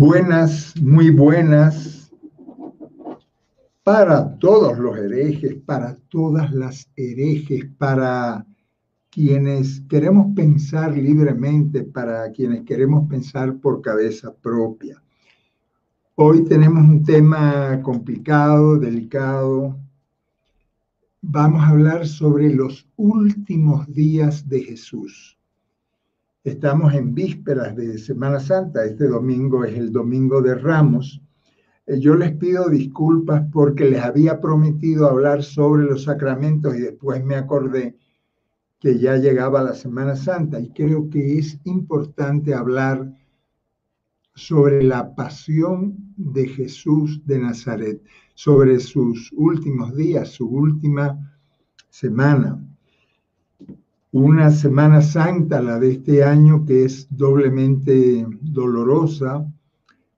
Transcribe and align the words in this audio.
Buenas, 0.00 0.80
muy 0.80 1.10
buenas 1.10 2.10
para 3.82 4.38
todos 4.38 4.78
los 4.78 4.96
herejes, 4.96 5.56
para 5.66 5.94
todas 6.08 6.50
las 6.52 6.88
herejes, 6.96 7.66
para 7.76 8.46
quienes 9.10 9.82
queremos 9.90 10.34
pensar 10.34 10.96
libremente, 10.96 11.82
para 11.82 12.32
quienes 12.32 12.62
queremos 12.64 13.10
pensar 13.10 13.58
por 13.58 13.82
cabeza 13.82 14.34
propia. 14.34 15.02
Hoy 16.14 16.44
tenemos 16.44 16.82
un 16.82 17.04
tema 17.04 17.82
complicado, 17.82 18.78
delicado. 18.78 19.78
Vamos 21.20 21.62
a 21.62 21.68
hablar 21.68 22.08
sobre 22.08 22.48
los 22.54 22.88
últimos 22.96 23.86
días 23.92 24.48
de 24.48 24.62
Jesús. 24.62 25.36
Estamos 26.42 26.94
en 26.94 27.14
vísperas 27.14 27.76
de 27.76 27.98
Semana 27.98 28.40
Santa. 28.40 28.86
Este 28.86 29.06
domingo 29.06 29.62
es 29.62 29.76
el 29.76 29.92
domingo 29.92 30.40
de 30.40 30.54
Ramos. 30.54 31.20
Eh, 31.86 32.00
yo 32.00 32.14
les 32.14 32.34
pido 32.34 32.70
disculpas 32.70 33.44
porque 33.52 33.84
les 33.84 34.02
había 34.02 34.40
prometido 34.40 35.06
hablar 35.06 35.42
sobre 35.42 35.84
los 35.84 36.04
sacramentos 36.04 36.74
y 36.74 36.80
después 36.80 37.22
me 37.22 37.34
acordé 37.34 37.98
que 38.78 38.98
ya 38.98 39.16
llegaba 39.18 39.62
la 39.62 39.74
Semana 39.74 40.16
Santa 40.16 40.58
y 40.58 40.70
creo 40.70 41.10
que 41.10 41.38
es 41.38 41.60
importante 41.64 42.54
hablar 42.54 43.12
sobre 44.34 44.82
la 44.82 45.14
pasión 45.14 46.14
de 46.16 46.48
Jesús 46.48 47.20
de 47.26 47.38
Nazaret, 47.38 48.02
sobre 48.32 48.80
sus 48.80 49.30
últimos 49.36 49.94
días, 49.94 50.30
su 50.30 50.48
última 50.48 51.38
semana 51.90 52.64
una 54.12 54.50
Semana 54.50 55.02
Santa, 55.02 55.62
la 55.62 55.78
de 55.78 55.92
este 55.92 56.24
año, 56.24 56.64
que 56.66 56.84
es 56.84 57.06
doblemente 57.10 58.26
dolorosa 58.40 59.46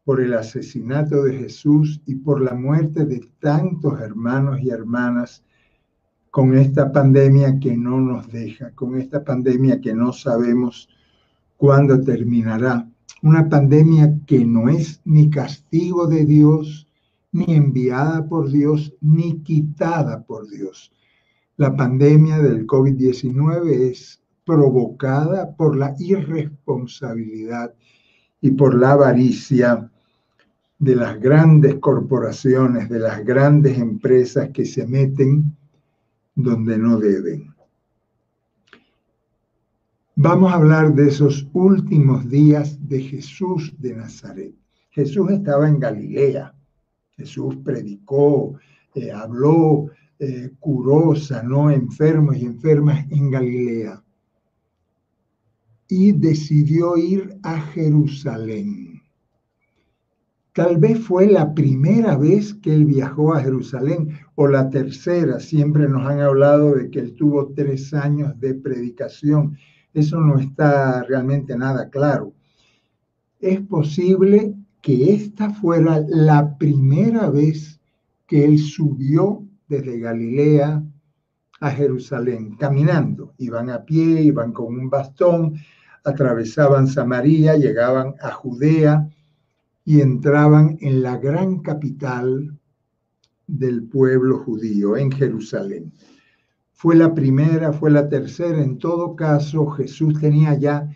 por 0.05 0.21
el 0.23 0.33
asesinato 0.33 1.25
de 1.25 1.37
Jesús 1.37 2.01
y 2.07 2.15
por 2.15 2.41
la 2.41 2.55
muerte 2.55 3.05
de 3.05 3.21
tantos 3.39 4.01
hermanos 4.01 4.61
y 4.63 4.71
hermanas 4.71 5.45
con 6.31 6.57
esta 6.57 6.91
pandemia 6.91 7.61
que 7.61 7.77
no 7.77 8.01
nos 8.01 8.33
deja, 8.33 8.71
con 8.71 8.99
esta 8.99 9.23
pandemia 9.23 9.83
que 9.83 9.93
no 9.93 10.15
sabemos 10.15 10.89
cuándo 11.59 12.01
terminará. 12.01 12.89
Una 13.23 13.47
pandemia 13.47 14.19
que 14.27 14.43
no 14.43 14.71
es 14.71 15.03
ni 15.05 15.29
castigo 15.29 16.07
de 16.07 16.25
Dios, 16.25 16.89
ni 17.31 17.45
enviada 17.55 18.27
por 18.27 18.51
Dios, 18.51 18.95
ni 19.03 19.41
quitada 19.41 20.23
por 20.25 20.49
Dios 20.49 20.91
la 21.63 21.77
pandemia 21.77 22.41
del 22.41 22.67
COVID-19 22.67 23.71
es 23.93 24.21
provocada 24.45 25.55
por 25.55 25.77
la 25.77 25.95
irresponsabilidad 25.97 27.73
y 28.41 28.51
por 28.51 28.75
la 28.75 28.91
avaricia 28.91 29.89
de 30.81 30.97
las 30.97 31.21
grandes 31.21 31.77
corporaciones, 31.77 32.89
de 32.89 32.99
las 32.99 33.25
grandes 33.25 33.79
empresas 33.79 34.49
que 34.49 34.65
se 34.65 34.85
meten 34.89 35.57
donde 36.35 36.77
no 36.79 36.99
deben. 36.99 37.55
Vamos 40.17 40.53
a 40.53 40.57
hablar 40.57 40.95
de 40.95 41.07
esos 41.07 41.49
últimos 41.53 42.29
días 42.29 42.77
de 42.89 43.03
Jesús 43.03 43.73
de 43.79 43.95
Nazaret. 43.95 44.53
Jesús 44.91 45.31
estaba 45.31 45.69
en 45.69 45.79
Galilea, 45.79 46.53
Jesús 47.17 47.57
predicó, 47.65 48.59
eh, 48.97 49.13
habló, 49.13 49.87
eh, 50.25 50.53
curó, 50.61 51.17
sanó 51.17 51.69
enfermos 51.69 52.37
y 52.37 52.45
enfermas 52.45 53.05
en 53.11 53.29
Galilea. 53.29 54.05
Y 55.89 56.13
decidió 56.13 56.97
ir 56.97 57.37
a 57.43 57.61
Jerusalén. 57.61 59.03
Tal 60.53 60.77
vez 60.77 61.01
fue 61.01 61.27
la 61.27 61.53
primera 61.53 62.17
vez 62.17 62.55
que 62.55 62.73
él 62.73 62.85
viajó 62.85 63.35
a 63.35 63.41
Jerusalén 63.41 64.17
o 64.37 64.47
la 64.47 64.71
tercera. 64.71 65.41
Siempre 65.41 65.89
nos 65.89 66.07
han 66.07 66.21
hablado 66.21 66.77
de 66.77 66.89
que 66.89 67.01
él 67.01 67.15
tuvo 67.15 67.49
tres 67.49 67.93
años 67.93 68.39
de 68.39 68.55
predicación. 68.55 69.59
Eso 69.93 70.21
no 70.21 70.39
está 70.39 71.03
realmente 71.03 71.57
nada 71.57 71.91
claro. 71.91 72.33
Es 73.41 73.61
posible 73.63 74.55
que 74.83 75.15
esta 75.15 75.51
fuera 75.51 76.01
la 76.07 76.57
primera 76.59 77.29
vez 77.29 77.81
que 78.29 78.45
él 78.45 78.61
subió 78.61 79.49
desde 79.73 79.99
Galilea 79.99 80.85
a 81.61 81.71
Jerusalén, 81.71 82.57
caminando. 82.57 83.33
Iban 83.39 83.71
a 83.71 83.85
pie, 83.85 84.21
iban 84.21 84.53
con 84.53 84.67
un 84.67 84.91
bastón, 84.91 85.55
atravesaban 86.05 86.87
Samaria, 86.87 87.57
llegaban 87.57 88.15
a 88.21 88.33
Judea 88.33 89.09
y 89.85 90.03
entraban 90.03 90.77
en 90.81 91.03
la 91.03 91.17
gran 91.17 91.61
capital 91.61 92.59
del 93.47 93.85
pueblo 93.85 94.41
judío, 94.41 94.97
en 94.97 95.11
Jerusalén. 95.11 95.93
Fue 96.73 96.95
la 96.95 97.15
primera, 97.15 97.73
fue 97.73 97.91
la 97.91 98.09
tercera, 98.11 98.63
en 98.63 98.77
todo 98.77 99.17
caso 99.17 99.67
Jesús 99.69 100.21
tenía 100.21 100.55
ya 100.59 100.87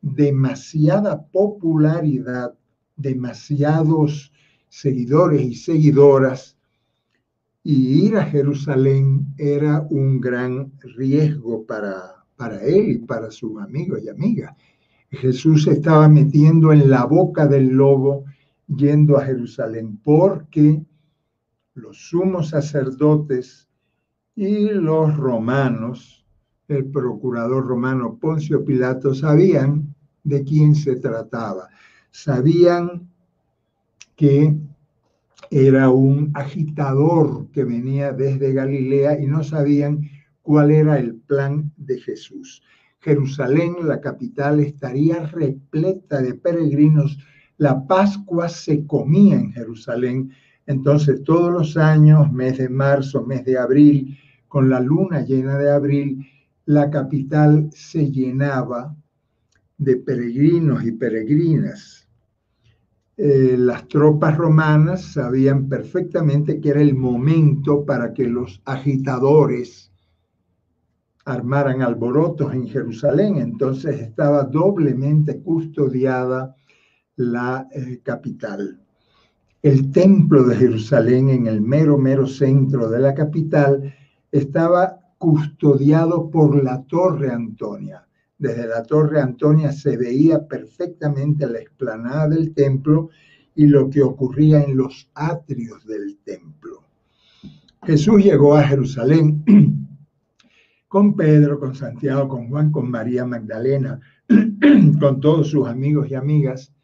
demasiada 0.00 1.26
popularidad, 1.26 2.54
demasiados 2.96 4.32
seguidores 4.68 5.42
y 5.42 5.54
seguidoras 5.54 6.56
y 7.64 8.06
ir 8.06 8.16
a 8.16 8.24
Jerusalén 8.24 9.26
era 9.38 9.86
un 9.90 10.20
gran 10.20 10.72
riesgo 10.96 11.64
para, 11.64 12.24
para 12.36 12.60
él 12.62 12.90
y 12.90 12.98
para 12.98 13.30
sus 13.30 13.60
amigos 13.60 14.00
y 14.02 14.08
amigas. 14.08 14.54
Jesús 15.10 15.64
se 15.64 15.72
estaba 15.72 16.08
metiendo 16.08 16.72
en 16.72 16.90
la 16.90 17.04
boca 17.04 17.46
del 17.46 17.68
lobo 17.68 18.24
yendo 18.66 19.18
a 19.18 19.24
Jerusalén 19.24 19.98
porque 20.02 20.82
los 21.74 22.08
sumos 22.08 22.48
sacerdotes 22.48 23.68
y 24.34 24.70
los 24.70 25.16
romanos, 25.16 26.24
el 26.68 26.86
procurador 26.86 27.66
romano 27.66 28.18
Poncio 28.18 28.64
Pilato, 28.64 29.14
sabían 29.14 29.94
de 30.24 30.42
quién 30.42 30.74
se 30.74 30.96
trataba. 30.96 31.68
Sabían 32.10 33.08
que 34.16 34.56
era 35.52 35.90
un 35.90 36.30
agitador 36.32 37.50
que 37.52 37.62
venía 37.64 38.14
desde 38.14 38.54
Galilea 38.54 39.20
y 39.20 39.26
no 39.26 39.44
sabían 39.44 40.00
cuál 40.40 40.70
era 40.70 40.98
el 40.98 41.16
plan 41.16 41.70
de 41.76 42.00
Jesús. 42.00 42.62
Jerusalén, 43.00 43.74
la 43.82 44.00
capital, 44.00 44.60
estaría 44.60 45.26
repleta 45.26 46.22
de 46.22 46.32
peregrinos. 46.32 47.18
La 47.58 47.86
Pascua 47.86 48.48
se 48.48 48.86
comía 48.86 49.34
en 49.34 49.52
Jerusalén. 49.52 50.30
Entonces 50.66 51.22
todos 51.22 51.52
los 51.52 51.76
años, 51.76 52.32
mes 52.32 52.56
de 52.56 52.70
marzo, 52.70 53.26
mes 53.26 53.44
de 53.44 53.58
abril, 53.58 54.16
con 54.48 54.70
la 54.70 54.80
luna 54.80 55.20
llena 55.20 55.58
de 55.58 55.70
abril, 55.70 56.26
la 56.64 56.88
capital 56.88 57.68
se 57.74 58.10
llenaba 58.10 58.96
de 59.76 59.96
peregrinos 59.96 60.82
y 60.82 60.92
peregrinas 60.92 62.01
eh, 63.24 63.54
las 63.56 63.86
tropas 63.86 64.36
romanas 64.36 65.12
sabían 65.12 65.68
perfectamente 65.68 66.60
que 66.60 66.70
era 66.70 66.80
el 66.80 66.96
momento 66.96 67.84
para 67.84 68.12
que 68.12 68.26
los 68.26 68.60
agitadores 68.64 69.92
armaran 71.24 71.82
alborotos 71.82 72.52
en 72.52 72.66
Jerusalén, 72.66 73.36
entonces 73.36 74.00
estaba 74.00 74.42
doblemente 74.42 75.40
custodiada 75.40 76.56
la 77.14 77.68
eh, 77.70 78.00
capital. 78.02 78.80
El 79.62 79.92
templo 79.92 80.42
de 80.42 80.56
Jerusalén, 80.56 81.28
en 81.28 81.46
el 81.46 81.60
mero, 81.60 81.96
mero 81.98 82.26
centro 82.26 82.90
de 82.90 82.98
la 82.98 83.14
capital, 83.14 83.94
estaba 84.32 84.98
custodiado 85.18 86.28
por 86.28 86.60
la 86.60 86.82
Torre 86.88 87.30
Antonia. 87.30 88.04
Desde 88.42 88.66
la 88.66 88.82
Torre 88.82 89.20
Antonia 89.20 89.70
se 89.70 89.96
veía 89.96 90.48
perfectamente 90.48 91.46
la 91.46 91.60
explanada 91.60 92.26
del 92.26 92.52
templo 92.52 93.10
y 93.54 93.68
lo 93.68 93.88
que 93.88 94.02
ocurría 94.02 94.64
en 94.64 94.76
los 94.76 95.08
atrios 95.14 95.86
del 95.86 96.18
templo. 96.24 96.82
Jesús 97.84 98.24
llegó 98.24 98.56
a 98.56 98.64
Jerusalén 98.64 99.44
con 100.88 101.14
Pedro, 101.14 101.60
con 101.60 101.76
Santiago, 101.76 102.26
con 102.26 102.48
Juan, 102.48 102.72
con 102.72 102.90
María 102.90 103.24
Magdalena, 103.24 104.00
con 104.98 105.20
todos 105.20 105.50
sus 105.50 105.68
amigos 105.68 106.10
y 106.10 106.16
amigas, 106.16 106.74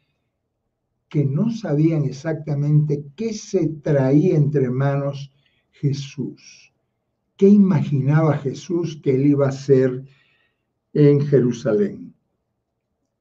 que 1.09 1.25
no 1.25 1.51
sabían 1.51 2.05
exactamente 2.05 3.03
qué 3.17 3.33
se 3.33 3.67
traía 3.83 4.37
entre 4.37 4.69
manos 4.69 5.33
Jesús. 5.71 6.73
¿Qué 7.35 7.49
imaginaba 7.49 8.37
Jesús 8.37 8.97
que 9.03 9.15
él 9.15 9.25
iba 9.25 9.47
a 9.47 9.49
hacer 9.49 10.05
en 11.07 11.21
Jerusalén. 11.21 12.13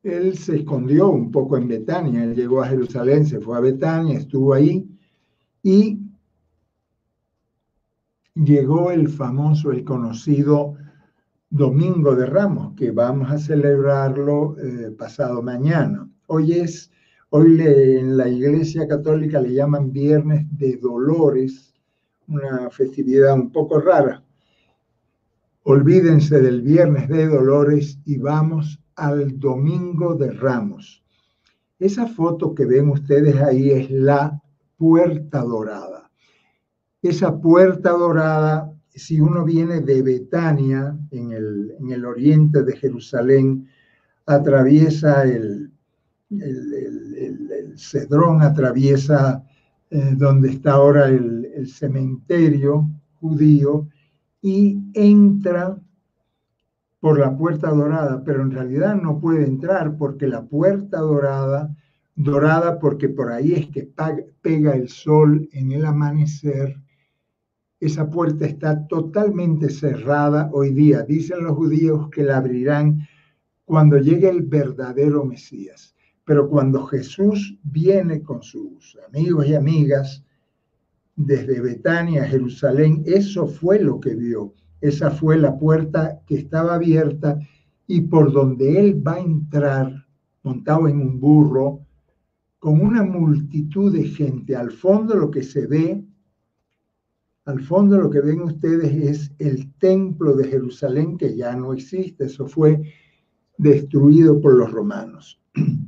Él 0.03 0.37
se 0.37 0.57
escondió 0.57 1.11
un 1.11 1.31
poco 1.31 1.57
en 1.57 1.69
Betania, 1.69 2.25
él 2.25 2.35
llegó 2.35 2.63
a 2.63 2.69
Jerusalén, 2.69 3.27
se 3.27 3.41
fue 3.41 3.57
a 3.57 3.61
Betania, 3.61 4.19
estuvo 4.19 4.55
ahí 4.55 4.89
y 5.63 6.01
llegó 8.35 8.91
el 8.91 9.09
famoso, 9.09 9.71
el 9.71 9.85
conocido 9.85 10.75
Domingo 11.51 12.15
de 12.15 12.27
Ramos, 12.27 12.75
que 12.75 12.91
vamos 12.91 13.31
a 13.31 13.39
celebrarlo 13.39 14.57
eh, 14.59 14.91
pasado 14.91 15.43
mañana. 15.43 16.09
Hoy 16.27 16.53
es, 16.53 16.91
Hoy 17.31 17.61
en 17.61 18.17
la 18.17 18.27
Iglesia 18.29 18.89
Católica 18.89 19.39
le 19.41 19.53
llaman 19.53 19.93
Viernes 19.93 20.47
de 20.51 20.79
Dolores, 20.79 21.75
una 22.27 22.71
festividad 22.71 23.35
un 23.35 23.53
poco 23.53 23.81
rara. 23.81 24.25
Olvídense 25.71 26.41
del 26.41 26.63
Viernes 26.63 27.11
de 27.11 27.27
Dolores 27.27 27.99
y 28.07 28.17
vamos 28.17 28.81
al 28.97 29.39
Domingo 29.39 30.15
de 30.15 30.31
Ramos. 30.31 31.05
Esa 31.79 32.07
foto 32.07 32.55
que 32.55 32.65
ven 32.65 32.89
ustedes 32.89 33.37
ahí 33.37 33.73
es 33.73 33.91
la 33.91 34.43
puerta 34.79 35.43
dorada. 35.43 36.11
Esa 37.03 37.39
puerta 37.39 37.91
dorada, 37.91 38.73
si 38.89 39.21
uno 39.21 39.45
viene 39.45 39.83
de 39.83 40.01
Betania, 40.01 40.97
en 41.11 41.33
el, 41.33 41.75
en 41.79 41.91
el 41.91 42.07
oriente 42.07 42.63
de 42.63 42.75
Jerusalén, 42.75 43.69
atraviesa 44.25 45.25
el, 45.25 45.71
el, 46.31 47.75
Cedrón, 47.77 48.41
atraviesa 48.41 49.45
eh, 49.91 50.15
donde 50.17 50.49
está 50.49 50.73
ahora 50.73 51.09
el 51.09 51.69
cementerio 51.69 52.89
judío 53.21 53.87
y 54.41 54.79
entra 54.95 55.79
por 57.01 57.19
la 57.19 57.37
puerta 57.37 57.71
dorada, 57.71 58.23
pero 58.25 58.43
en 58.43 58.51
realidad 58.51 58.95
no 58.95 59.21
puede 59.21 59.45
entrar 59.45 59.97
porque 59.97 60.27
la 60.27 60.43
puerta 60.43 60.99
dorada, 60.99 61.75
dorada 62.17 62.79
porque 62.79 63.09
por 63.09 63.31
ahí 63.31 63.53
es 63.53 63.67
que 63.69 63.89
pega 64.43 64.75
el 64.75 64.89
sol 64.89 65.49
en 65.53 65.73
el 65.73 65.87
amanecer, 65.87 66.77
esa 67.81 68.11
puerta 68.11 68.45
está 68.45 68.89
totalmente 68.89 69.71
cerrada 69.71 70.51
hoy 70.53 70.73
día. 70.75 71.03
Dicen 71.03 71.45
los 71.45 71.57
judíos 71.57 72.09
que 72.11 72.25
la 72.25 72.39
abrirán 72.39 73.07
cuando 73.65 73.99
llegue 73.99 74.29
el 74.29 74.43
verdadero 74.43 75.25
Mesías. 75.25 75.95
Pero 76.25 76.49
cuando 76.49 76.85
Jesús 76.87 77.57
viene 77.63 78.23
con 78.23 78.43
sus 78.43 78.99
amigos 79.07 79.47
y 79.47 79.55
amigas 79.55 80.25
desde 81.19 81.61
Betania 81.61 82.23
a 82.23 82.29
Jerusalén, 82.29 83.03
eso 83.05 83.47
fue 83.47 83.79
lo 83.79 84.01
que 84.01 84.15
vio 84.15 84.55
esa 84.81 85.11
fue 85.11 85.37
la 85.37 85.59
puerta 85.59 86.21
que 86.27 86.37
estaba 86.37 86.75
abierta 86.75 87.39
y 87.87 88.03
por 88.03 88.33
donde 88.33 88.79
él 88.79 89.07
va 89.07 89.15
a 89.15 89.21
entrar, 89.21 90.07
montado 90.43 90.89
en 90.89 91.01
un 91.01 91.19
burro, 91.19 91.81
con 92.59 92.81
una 92.81 93.03
multitud 93.03 93.93
de 93.93 94.05
gente. 94.05 94.55
Al 94.55 94.71
fondo 94.71 95.15
lo 95.15 95.31
que 95.31 95.43
se 95.43 95.67
ve, 95.67 96.05
al 97.45 97.61
fondo 97.61 97.99
lo 97.99 98.11
que 98.11 98.21
ven 98.21 98.43
ustedes 98.43 98.93
es 98.93 99.33
el 99.39 99.73
templo 99.75 100.37
de 100.37 100.49
Jerusalén 100.49 101.17
que 101.17 101.35
ya 101.35 101.57
no 101.57 101.73
existe, 101.73 102.27
eso 102.27 102.47
fue 102.47 102.83
destruido 103.57 104.41
por 104.41 104.55
los 104.55 104.71
romanos. 104.71 105.41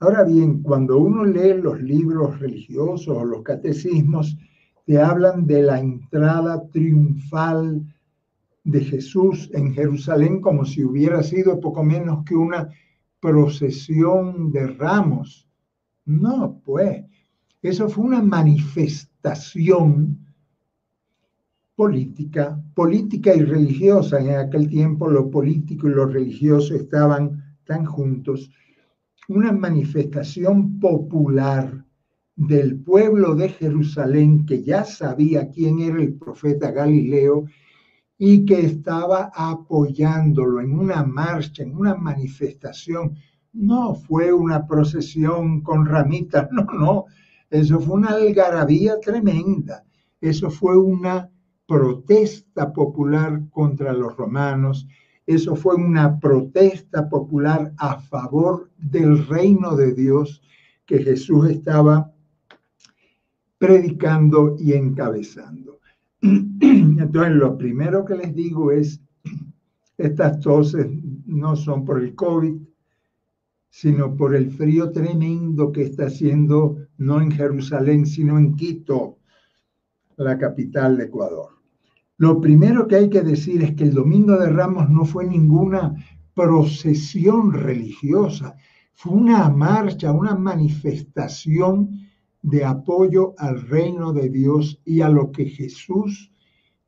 Ahora 0.00 0.24
bien, 0.24 0.62
cuando 0.62 0.98
uno 0.98 1.24
lee 1.24 1.54
los 1.54 1.80
libros 1.80 2.38
religiosos 2.38 3.08
o 3.08 3.24
los 3.24 3.42
catecismos, 3.42 4.36
te 4.84 5.00
hablan 5.00 5.46
de 5.46 5.62
la 5.62 5.80
entrada 5.80 6.68
triunfal 6.70 7.82
de 8.64 8.80
Jesús 8.80 9.50
en 9.54 9.72
Jerusalén 9.72 10.40
como 10.40 10.64
si 10.64 10.84
hubiera 10.84 11.22
sido 11.22 11.60
poco 11.60 11.82
menos 11.82 12.24
que 12.24 12.34
una 12.34 12.68
procesión 13.20 14.52
de 14.52 14.66
ramos. 14.66 15.48
No, 16.04 16.60
pues, 16.64 17.04
eso 17.62 17.88
fue 17.88 18.04
una 18.04 18.22
manifestación 18.22 20.18
política, 21.74 22.62
política 22.74 23.34
y 23.34 23.42
religiosa. 23.42 24.20
En 24.20 24.36
aquel 24.36 24.68
tiempo 24.68 25.08
lo 25.08 25.30
político 25.30 25.88
y 25.88 25.92
lo 25.92 26.06
religioso 26.06 26.74
estaban 26.74 27.56
tan 27.64 27.84
juntos. 27.84 28.50
Una 29.28 29.50
manifestación 29.50 30.78
popular 30.78 31.84
del 32.36 32.78
pueblo 32.80 33.34
de 33.34 33.48
Jerusalén 33.48 34.46
que 34.46 34.62
ya 34.62 34.84
sabía 34.84 35.50
quién 35.50 35.80
era 35.80 36.00
el 36.00 36.14
profeta 36.14 36.70
Galileo 36.70 37.46
y 38.18 38.44
que 38.44 38.60
estaba 38.60 39.32
apoyándolo 39.34 40.60
en 40.60 40.78
una 40.78 41.02
marcha, 41.02 41.62
en 41.62 41.76
una 41.76 41.94
manifestación. 41.94 43.16
No 43.52 43.94
fue 43.94 44.32
una 44.32 44.66
procesión 44.66 45.60
con 45.62 45.86
ramitas, 45.86 46.48
no, 46.52 46.64
no, 46.78 47.04
eso 47.50 47.80
fue 47.80 47.94
una 47.96 48.10
algarabía 48.10 49.00
tremenda, 49.00 49.84
eso 50.20 50.50
fue 50.50 50.76
una 50.76 51.30
protesta 51.66 52.72
popular 52.72 53.42
contra 53.50 53.92
los 53.92 54.16
romanos, 54.16 54.86
eso 55.26 55.56
fue 55.56 55.74
una 55.74 56.20
protesta 56.20 57.08
popular 57.08 57.72
a 57.78 58.00
favor 58.00 58.70
del 58.78 59.26
reino 59.26 59.76
de 59.76 59.92
Dios 59.92 60.40
que 60.86 61.02
Jesús 61.02 61.50
estaba 61.50 62.12
predicando 63.58 64.56
y 64.58 64.74
encabezando. 64.74 65.80
Entonces, 66.20 67.32
lo 67.34 67.58
primero 67.58 68.04
que 68.04 68.14
les 68.14 68.34
digo 68.34 68.70
es, 68.70 69.00
estas 69.98 70.40
toses 70.40 70.86
no 71.26 71.56
son 71.56 71.84
por 71.84 72.00
el 72.00 72.14
COVID, 72.14 72.54
sino 73.68 74.14
por 74.16 74.34
el 74.34 74.50
frío 74.50 74.92
tremendo 74.92 75.72
que 75.72 75.82
está 75.82 76.06
haciendo, 76.06 76.86
no 76.98 77.20
en 77.20 77.32
Jerusalén, 77.32 78.06
sino 78.06 78.38
en 78.38 78.54
Quito, 78.54 79.18
la 80.16 80.38
capital 80.38 80.96
de 80.96 81.04
Ecuador. 81.04 81.55
Lo 82.18 82.40
primero 82.40 82.86
que 82.86 82.96
hay 82.96 83.10
que 83.10 83.20
decir 83.20 83.62
es 83.62 83.74
que 83.74 83.84
el 83.84 83.94
Domingo 83.94 84.38
de 84.38 84.48
Ramos 84.48 84.88
no 84.88 85.04
fue 85.04 85.26
ninguna 85.26 85.94
procesión 86.34 87.52
religiosa, 87.52 88.56
fue 88.94 89.12
una 89.12 89.50
marcha, 89.50 90.12
una 90.12 90.34
manifestación 90.34 91.90
de 92.40 92.64
apoyo 92.64 93.34
al 93.36 93.60
reino 93.68 94.12
de 94.12 94.30
Dios 94.30 94.80
y 94.84 95.02
a 95.02 95.10
lo 95.10 95.30
que 95.30 95.44
Jesús 95.46 96.32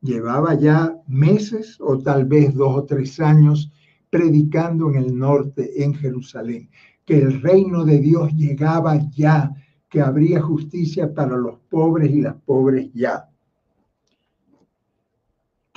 llevaba 0.01 0.55
ya 0.55 0.95
meses 1.07 1.77
o 1.79 1.99
tal 1.99 2.25
vez 2.25 2.55
dos 2.55 2.75
o 2.75 2.85
tres 2.85 3.19
años 3.19 3.71
predicando 4.09 4.89
en 4.89 4.95
el 4.95 5.15
norte, 5.15 5.83
en 5.83 5.93
Jerusalén, 5.93 6.69
que 7.05 7.19
el 7.19 7.41
reino 7.41 7.85
de 7.85 7.99
Dios 7.99 8.33
llegaba 8.33 8.97
ya, 9.11 9.53
que 9.89 10.01
habría 10.01 10.41
justicia 10.41 11.13
para 11.13 11.37
los 11.37 11.59
pobres 11.69 12.11
y 12.11 12.21
las 12.21 12.35
pobres 12.35 12.89
ya. 12.93 13.28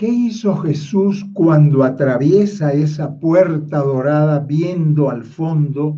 ¿Qué 0.03 0.09
hizo 0.09 0.57
Jesús 0.57 1.25
cuando 1.33 1.85
atraviesa 1.85 2.73
esa 2.73 3.21
puerta 3.21 3.79
dorada 3.79 4.41
viendo 4.41 5.09
al 5.09 5.23
fondo 5.23 5.97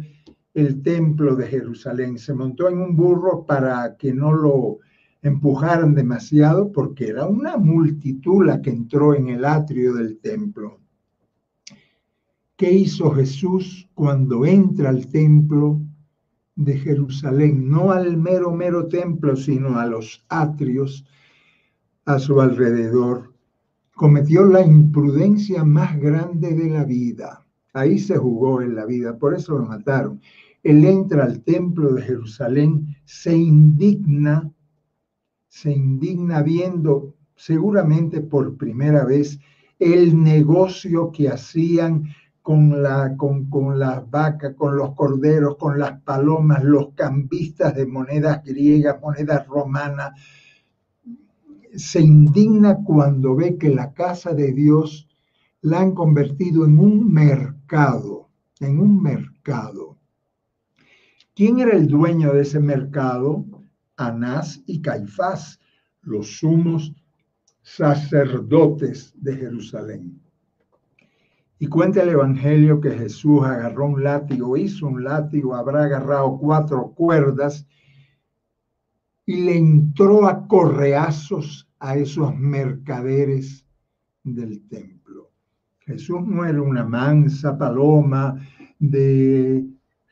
el 0.52 0.82
templo 0.82 1.34
de 1.34 1.46
Jerusalén. 1.46 2.18
Se 2.18 2.34
montó 2.34 2.68
en 2.68 2.80
un 2.80 2.94
burro 2.96 3.46
para 3.46 3.96
que 3.96 4.12
no 4.12 4.30
lo 4.30 4.80
empujaran 5.22 5.94
demasiado 5.94 6.70
porque 6.70 7.08
era 7.08 7.26
una 7.26 7.56
multitud 7.56 8.44
la 8.44 8.60
que 8.60 8.68
entró 8.68 9.14
en 9.14 9.30
el 9.30 9.42
atrio 9.46 9.94
del 9.94 10.18
templo. 10.18 10.80
¿Qué 12.56 12.70
hizo 12.72 13.10
Jesús 13.10 13.88
cuando 13.94 14.44
entra 14.44 14.90
al 14.90 15.06
templo 15.06 15.80
de 16.56 16.76
Jerusalén? 16.76 17.70
No 17.70 17.90
al 17.90 18.18
mero, 18.18 18.52
mero 18.52 18.86
templo, 18.86 19.34
sino 19.34 19.78
a 19.78 19.86
los 19.86 20.26
atrios 20.28 21.06
a 22.04 22.18
su 22.18 22.38
alrededor. 22.42 23.33
Cometió 23.94 24.44
la 24.44 24.60
imprudencia 24.60 25.64
más 25.64 25.98
grande 26.00 26.54
de 26.54 26.68
la 26.70 26.84
vida. 26.84 27.46
Ahí 27.72 27.98
se 27.98 28.16
jugó 28.16 28.60
en 28.60 28.74
la 28.74 28.86
vida, 28.86 29.16
por 29.16 29.34
eso 29.34 29.56
lo 29.58 29.66
mataron. 29.66 30.20
Él 30.62 30.84
entra 30.84 31.24
al 31.24 31.42
templo 31.42 31.92
de 31.92 32.02
Jerusalén, 32.02 32.96
se 33.04 33.36
indigna, 33.36 34.50
se 35.48 35.72
indigna 35.72 36.42
viendo 36.42 37.14
seguramente 37.36 38.20
por 38.20 38.56
primera 38.56 39.04
vez 39.04 39.38
el 39.78 40.22
negocio 40.22 41.10
que 41.12 41.28
hacían 41.28 42.04
con, 42.40 42.74
con 43.48 43.78
las 43.78 44.10
vacas, 44.10 44.54
con 44.54 44.76
los 44.76 44.94
corderos, 44.94 45.56
con 45.56 45.78
las 45.78 46.00
palomas, 46.02 46.62
los 46.62 46.92
cambistas 46.94 47.74
de 47.74 47.86
monedas 47.86 48.42
griegas, 48.44 49.00
monedas 49.00 49.46
romanas. 49.46 50.12
Se 51.76 52.00
indigna 52.00 52.78
cuando 52.84 53.34
ve 53.34 53.58
que 53.58 53.68
la 53.68 53.92
casa 53.92 54.32
de 54.32 54.52
Dios 54.52 55.08
la 55.60 55.80
han 55.80 55.92
convertido 55.92 56.64
en 56.64 56.78
un 56.78 57.12
mercado, 57.12 58.28
en 58.60 58.78
un 58.80 59.02
mercado 59.02 59.34
¿Quién 61.36 61.58
era 61.58 61.76
el 61.76 61.88
dueño 61.88 62.32
de 62.32 62.42
ese 62.42 62.60
mercado? 62.60 63.44
Anás 63.96 64.62
y 64.66 64.80
Caifás, 64.80 65.58
los 66.00 66.38
sumos 66.38 66.94
sacerdotes 67.60 69.12
de 69.16 69.36
Jerusalén. 69.36 70.22
Y 71.58 71.66
cuenta 71.66 72.02
el 72.02 72.10
Evangelio 72.10 72.80
que 72.80 72.92
Jesús 72.92 73.42
agarró 73.42 73.86
un 73.86 74.04
látigo, 74.04 74.56
hizo 74.56 74.86
un 74.86 75.02
látigo, 75.02 75.56
habrá 75.56 75.84
agarrado 75.84 76.38
cuatro 76.38 76.92
cuerdas 76.94 77.66
y 79.26 79.36
le 79.42 79.56
entró 79.56 80.26
a 80.26 80.46
correazos 80.46 81.68
a 81.78 81.96
esos 81.96 82.34
mercaderes 82.36 83.66
del 84.22 84.66
templo. 84.68 85.30
Jesús 85.80 86.26
no 86.26 86.44
era 86.44 86.62
una 86.62 86.84
mansa 86.84 87.56
paloma 87.56 88.36
de 88.78 89.64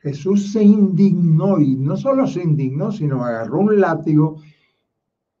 Jesús 0.03 0.51
se 0.51 0.61
indignó 0.61 1.61
y 1.61 1.77
no 1.77 1.95
solo 1.95 2.27
se 2.27 2.43
indignó, 2.43 2.91
sino 2.91 3.23
agarró 3.23 3.59
un 3.59 3.79
látigo 3.79 4.35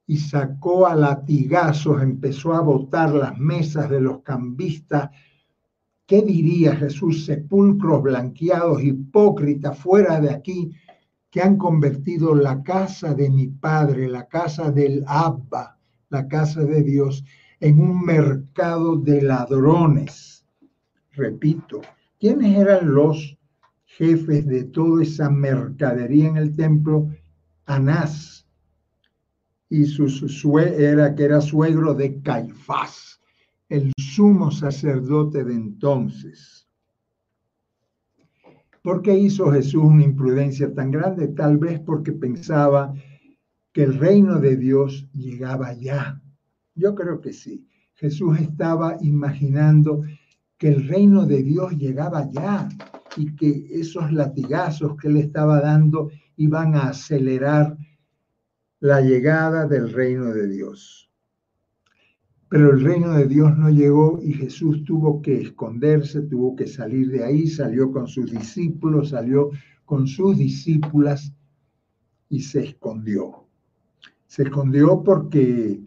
y 0.07 0.15
sacó 0.17 0.87
a 0.87 0.95
latigazos, 0.95 2.01
empezó 2.01 2.53
a 2.53 2.61
botar 2.61 3.13
las 3.13 3.37
mesas 3.37 3.89
de 3.89 3.99
los 3.99 4.21
cambistas. 4.21 5.09
¿Qué 6.05 6.21
diría 6.21 6.77
Jesús? 6.77 7.25
Sepulcros 7.25 8.03
blanqueados, 8.03 8.81
hipócritas, 8.81 9.77
fuera 9.77 10.21
de 10.21 10.29
aquí, 10.29 10.71
que 11.33 11.41
han 11.41 11.57
convertido 11.57 12.35
la 12.35 12.61
casa 12.61 13.15
de 13.15 13.27
mi 13.27 13.47
padre, 13.47 14.07
la 14.07 14.27
casa 14.27 14.69
del 14.69 15.03
Abba, 15.07 15.79
la 16.09 16.27
casa 16.27 16.61
de 16.61 16.83
Dios, 16.83 17.25
en 17.59 17.81
un 17.81 18.05
mercado 18.05 18.97
de 18.97 19.23
ladrones. 19.23 20.45
Repito, 21.13 21.81
¿quiénes 22.19 22.55
eran 22.55 22.93
los 22.93 23.35
jefes 23.97 24.45
de 24.45 24.65
toda 24.65 25.01
esa 25.01 25.27
mercadería 25.31 26.27
en 26.27 26.37
el 26.37 26.55
templo, 26.55 27.09
Anás, 27.65 28.45
y 29.69 29.85
su, 29.85 30.59
era 30.59 31.15
que 31.15 31.23
era 31.23 31.41
suegro 31.41 31.95
de 31.95 32.21
Caifás, 32.21 33.19
el 33.69 33.91
sumo 33.97 34.51
sacerdote 34.51 35.43
de 35.43 35.53
entonces. 35.53 36.67
¿Por 38.83 39.01
qué 39.01 39.17
hizo 39.17 39.49
Jesús 39.49 39.81
una 39.81 40.03
imprudencia 40.03 40.73
tan 40.73 40.91
grande? 40.91 41.29
Tal 41.29 41.57
vez 41.57 41.79
porque 41.79 42.11
pensaba 42.11 42.93
que 43.71 43.83
el 43.83 43.97
reino 43.97 44.39
de 44.39 44.57
Dios 44.57 45.07
llegaba 45.13 45.71
ya. 45.73 46.21
Yo 46.75 46.93
creo 46.93 47.21
que 47.21 47.31
sí. 47.31 47.65
Jesús 47.93 48.39
estaba 48.41 48.97
imaginando 48.99 50.03
que 50.57 50.67
el 50.67 50.87
reino 50.89 51.25
de 51.25 51.43
Dios 51.43 51.71
llegaba 51.77 52.29
ya 52.29 52.67
y 53.15 53.33
que 53.37 53.67
esos 53.71 54.11
latigazos 54.11 54.97
que 54.97 55.07
le 55.07 55.21
estaba 55.21 55.61
dando 55.61 56.09
iban 56.35 56.75
a 56.75 56.89
acelerar 56.89 57.77
la 58.81 58.99
llegada 58.99 59.65
del 59.65 59.93
reino 59.93 60.33
de 60.33 60.49
Dios. 60.49 61.09
Pero 62.53 62.69
el 62.69 62.83
reino 62.83 63.13
de 63.13 63.25
Dios 63.25 63.57
no 63.57 63.67
llegó 63.71 64.19
y 64.21 64.31
Jesús 64.31 64.83
tuvo 64.83 65.23
que 65.23 65.41
esconderse, 65.41 66.21
tuvo 66.21 66.55
que 66.55 66.67
salir 66.67 67.09
de 67.09 67.23
ahí, 67.23 67.47
salió 67.47 67.91
con 67.91 68.07
sus 68.07 68.29
discípulos, 68.29 69.09
salió 69.09 69.49
con 69.85 70.05
sus 70.05 70.37
discípulas 70.37 71.33
y 72.29 72.41
se 72.41 72.59
escondió. 72.65 73.47
Se 74.27 74.43
escondió 74.43 75.01
porque 75.01 75.81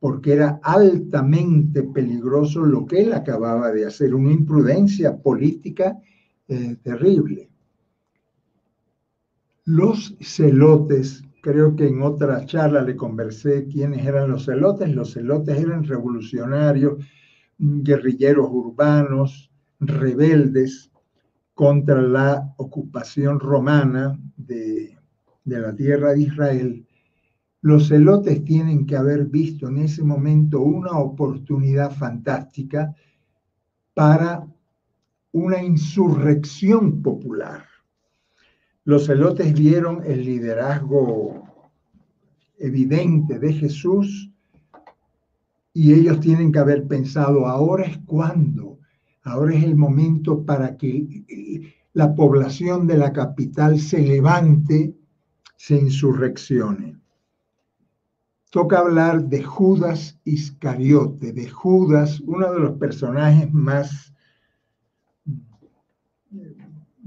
porque 0.00 0.32
era 0.32 0.58
altamente 0.62 1.82
peligroso 1.82 2.64
lo 2.64 2.86
que 2.86 3.02
él 3.02 3.12
acababa 3.12 3.70
de 3.70 3.84
hacer, 3.84 4.14
una 4.14 4.32
imprudencia 4.32 5.18
política 5.18 5.98
eh, 6.48 6.76
terrible. 6.82 7.50
Los 9.66 10.16
celotes, 10.18 11.27
creo 11.40 11.74
que 11.76 11.86
en 11.86 12.02
otra 12.02 12.44
charla 12.44 12.82
le 12.82 12.96
conversé 12.96 13.66
quiénes 13.66 14.06
eran 14.06 14.30
los 14.30 14.44
celotes. 14.44 14.94
Los 14.94 15.12
celotes 15.12 15.58
eran 15.58 15.84
revolucionarios, 15.84 17.04
guerrilleros 17.58 18.48
urbanos, 18.50 19.50
rebeldes 19.80 20.90
contra 21.54 22.00
la 22.00 22.54
ocupación 22.56 23.40
romana 23.40 24.18
de, 24.36 24.96
de 25.44 25.60
la 25.60 25.74
tierra 25.74 26.12
de 26.12 26.22
Israel. 26.22 26.86
Los 27.60 27.88
celotes 27.88 28.44
tienen 28.44 28.86
que 28.86 28.96
haber 28.96 29.26
visto 29.26 29.68
en 29.68 29.78
ese 29.78 30.04
momento 30.04 30.60
una 30.60 30.98
oportunidad 30.98 31.90
fantástica 31.90 32.94
para 33.94 34.46
una 35.32 35.62
insurrección 35.62 37.02
popular. 37.02 37.67
Los 38.88 39.04
celotes 39.04 39.52
vieron 39.52 40.02
el 40.06 40.24
liderazgo 40.24 41.42
evidente 42.56 43.38
de 43.38 43.52
Jesús 43.52 44.32
y 45.74 45.92
ellos 45.92 46.20
tienen 46.20 46.50
que 46.50 46.58
haber 46.58 46.86
pensado, 46.86 47.46
ahora 47.46 47.84
es 47.84 47.98
cuando, 48.06 48.78
ahora 49.24 49.54
es 49.54 49.64
el 49.64 49.76
momento 49.76 50.42
para 50.42 50.78
que 50.78 51.76
la 51.92 52.14
población 52.14 52.86
de 52.86 52.96
la 52.96 53.12
capital 53.12 53.78
se 53.78 54.00
levante, 54.00 54.96
se 55.58 55.76
insurreccione. 55.76 56.96
Toca 58.50 58.78
hablar 58.78 59.22
de 59.24 59.42
Judas 59.42 60.18
Iscariote, 60.24 61.34
de 61.34 61.46
Judas, 61.46 62.20
uno 62.20 62.50
de 62.54 62.60
los 62.60 62.78
personajes 62.78 63.52
más 63.52 64.14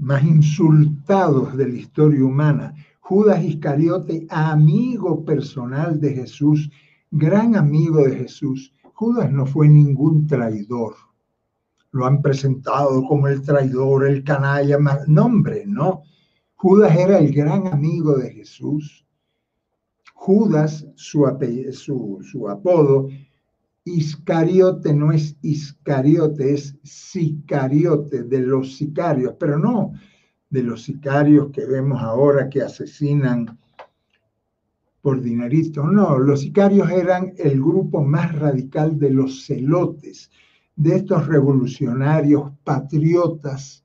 más 0.02 0.24
insultados 0.24 1.56
de 1.56 1.68
la 1.68 1.74
historia 1.76 2.24
humana. 2.24 2.74
Judas 2.98 3.42
Iscariote, 3.44 4.26
amigo 4.30 5.24
personal 5.24 6.00
de 6.00 6.12
Jesús, 6.12 6.68
gran 7.12 7.54
amigo 7.54 7.98
de 7.98 8.16
Jesús. 8.16 8.74
Judas 8.94 9.30
no 9.30 9.46
fue 9.46 9.68
ningún 9.68 10.26
traidor. 10.26 10.96
Lo 11.92 12.04
han 12.04 12.20
presentado 12.20 13.04
como 13.04 13.28
el 13.28 13.42
traidor, 13.42 14.08
el 14.08 14.24
canalla, 14.24 14.76
nombre, 15.06 15.62
no. 15.66 16.02
Judas 16.56 16.96
era 16.96 17.18
el 17.18 17.32
gran 17.32 17.68
amigo 17.68 18.16
de 18.16 18.32
Jesús. 18.32 19.06
Judas, 20.14 20.84
su, 20.96 21.24
su, 21.72 22.18
su 22.22 22.48
apodo, 22.48 23.08
Iscariote 23.84 24.94
no 24.94 25.12
es 25.12 25.36
Iscariote, 25.42 26.54
es 26.54 26.76
sicariote 26.82 28.22
de 28.22 28.40
los 28.40 28.76
sicarios, 28.76 29.34
pero 29.38 29.58
no 29.58 29.92
de 30.50 30.62
los 30.62 30.82
sicarios 30.82 31.50
que 31.50 31.64
vemos 31.64 32.00
ahora 32.02 32.48
que 32.48 32.62
asesinan 32.62 33.58
por 35.00 35.20
dinerito. 35.20 35.84
No, 35.84 36.18
los 36.18 36.42
sicarios 36.42 36.90
eran 36.90 37.32
el 37.36 37.60
grupo 37.60 38.02
más 38.02 38.38
radical 38.38 38.98
de 38.98 39.10
los 39.10 39.46
celotes, 39.46 40.30
de 40.76 40.96
estos 40.96 41.26
revolucionarios 41.26 42.52
patriotas 42.64 43.84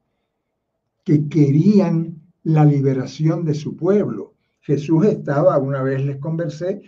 que 1.04 1.28
querían 1.28 2.22
la 2.44 2.66
liberación 2.66 3.44
de 3.46 3.54
su 3.54 3.76
pueblo. 3.76 4.36
Jesús 4.60 5.06
estaba, 5.06 5.58
una 5.58 5.82
vez 5.82 6.06
les 6.06 6.18
conversé, 6.18 6.82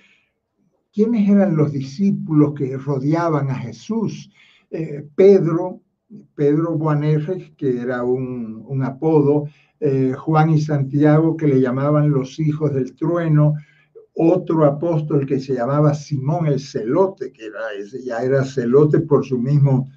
¿Quiénes 0.91 1.29
eran 1.29 1.55
los 1.55 1.71
discípulos 1.71 2.53
que 2.55 2.75
rodeaban 2.77 3.49
a 3.51 3.55
Jesús? 3.55 4.31
Eh, 4.71 5.05
Pedro, 5.15 5.81
Pedro 6.35 6.77
Boanerges, 6.77 7.51
que 7.57 7.79
era 7.79 8.03
un, 8.03 8.81
apodo, 8.83 9.45
eh, 9.79 10.13
Juan 10.17 10.49
y 10.49 10.61
Santiago, 10.61 11.37
que 11.37 11.47
le 11.47 11.61
llamaban 11.61 12.09
los 12.09 12.39
hijos 12.39 12.73
del 12.73 12.95
trueno, 12.95 13.53
otro 14.15 14.65
apóstol 14.65 15.25
que 15.25 15.39
se 15.39 15.53
llamaba 15.53 15.93
Simón 15.93 16.47
el 16.47 16.59
Celote, 16.59 17.31
que 17.31 17.51
ya 18.03 18.23
era 18.23 18.43
celote 18.43 18.99
por 18.99 19.25
su 19.25 19.37
mismo 19.37 19.89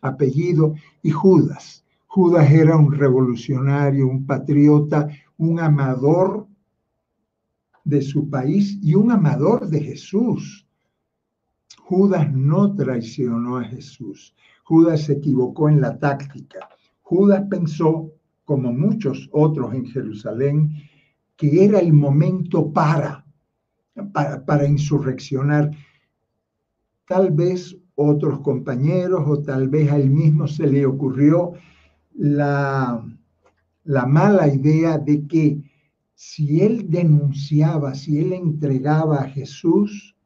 apellido, 0.00 0.74
y 1.02 1.10
Judas. 1.10 1.84
Judas 2.06 2.50
era 2.50 2.76
un 2.76 2.92
revolucionario, 2.92 4.08
un 4.08 4.24
patriota, 4.24 5.08
un 5.36 5.60
amador 5.60 6.46
de 7.86 8.02
su 8.02 8.28
país 8.28 8.78
y 8.82 8.96
un 8.96 9.12
amador 9.12 9.68
de 9.68 9.80
Jesús. 9.80 10.66
Judas 11.78 12.32
no 12.34 12.74
traicionó 12.74 13.58
a 13.58 13.64
Jesús. 13.64 14.34
Judas 14.64 15.02
se 15.02 15.12
equivocó 15.14 15.68
en 15.68 15.80
la 15.80 15.96
táctica. 15.96 16.68
Judas 17.02 17.44
pensó, 17.48 18.10
como 18.44 18.72
muchos 18.72 19.28
otros 19.32 19.72
en 19.72 19.86
Jerusalén, 19.86 20.72
que 21.36 21.64
era 21.64 21.78
el 21.78 21.92
momento 21.92 22.72
para, 22.72 23.24
para, 24.12 24.66
insurreccionar. 24.66 25.70
Tal 27.06 27.30
vez 27.30 27.76
otros 27.94 28.40
compañeros 28.40 29.22
o 29.26 29.42
tal 29.42 29.68
vez 29.68 29.92
a 29.92 29.96
él 29.96 30.10
mismo 30.10 30.48
se 30.48 30.66
le 30.66 30.84
ocurrió 30.84 31.52
la, 32.14 33.04
la 33.84 34.06
mala 34.06 34.48
idea 34.48 34.98
de 34.98 35.24
que 35.28 35.65
si 36.18 36.62
él 36.62 36.88
denunciaba, 36.88 37.94
si 37.94 38.18
él 38.18 38.32
entregaba 38.32 39.18
a 39.18 39.28
Jesús, 39.28 40.16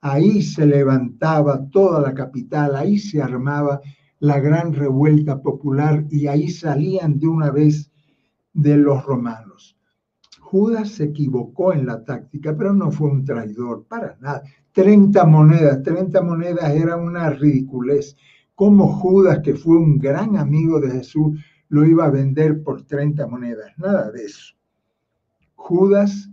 ahí 0.00 0.42
se 0.42 0.66
levantaba 0.66 1.70
toda 1.70 2.00
la 2.00 2.12
capital, 2.12 2.74
ahí 2.74 2.98
se 2.98 3.22
armaba 3.22 3.80
la 4.18 4.40
gran 4.40 4.72
revuelta 4.72 5.40
popular 5.40 6.04
y 6.10 6.26
ahí 6.26 6.48
salían 6.48 7.20
de 7.20 7.28
una 7.28 7.52
vez 7.52 7.92
de 8.52 8.76
los 8.76 9.04
romanos. 9.04 9.78
Judas 10.40 10.88
se 10.88 11.04
equivocó 11.04 11.72
en 11.72 11.86
la 11.86 12.04
táctica, 12.04 12.56
pero 12.56 12.72
no 12.72 12.90
fue 12.90 13.08
un 13.08 13.24
traidor, 13.24 13.86
para 13.86 14.16
nada. 14.20 14.42
30 14.72 15.24
monedas, 15.24 15.84
30 15.84 16.20
monedas 16.20 16.68
era 16.74 16.96
una 16.96 17.30
ridiculez. 17.30 18.16
Como 18.56 18.88
Judas, 18.88 19.38
que 19.38 19.54
fue 19.54 19.76
un 19.76 19.98
gran 19.98 20.36
amigo 20.36 20.80
de 20.80 20.90
Jesús, 20.90 21.38
lo 21.68 21.86
iba 21.86 22.06
a 22.06 22.10
vender 22.10 22.60
por 22.64 22.82
30 22.82 23.24
monedas? 23.28 23.70
Nada 23.78 24.10
de 24.10 24.24
eso. 24.24 24.54
Judas 25.72 26.28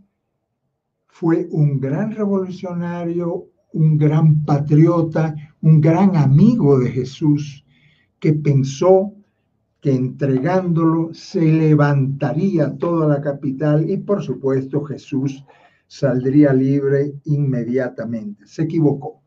fue 1.08 1.48
un 1.52 1.80
gran 1.80 2.12
revolucionario, 2.12 3.46
un 3.72 3.98
gran 3.98 4.44
patriota, 4.44 5.34
un 5.62 5.80
gran 5.80 6.18
amigo 6.18 6.78
de 6.78 6.92
Jesús, 6.92 7.66
que 8.20 8.34
pensó 8.34 9.14
que 9.80 9.96
entregándolo 9.96 11.14
se 11.14 11.40
levantaría 11.40 12.78
toda 12.78 13.08
la 13.08 13.22
capital 13.22 13.90
y 13.90 13.96
por 13.96 14.22
supuesto 14.22 14.84
Jesús 14.84 15.46
saldría 15.88 16.52
libre 16.52 17.14
inmediatamente. 17.24 18.46
Se 18.46 18.64
equivocó. 18.64 19.22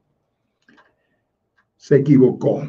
Se 1.76 1.96
equivocó. 1.96 2.62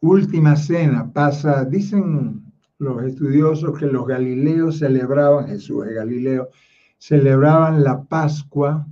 Última 0.00 0.56
cena 0.56 1.12
pasa, 1.12 1.66
dicen 1.66 2.43
los 2.78 3.02
estudiosos 3.04 3.78
que 3.78 3.86
los 3.86 4.06
galileos 4.06 4.78
celebraban, 4.78 5.46
Jesús 5.48 5.84
de 5.86 5.94
Galileo, 5.94 6.50
celebraban 6.98 7.84
la 7.84 8.02
Pascua 8.02 8.86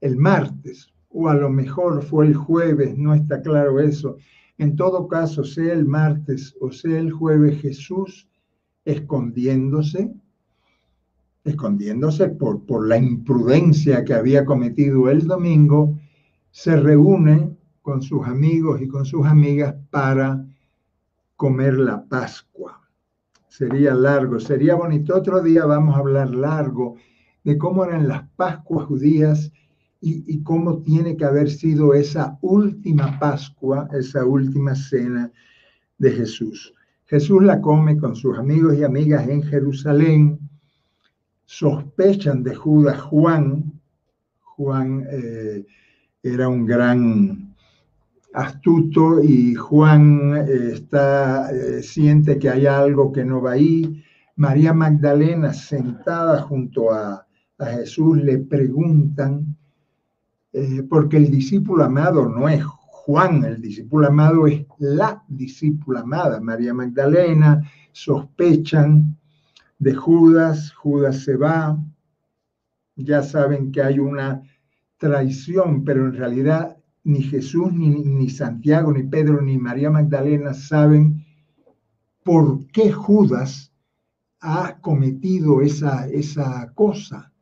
el 0.00 0.16
martes, 0.16 0.92
o 1.08 1.28
a 1.28 1.34
lo 1.34 1.48
mejor 1.48 2.02
fue 2.02 2.26
el 2.26 2.34
jueves, 2.34 2.98
no 2.98 3.14
está 3.14 3.40
claro 3.40 3.80
eso. 3.80 4.16
En 4.58 4.76
todo 4.76 5.08
caso, 5.08 5.44
sea 5.44 5.72
el 5.72 5.86
martes 5.86 6.54
o 6.60 6.72
sea 6.72 6.98
el 6.98 7.12
jueves, 7.12 7.60
Jesús 7.60 8.28
escondiéndose, 8.84 10.12
escondiéndose 11.44 12.28
por, 12.28 12.64
por 12.66 12.88
la 12.88 12.96
imprudencia 12.96 14.04
que 14.04 14.14
había 14.14 14.44
cometido 14.44 15.08
el 15.08 15.26
domingo, 15.26 15.98
se 16.50 16.76
reúne 16.76 17.56
con 17.80 18.02
sus 18.02 18.26
amigos 18.26 18.80
y 18.80 18.88
con 18.88 19.04
sus 19.04 19.24
amigas 19.26 19.74
para 19.90 20.44
comer 21.36 21.74
la 21.74 22.04
Pascua. 22.04 22.81
Sería 23.52 23.92
largo, 23.92 24.40
sería 24.40 24.76
bonito. 24.76 25.14
Otro 25.14 25.42
día 25.42 25.66
vamos 25.66 25.94
a 25.94 25.98
hablar 25.98 26.34
largo 26.34 26.96
de 27.44 27.58
cómo 27.58 27.84
eran 27.84 28.08
las 28.08 28.26
Pascuas 28.30 28.86
judías 28.86 29.52
y, 30.00 30.42
cómo 30.42 30.78
tiene 30.78 31.18
que 31.18 31.26
haber 31.26 31.50
sido 31.50 31.92
esa 31.92 32.38
última 32.40 33.18
Pascua, 33.18 33.90
esa 33.92 34.24
última 34.24 34.74
cena 34.74 35.30
de 35.98 36.12
Jesús. 36.12 36.72
Jesús 37.04 37.42
la 37.42 37.60
come 37.60 37.98
con 37.98 38.16
sus 38.16 38.38
amigos 38.38 38.74
y 38.78 38.84
amigas 38.84 39.28
en 39.28 39.42
Jerusalén. 39.42 40.38
Sospechan 41.44 42.42
de 42.42 42.54
Judas 42.54 43.02
Juan. 43.02 43.78
Juan 44.40 45.06
eh, 45.10 45.66
era 46.22 46.48
un 46.48 46.64
gran 46.64 47.51
astuto 48.34 49.22
y 49.22 49.54
Juan 49.54 50.36
eh, 50.36 50.72
está, 50.74 51.50
eh, 51.52 51.82
siente 51.82 52.38
que 52.38 52.50
hay 52.50 52.66
algo 52.66 53.12
que 53.12 53.24
no 53.24 53.42
va 53.42 53.52
ahí. 53.52 54.02
María 54.36 54.72
Magdalena 54.72 55.52
sentada 55.52 56.42
junto 56.42 56.92
a, 56.92 57.26
a 57.58 57.66
Jesús 57.66 58.18
le 58.18 58.38
preguntan 58.38 59.56
eh, 60.52 60.82
porque 60.88 61.16
el 61.16 61.30
discípulo 61.30 61.84
amado 61.84 62.28
no 62.28 62.48
es 62.48 62.62
Juan, 62.64 63.42
el 63.44 63.60
discípulo 63.60 64.08
amado 64.08 64.46
es 64.46 64.66
la 64.78 65.22
discípula 65.26 66.00
amada, 66.00 66.40
María 66.40 66.74
Magdalena, 66.74 67.62
sospechan 67.92 69.16
de 69.78 69.94
Judas, 69.94 70.72
Judas 70.72 71.24
se 71.24 71.36
va, 71.36 71.76
ya 72.96 73.22
saben 73.22 73.72
que 73.72 73.82
hay 73.82 73.98
una 73.98 74.42
traición, 74.98 75.84
pero 75.84 76.06
en 76.06 76.12
realidad 76.12 76.76
ni 77.04 77.22
Jesús, 77.22 77.72
ni, 77.72 77.88
ni 77.90 78.30
Santiago, 78.30 78.92
ni 78.92 79.02
Pedro, 79.04 79.40
ni 79.42 79.58
María 79.58 79.90
Magdalena 79.90 80.54
saben 80.54 81.24
por 82.22 82.66
qué 82.68 82.92
Judas 82.92 83.72
ha 84.40 84.78
cometido 84.80 85.60
esa, 85.60 86.08
esa 86.08 86.72
cosa 86.74 87.32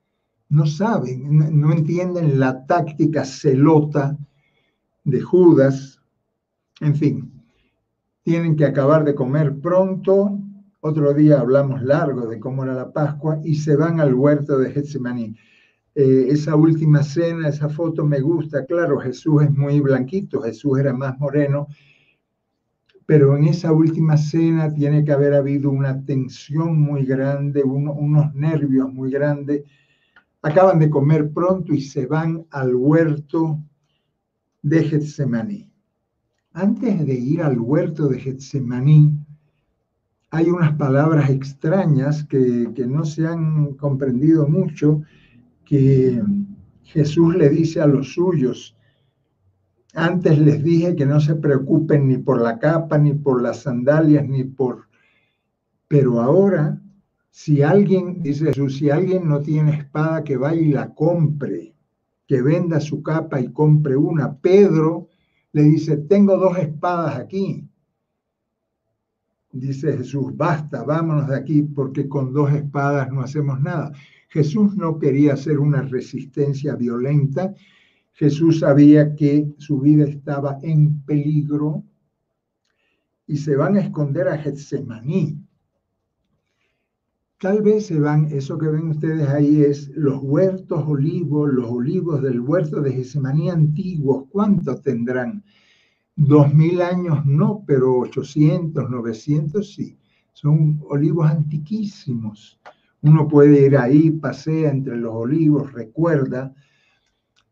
no 0.51 0.67
saben, 0.67 1.61
no 1.61 1.73
entienden 1.73 2.39
la 2.41 2.67
táctica 2.67 3.25
celota 3.25 4.19
de 5.05 5.21
Judas. 5.21 6.01
En 6.81 6.97
fin, 6.97 7.33
tienen 8.23 8.57
que 8.57 8.67
acabar 8.67 9.05
de 9.05 9.15
comer 9.15 9.61
pronto. 9.61 10.39
Otro 10.81 11.15
día 11.15 11.41
hablamos 11.41 11.83
largo 11.83 12.27
de 12.27 12.41
cómo 12.41 12.65
era 12.65 12.75
la 12.75 12.93
Pascua 12.93 13.39
y 13.45 13.55
se 13.55 13.77
van 13.77 14.01
al 14.01 14.13
huerto 14.13 14.59
de 14.59 14.73
Getsemaní. 14.73 15.37
Eh, 15.95 16.27
esa 16.29 16.55
última 16.55 17.03
cena, 17.03 17.49
esa 17.49 17.69
foto 17.69 18.05
me 18.05 18.21
gusta. 18.21 18.65
Claro, 18.65 18.99
Jesús 19.01 19.43
es 19.43 19.51
muy 19.51 19.81
blanquito, 19.81 20.43
Jesús 20.43 20.79
era 20.79 20.93
más 20.93 21.19
moreno, 21.19 21.67
pero 23.07 23.37
en 23.37 23.45
esa 23.45 23.73
última 23.73 24.17
cena 24.17 24.73
tiene 24.73 25.05
que 25.05 25.13
haber 25.13 25.35
habido 25.35 25.71
una 25.71 26.05
tensión 26.05 26.81
muy 26.81 27.05
grande, 27.05 27.63
unos 27.63 28.35
nervios 28.35 28.93
muy 28.93 29.11
grandes 29.11 29.65
acaban 30.43 30.79
de 30.79 30.91
comer 30.91 31.33
pronto 31.33 31.75
y 31.75 31.81
se 31.81 32.07
van 32.07 32.47
al 32.51 32.75
huerto 32.75 33.59
de 34.63 34.85
Getsemaní. 34.85 35.71
Antes 36.53 37.07
de 37.07 37.15
ir 37.15 37.43
al 37.43 37.59
huerto 37.59 38.09
de 38.09 38.19
Getsemaní, 38.19 39.13
hay 40.31 40.51
unas 40.51 40.77
palabras 40.77 41.29
extrañas 41.31 42.25
que, 42.25 42.73
que 42.75 42.87
no 42.87 43.05
se 43.05 43.27
han 43.27 43.75
comprendido 43.75 44.47
mucho, 44.49 45.03
que 45.71 46.21
Jesús 46.83 47.37
le 47.37 47.49
dice 47.49 47.81
a 47.81 47.87
los 47.87 48.15
suyos, 48.15 48.77
antes 49.95 50.37
les 50.37 50.65
dije 50.65 50.97
que 50.97 51.07
no 51.07 51.21
se 51.21 51.37
preocupen 51.37 52.09
ni 52.09 52.19
por 52.19 52.41
la 52.43 52.59
capa, 52.59 52.99
ni 52.99 53.15
por 53.15 53.41
las 53.41 53.63
sandalias, 53.63 54.29
ni 54.29 54.43
por... 54.43 54.89
Pero 55.87 56.21
ahora 56.21 56.81
si 57.31 57.63
alguien, 57.63 58.21
dice 58.21 58.47
Jesús, 58.47 58.79
si 58.79 58.91
alguien 58.91 59.29
no 59.29 59.41
tiene 59.43 59.77
espada, 59.77 60.25
que 60.25 60.37
vaya 60.37 60.61
y 60.61 60.73
la 60.73 60.93
compre, 60.93 61.73
que 62.27 62.43
venda 62.43 62.81
su 62.81 63.01
capa 63.01 63.41
y 63.41 63.53
compre 63.53 63.97
una. 63.97 64.37
Pedro 64.37 65.07
le 65.53 65.63
dice, 65.63 65.99
tengo 65.99 66.37
dos 66.37 66.59
espadas 66.59 67.17
aquí. 67.17 67.65
Dice 69.53 69.97
Jesús, 69.97 70.37
basta, 70.37 70.83
vámonos 70.83 71.29
de 71.29 71.37
aquí, 71.37 71.63
porque 71.63 72.09
con 72.09 72.33
dos 72.33 72.53
espadas 72.53 73.09
no 73.13 73.21
hacemos 73.21 73.61
nada. 73.61 73.93
Jesús 74.31 74.77
no 74.77 74.99
quería 74.99 75.35
hacer 75.35 75.59
una 75.59 75.83
resistencia 75.83 76.77
violenta. 76.77 77.53
Jesús 78.13 78.61
sabía 78.61 79.15
que 79.17 79.53
su 79.59 79.81
vida 79.81 80.05
estaba 80.05 80.59
en 80.63 81.03
peligro 81.03 81.85
y 83.27 83.37
se 83.37 83.57
van 83.57 83.77
a 83.77 83.81
esconder 83.81 84.29
a 84.29 84.39
Getsemaní. 84.39 85.37
Tal 87.41 87.63
vez 87.63 87.87
se 87.87 87.99
van, 87.99 88.27
eso 88.27 88.57
que 88.59 88.69
ven 88.69 88.91
ustedes 88.91 89.27
ahí 89.29 89.63
es 89.63 89.89
los 89.97 90.23
huertos 90.23 90.85
olivos, 90.87 91.51
los 91.51 91.71
olivos 91.71 92.23
del 92.23 92.41
huerto 92.41 92.83
de 92.83 92.93
Gesemaní 92.93 93.49
antiguos. 93.49 94.27
¿Cuántos 94.29 94.83
tendrán? 94.83 95.43
Dos 96.15 96.53
mil 96.55 96.83
años 96.83 97.25
no, 97.25 97.65
pero 97.67 97.99
800, 98.01 98.91
900 98.91 99.75
sí. 99.75 99.97
Son 100.35 100.81
olivos 100.89 101.31
antiquísimos. 101.31 102.61
Uno 103.03 103.29
puede 103.29 103.67
ir 103.67 103.77
ahí, 103.77 104.11
pasea 104.11 104.71
entre 104.71 104.97
los 104.97 105.15
olivos, 105.15 105.73
recuerda. 105.73 106.55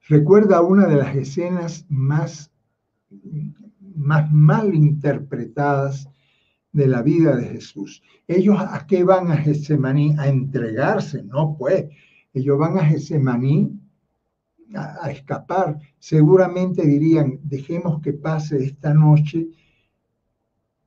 Recuerda 0.08 0.60
una 0.60 0.86
de 0.86 0.96
las 0.96 1.16
escenas 1.16 1.86
más, 1.88 2.50
más 3.94 4.30
mal 4.30 4.74
interpretadas 4.74 6.08
de 6.72 6.86
la 6.86 7.02
vida 7.02 7.36
de 7.36 7.46
Jesús. 7.46 8.02
Ellos 8.26 8.58
a 8.58 8.86
qué 8.86 9.04
van 9.04 9.30
a 9.30 9.36
Getsemaní? 9.36 10.14
A 10.18 10.28
entregarse, 10.28 11.22
no 11.22 11.56
pues. 11.58 11.86
Ellos 12.34 12.58
van 12.58 12.78
a 12.78 12.84
Getsemaní 12.84 13.70
a, 14.74 15.06
a 15.06 15.10
escapar. 15.10 15.78
Seguramente 15.98 16.86
dirían, 16.86 17.40
dejemos 17.42 18.00
que 18.02 18.12
pase 18.12 18.62
esta 18.62 18.92
noche 18.92 19.48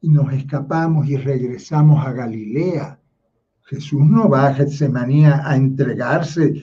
y 0.02 0.10
nos 0.10 0.32
escapamos 0.34 1.08
y 1.08 1.18
regresamos 1.18 2.06
a 2.06 2.12
Galilea. 2.12 3.01
Jesús 3.72 4.02
no 4.06 4.28
va 4.28 4.48
a 4.48 4.54
Getsemaní 4.54 5.26
a 5.26 5.56
entregarse, 5.56 6.62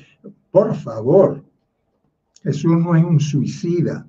por 0.51 0.75
favor. 0.75 1.43
Jesús 2.43 2.79
no 2.79 2.95
es 2.95 3.03
un 3.03 3.19
suicida. 3.19 4.07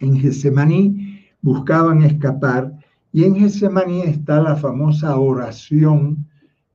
En 0.00 0.18
Getsemaní 0.18 1.20
buscaban 1.42 2.02
escapar 2.02 2.72
y 3.12 3.24
en 3.24 3.36
Getsemaní 3.36 4.00
está 4.00 4.40
la 4.40 4.56
famosa 4.56 5.18
oración 5.18 6.26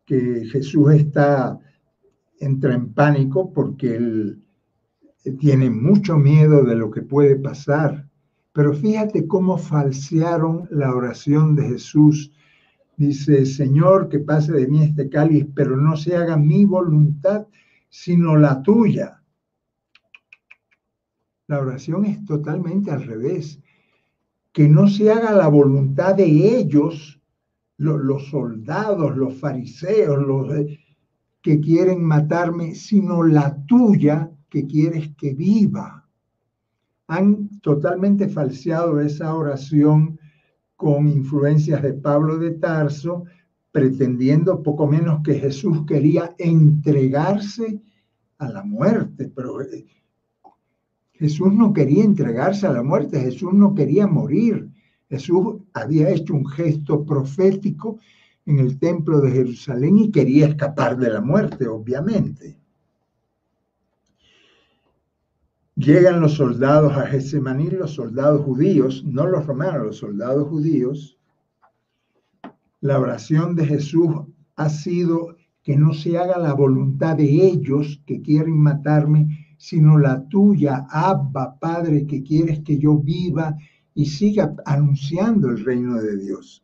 que 0.05 0.45
Jesús 0.51 0.91
está, 0.93 1.59
entra 2.39 2.75
en 2.75 2.93
pánico 2.93 3.51
porque 3.51 3.95
él 3.95 4.43
tiene 5.39 5.71
mucho 5.71 6.17
miedo 6.17 6.63
de 6.63 6.75
lo 6.75 6.91
que 6.91 7.01
puede 7.01 7.35
pasar. 7.35 8.07
Pero 8.53 8.73
fíjate 8.73 9.25
cómo 9.25 9.57
falsearon 9.57 10.67
la 10.69 10.93
oración 10.93 11.55
de 11.55 11.69
Jesús. 11.69 12.31
Dice, 13.01 13.47
Señor, 13.47 14.09
que 14.09 14.19
pase 14.19 14.51
de 14.51 14.67
mí 14.67 14.83
este 14.83 15.09
cáliz, 15.09 15.47
pero 15.55 15.75
no 15.75 15.97
se 15.97 16.15
haga 16.15 16.37
mi 16.37 16.65
voluntad, 16.65 17.47
sino 17.89 18.37
la 18.37 18.61
tuya. 18.61 19.23
La 21.47 21.57
oración 21.57 22.05
es 22.05 22.23
totalmente 22.25 22.91
al 22.91 23.01
revés 23.01 23.59
que 24.51 24.69
no 24.69 24.87
se 24.87 25.11
haga 25.11 25.31
la 25.31 25.47
voluntad 25.47 26.13
de 26.13 26.25
ellos, 26.59 27.19
los, 27.77 28.27
soldados, 28.27 29.17
los 29.17 29.33
fariseos, 29.33 30.19
los 30.19 30.53
eh, 30.53 30.79
que 31.41 31.59
quieren 31.59 32.03
matarme, 32.03 32.75
sino 32.75 33.23
la 33.23 33.65
tuya 33.65 34.29
que 34.47 34.67
quieres 34.67 35.09
que 35.17 35.33
viva. 35.33 36.07
Han 37.07 37.49
totalmente 37.61 38.29
falseado 38.29 39.01
esa 39.01 39.33
oración 39.33 40.19
con 40.81 41.07
influencias 41.07 41.83
de 41.83 41.93
Pablo 41.93 42.39
de 42.39 42.53
Tarso, 42.53 43.25
pretendiendo 43.71 44.63
poco 44.63 44.87
menos 44.87 45.21
que 45.23 45.35
Jesús 45.35 45.85
quería 45.85 46.33
entregarse 46.39 47.79
a 48.39 48.49
la 48.49 48.63
muerte, 48.63 49.31
pero 49.35 49.61
eh, 49.61 49.85
Jesús 51.13 51.53
no 51.53 51.71
quería 51.71 52.03
entregarse 52.03 52.65
a 52.65 52.73
la 52.73 52.81
muerte, 52.81 53.19
Jesús 53.19 53.53
no 53.53 53.75
quería 53.75 54.07
morir. 54.07 54.71
Jesús 55.07 55.57
había 55.73 56.09
hecho 56.09 56.33
un 56.33 56.47
gesto 56.47 57.05
profético 57.05 57.99
en 58.47 58.57
el 58.57 58.79
templo 58.79 59.21
de 59.21 59.29
Jerusalén 59.29 59.99
y 59.99 60.09
quería 60.09 60.47
escapar 60.47 60.97
de 60.97 61.11
la 61.11 61.21
muerte, 61.21 61.67
obviamente. 61.67 62.57
Llegan 65.81 66.21
los 66.21 66.33
soldados 66.33 66.95
a 66.95 67.07
Getsemaní, 67.07 67.71
los 67.71 67.95
soldados 67.95 68.45
judíos, 68.45 69.03
no 69.03 69.25
los 69.25 69.47
romanos, 69.47 69.83
los 69.83 69.97
soldados 69.97 70.47
judíos. 70.47 71.17
La 72.81 72.99
oración 72.99 73.55
de 73.55 73.65
Jesús 73.65 74.11
ha 74.57 74.69
sido 74.69 75.37
que 75.63 75.75
no 75.75 75.95
se 75.95 76.19
haga 76.19 76.37
la 76.37 76.53
voluntad 76.53 77.17
de 77.17 77.47
ellos 77.47 77.99
que 78.05 78.21
quieren 78.21 78.59
matarme, 78.59 79.55
sino 79.57 79.97
la 79.97 80.23
tuya, 80.29 80.85
Abba, 80.87 81.57
Padre, 81.59 82.05
que 82.05 82.21
quieres 82.21 82.59
que 82.59 82.77
yo 82.77 82.99
viva 82.99 83.55
y 83.95 84.05
siga 84.05 84.53
anunciando 84.65 85.49
el 85.49 85.65
reino 85.65 85.99
de 85.99 86.15
Dios. 86.15 86.63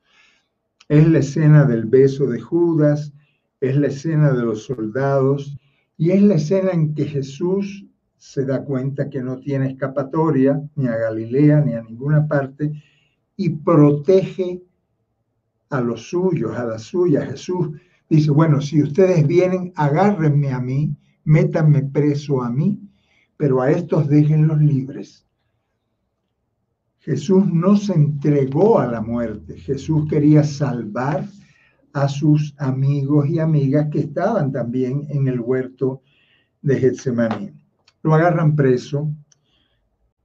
Es 0.89 1.07
la 1.09 1.17
escena 1.17 1.65
del 1.65 1.85
beso 1.85 2.27
de 2.27 2.39
Judas, 2.39 3.13
es 3.61 3.77
la 3.77 3.87
escena 3.87 4.31
de 4.31 4.43
los 4.43 4.65
soldados 4.65 5.57
y 5.97 6.11
es 6.11 6.21
la 6.21 6.35
escena 6.35 6.69
en 6.69 6.93
que 6.93 7.05
Jesús 7.05 7.86
se 8.17 8.45
da 8.45 8.63
cuenta 8.63 9.09
que 9.09 9.21
no 9.21 9.39
tiene 9.39 9.71
escapatoria 9.71 10.61
ni 10.75 10.87
a 10.87 10.97
Galilea 10.97 11.61
ni 11.61 11.73
a 11.73 11.83
ninguna 11.83 12.27
parte 12.27 12.71
y 13.35 13.49
protege 13.49 14.63
a 15.69 15.81
los 15.81 16.09
suyos, 16.09 16.57
a 16.57 16.65
la 16.65 16.79
suya. 16.79 17.25
Jesús 17.25 17.69
dice, 18.09 18.31
bueno, 18.31 18.59
si 18.59 18.81
ustedes 18.81 19.25
vienen, 19.27 19.71
agárrenme 19.75 20.51
a 20.51 20.59
mí, 20.59 20.95
métanme 21.25 21.83
preso 21.83 22.41
a 22.41 22.49
mí, 22.49 22.79
pero 23.37 23.61
a 23.61 23.69
estos 23.69 24.07
déjenlos 24.07 24.59
libres. 24.61 25.25
Jesús 26.99 27.45
no 27.45 27.77
se 27.77 27.93
entregó 27.93 28.79
a 28.79 28.87
la 28.87 29.01
muerte, 29.01 29.57
Jesús 29.57 30.09
quería 30.09 30.43
salvar 30.43 31.25
a 31.93 32.09
sus 32.09 32.53
amigos 32.57 33.29
y 33.29 33.39
amigas 33.39 33.87
que 33.91 33.99
estaban 33.99 34.51
también 34.51 35.07
en 35.09 35.27
el 35.27 35.39
huerto 35.39 36.01
de 36.61 36.79
Getsemaní 36.79 37.56
lo 38.03 38.13
agarran 38.13 38.55
preso, 38.55 39.11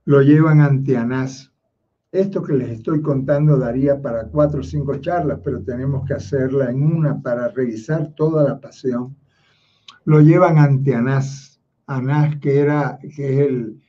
lo 0.05 0.23
llevan 0.23 0.61
ante 0.61 0.97
Anás. 0.97 1.53
Esto 2.11 2.43
que 2.43 2.53
les 2.53 2.71
estoy 2.71 3.01
contando 3.01 3.57
daría 3.57 4.01
para 4.01 4.29
cuatro 4.29 4.61
o 4.61 4.63
cinco 4.63 4.97
charlas, 4.97 5.41
pero 5.43 5.63
tenemos 5.63 6.07
que 6.07 6.15
hacerla 6.15 6.71
en 6.71 6.83
una 6.83 7.23
para 7.23 7.49
revisar 7.49 8.15
toda 8.15 8.45
la 8.45 8.61
pasión. 8.61 9.17
Lo 10.05 10.21
llevan 10.21 10.59
ante 10.59 10.95
Anás. 10.95 11.61
Anás, 11.87 12.37
que 12.37 12.59
era 12.59 12.99
que 13.01 13.33
es 13.33 13.49
el, 13.49 13.83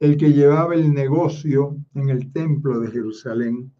el 0.00 0.16
que 0.16 0.32
llevaba 0.32 0.74
el 0.74 0.92
negocio 0.92 1.76
en 1.94 2.10
el 2.10 2.32
templo 2.32 2.80
de 2.80 2.90
Jerusalén. 2.90 3.72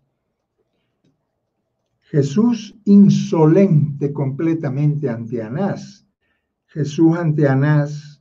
Jesús 2.01 2.75
insolente 2.85 4.12
completamente 4.12 5.11
ante 5.11 5.42
Anás. 5.42 6.07
Jesús 6.66 7.18
ante 7.18 7.49
Anás 7.49 8.15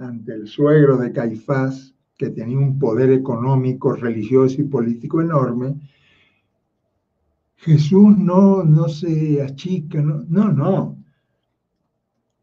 ante 0.00 0.32
el 0.32 0.48
suegro 0.48 0.96
de 0.96 1.12
Caifás, 1.12 1.94
que 2.16 2.30
tenía 2.30 2.58
un 2.58 2.78
poder 2.78 3.10
económico, 3.10 3.92
religioso 3.92 4.60
y 4.60 4.64
político 4.64 5.20
enorme, 5.20 5.76
Jesús 7.56 8.16
no, 8.16 8.64
no 8.64 8.88
se 8.88 9.42
achica, 9.42 10.00
no, 10.00 10.24
no, 10.28 10.50
no. 10.50 10.96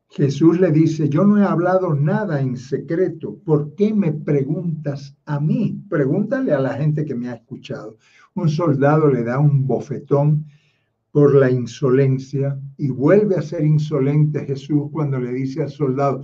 Jesús 0.09 0.59
le 0.59 0.71
dice, 0.71 1.09
yo 1.09 1.25
no 1.25 1.37
he 1.37 1.43
hablado 1.43 1.93
nada 1.93 2.39
en 2.39 2.55
secreto, 2.55 3.37
¿por 3.43 3.75
qué 3.75 3.93
me 3.93 4.13
preguntas 4.13 5.15
a 5.25 5.39
mí? 5.39 5.81
Pregúntale 5.89 6.53
a 6.53 6.59
la 6.59 6.75
gente 6.75 7.03
que 7.03 7.15
me 7.15 7.29
ha 7.29 7.35
escuchado. 7.35 7.97
Un 8.35 8.49
soldado 8.49 9.09
le 9.09 9.23
da 9.23 9.39
un 9.39 9.65
bofetón 9.67 10.45
por 11.11 11.33
la 11.33 11.49
insolencia 11.49 12.59
y 12.77 12.89
vuelve 12.89 13.35
a 13.35 13.41
ser 13.41 13.65
insolente 13.65 14.45
Jesús 14.45 14.89
cuando 14.91 15.19
le 15.19 15.33
dice 15.33 15.63
al 15.63 15.69
soldado, 15.69 16.23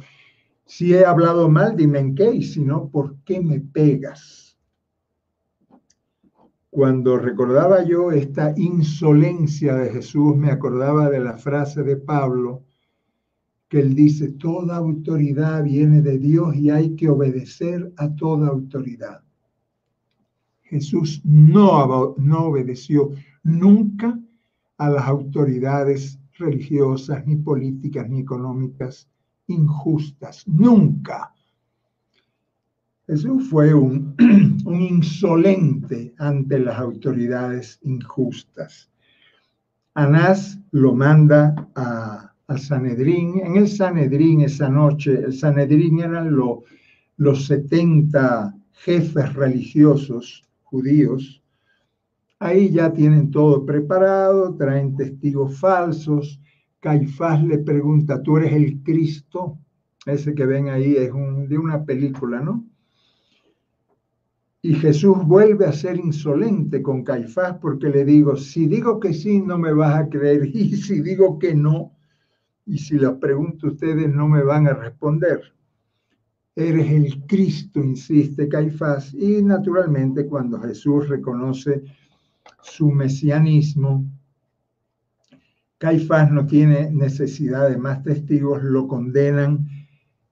si 0.65 0.93
he 0.93 1.05
hablado 1.05 1.49
mal, 1.49 1.75
dime 1.75 1.99
en 1.99 2.15
qué, 2.15 2.33
y 2.33 2.43
si 2.43 2.63
no, 2.63 2.89
¿por 2.89 3.17
qué 3.23 3.41
me 3.41 3.59
pegas? 3.59 4.57
Cuando 6.69 7.17
recordaba 7.17 7.83
yo 7.83 8.11
esta 8.11 8.53
insolencia 8.57 9.75
de 9.75 9.91
Jesús, 9.91 10.35
me 10.35 10.49
acordaba 10.49 11.09
de 11.09 11.19
la 11.19 11.37
frase 11.37 11.83
de 11.83 11.97
Pablo, 11.97 12.63
que 13.67 13.79
él 13.79 13.93
dice, 13.93 14.29
toda 14.29 14.77
autoridad 14.77 15.63
viene 15.63 16.01
de 16.01 16.17
Dios 16.17 16.55
y 16.55 16.69
hay 16.69 16.95
que 16.95 17.09
obedecer 17.09 17.93
a 17.97 18.15
toda 18.15 18.47
autoridad. 18.47 19.21
Jesús 20.63 21.21
no, 21.23 22.15
no 22.17 22.45
obedeció 22.45 23.11
nunca 23.43 24.19
a 24.77 24.89
las 24.89 25.05
autoridades 25.05 26.19
religiosas, 26.39 27.25
ni 27.27 27.35
políticas, 27.35 28.09
ni 28.09 28.21
económicas 28.21 29.07
injustas, 29.47 30.47
nunca. 30.47 31.33
Jesús 33.07 33.49
fue 33.49 33.73
un, 33.73 34.15
un 34.65 34.81
insolente 34.81 36.13
ante 36.17 36.59
las 36.59 36.79
autoridades 36.79 37.79
injustas. 37.83 38.89
Anás 39.93 40.57
lo 40.71 40.93
manda 40.95 41.69
a, 41.75 42.33
al 42.47 42.59
Sanedrín. 42.59 43.39
En 43.39 43.57
el 43.57 43.67
Sanedrín 43.67 44.41
esa 44.41 44.69
noche, 44.69 45.13
el 45.13 45.33
Sanedrín 45.33 45.99
eran 45.99 46.35
los 47.17 47.45
70 47.45 48.55
jefes 48.71 49.33
religiosos 49.33 50.43
judíos. 50.63 51.41
Ahí 52.39 52.71
ya 52.71 52.91
tienen 52.91 53.31
todo 53.31 53.65
preparado, 53.65 54.55
traen 54.55 54.95
testigos 54.95 55.57
falsos, 55.59 56.41
Caifás 56.83 57.41
le 57.41 57.59
pregunta, 57.59 58.21
¿tú 58.21 58.35
eres 58.35 58.51
el 58.51 58.83
Cristo? 58.83 59.57
Ese 60.05 60.35
que 60.35 60.45
ven 60.45 60.67
ahí 60.67 60.97
es 60.97 61.13
de 61.47 61.57
una 61.57 61.85
película, 61.85 62.41
¿no? 62.41 62.65
Y 64.61 64.73
Jesús 64.73 65.15
vuelve 65.25 65.65
a 65.65 65.71
ser 65.71 65.95
insolente 65.95 66.81
con 66.81 67.05
Caifás 67.05 67.57
porque 67.61 67.87
le 67.87 68.03
digo, 68.03 68.35
si 68.35 68.65
digo 68.67 68.99
que 68.99 69.13
sí, 69.13 69.39
no 69.39 69.57
me 69.57 69.71
vas 69.71 69.95
a 69.95 70.09
creer. 70.09 70.45
Y 70.53 70.75
si 70.75 70.99
digo 70.99 71.39
que 71.39 71.55
no, 71.55 71.93
y 72.65 72.77
si 72.77 72.99
les 72.99 73.11
pregunto 73.11 73.67
ustedes, 73.67 74.13
no 74.13 74.27
me 74.27 74.43
van 74.43 74.67
a 74.67 74.73
responder. 74.73 75.39
Eres 76.53 76.91
el 76.91 77.25
Cristo, 77.27 77.81
insiste 77.81 78.49
Caifás. 78.49 79.13
Y 79.13 79.41
naturalmente 79.41 80.25
cuando 80.25 80.59
Jesús 80.59 81.07
reconoce 81.07 81.81
su 82.61 82.91
mesianismo, 82.91 84.05
Caifás 85.83 86.31
no 86.31 86.45
tiene 86.45 86.89
necesidad 86.91 87.69
de 87.69 87.75
más 87.75 88.01
testigos, 88.03 88.63
lo 88.63 88.87
condenan 88.87 89.67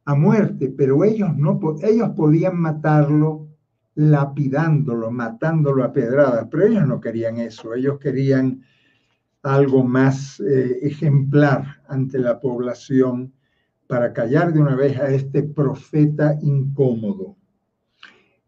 a 0.05 0.15
muerte, 0.15 0.69
pero 0.69 1.03
ellos 1.03 1.35
no, 1.35 1.59
ellos 1.83 2.11
podían 2.15 2.57
matarlo 2.57 3.49
lapidándolo, 3.95 5.11
matándolo 5.11 5.83
a 5.83 5.91
pedradas, 5.91 6.47
pero 6.49 6.67
ellos 6.67 6.87
no 6.87 7.01
querían 7.01 7.35
eso, 7.35 7.73
ellos 7.73 7.99
querían 7.99 8.63
algo 9.43 9.83
más 9.83 10.39
eh, 10.39 10.77
ejemplar 10.83 11.81
ante 11.89 12.17
la 12.17 12.39
población 12.39 13.33
para 13.87 14.13
callar 14.13 14.53
de 14.53 14.61
una 14.61 14.77
vez 14.77 14.97
a 14.97 15.09
este 15.09 15.43
profeta 15.43 16.33
incómodo. 16.41 17.35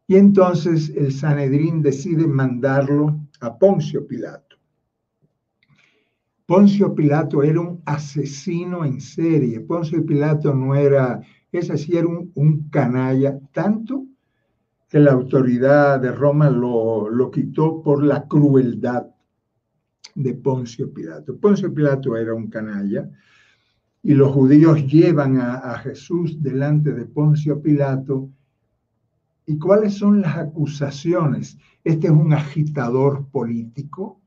Y 0.08 0.16
entonces 0.16 0.90
el 0.96 1.12
Sanedrín 1.12 1.82
decide 1.82 2.26
mandarlo 2.28 3.20
a 3.42 3.60
Poncio 3.60 4.08
Pilato. 4.08 4.53
Poncio 6.46 6.94
Pilato 6.94 7.42
era 7.42 7.62
un 7.62 7.82
asesino 7.86 8.84
en 8.84 9.00
serie. 9.00 9.62
Poncio 9.62 10.06
Pilato 10.06 10.54
no 10.54 10.76
era, 10.76 11.22
ese 11.52 11.78
sí 11.78 11.96
era 11.96 12.08
un, 12.08 12.70
canalla, 12.70 13.40
tanto 13.54 14.06
que 14.90 15.00
la 15.00 15.14
autoridad 15.14 16.02
de 16.02 16.12
Roma 16.12 16.50
lo, 16.50 17.10
lo 17.10 17.32
quitó 17.32 17.82
por 17.82 18.04
la 18.04 18.28
crueldad 18.28 19.08
de 20.16 20.34
Poncio 20.34 20.94
Pilato. 20.94 21.38
Poncio 21.38 21.74
Pilato 21.74 22.18
era 22.18 22.34
un 22.34 22.48
canalla 22.50 23.10
y 24.04 24.14
los 24.14 24.34
judíos 24.34 24.86
llevan 24.86 25.38
a, 25.38 25.56
a, 25.56 25.78
Jesús 25.80 26.44
delante 26.44 26.92
de 26.92 27.06
Poncio 27.06 27.62
Pilato. 27.62 28.30
¿Y 29.46 29.58
cuáles 29.58 29.94
son 29.94 30.22
las 30.22 30.38
acusaciones? 30.38 31.58
Este 31.86 32.08
es 32.08 32.14
un 32.14 32.34
agitador 32.34 33.28
político, 33.30 34.20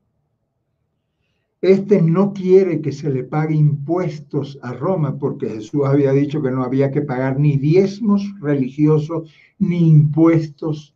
este 1.61 2.01
no 2.01 2.33
quiere 2.33 2.81
que 2.81 2.91
se 2.91 3.09
le 3.09 3.23
pague 3.23 3.55
impuestos 3.55 4.59
a 4.61 4.73
Roma 4.73 5.17
porque 5.17 5.49
Jesús 5.49 5.81
había 5.85 6.11
dicho 6.11 6.41
que 6.41 6.51
no 6.51 6.63
había 6.63 6.91
que 6.91 7.01
pagar 7.01 7.39
ni 7.39 7.57
diezmos 7.57 8.23
religiosos 8.39 9.31
ni 9.57 9.89
impuestos 9.89 10.95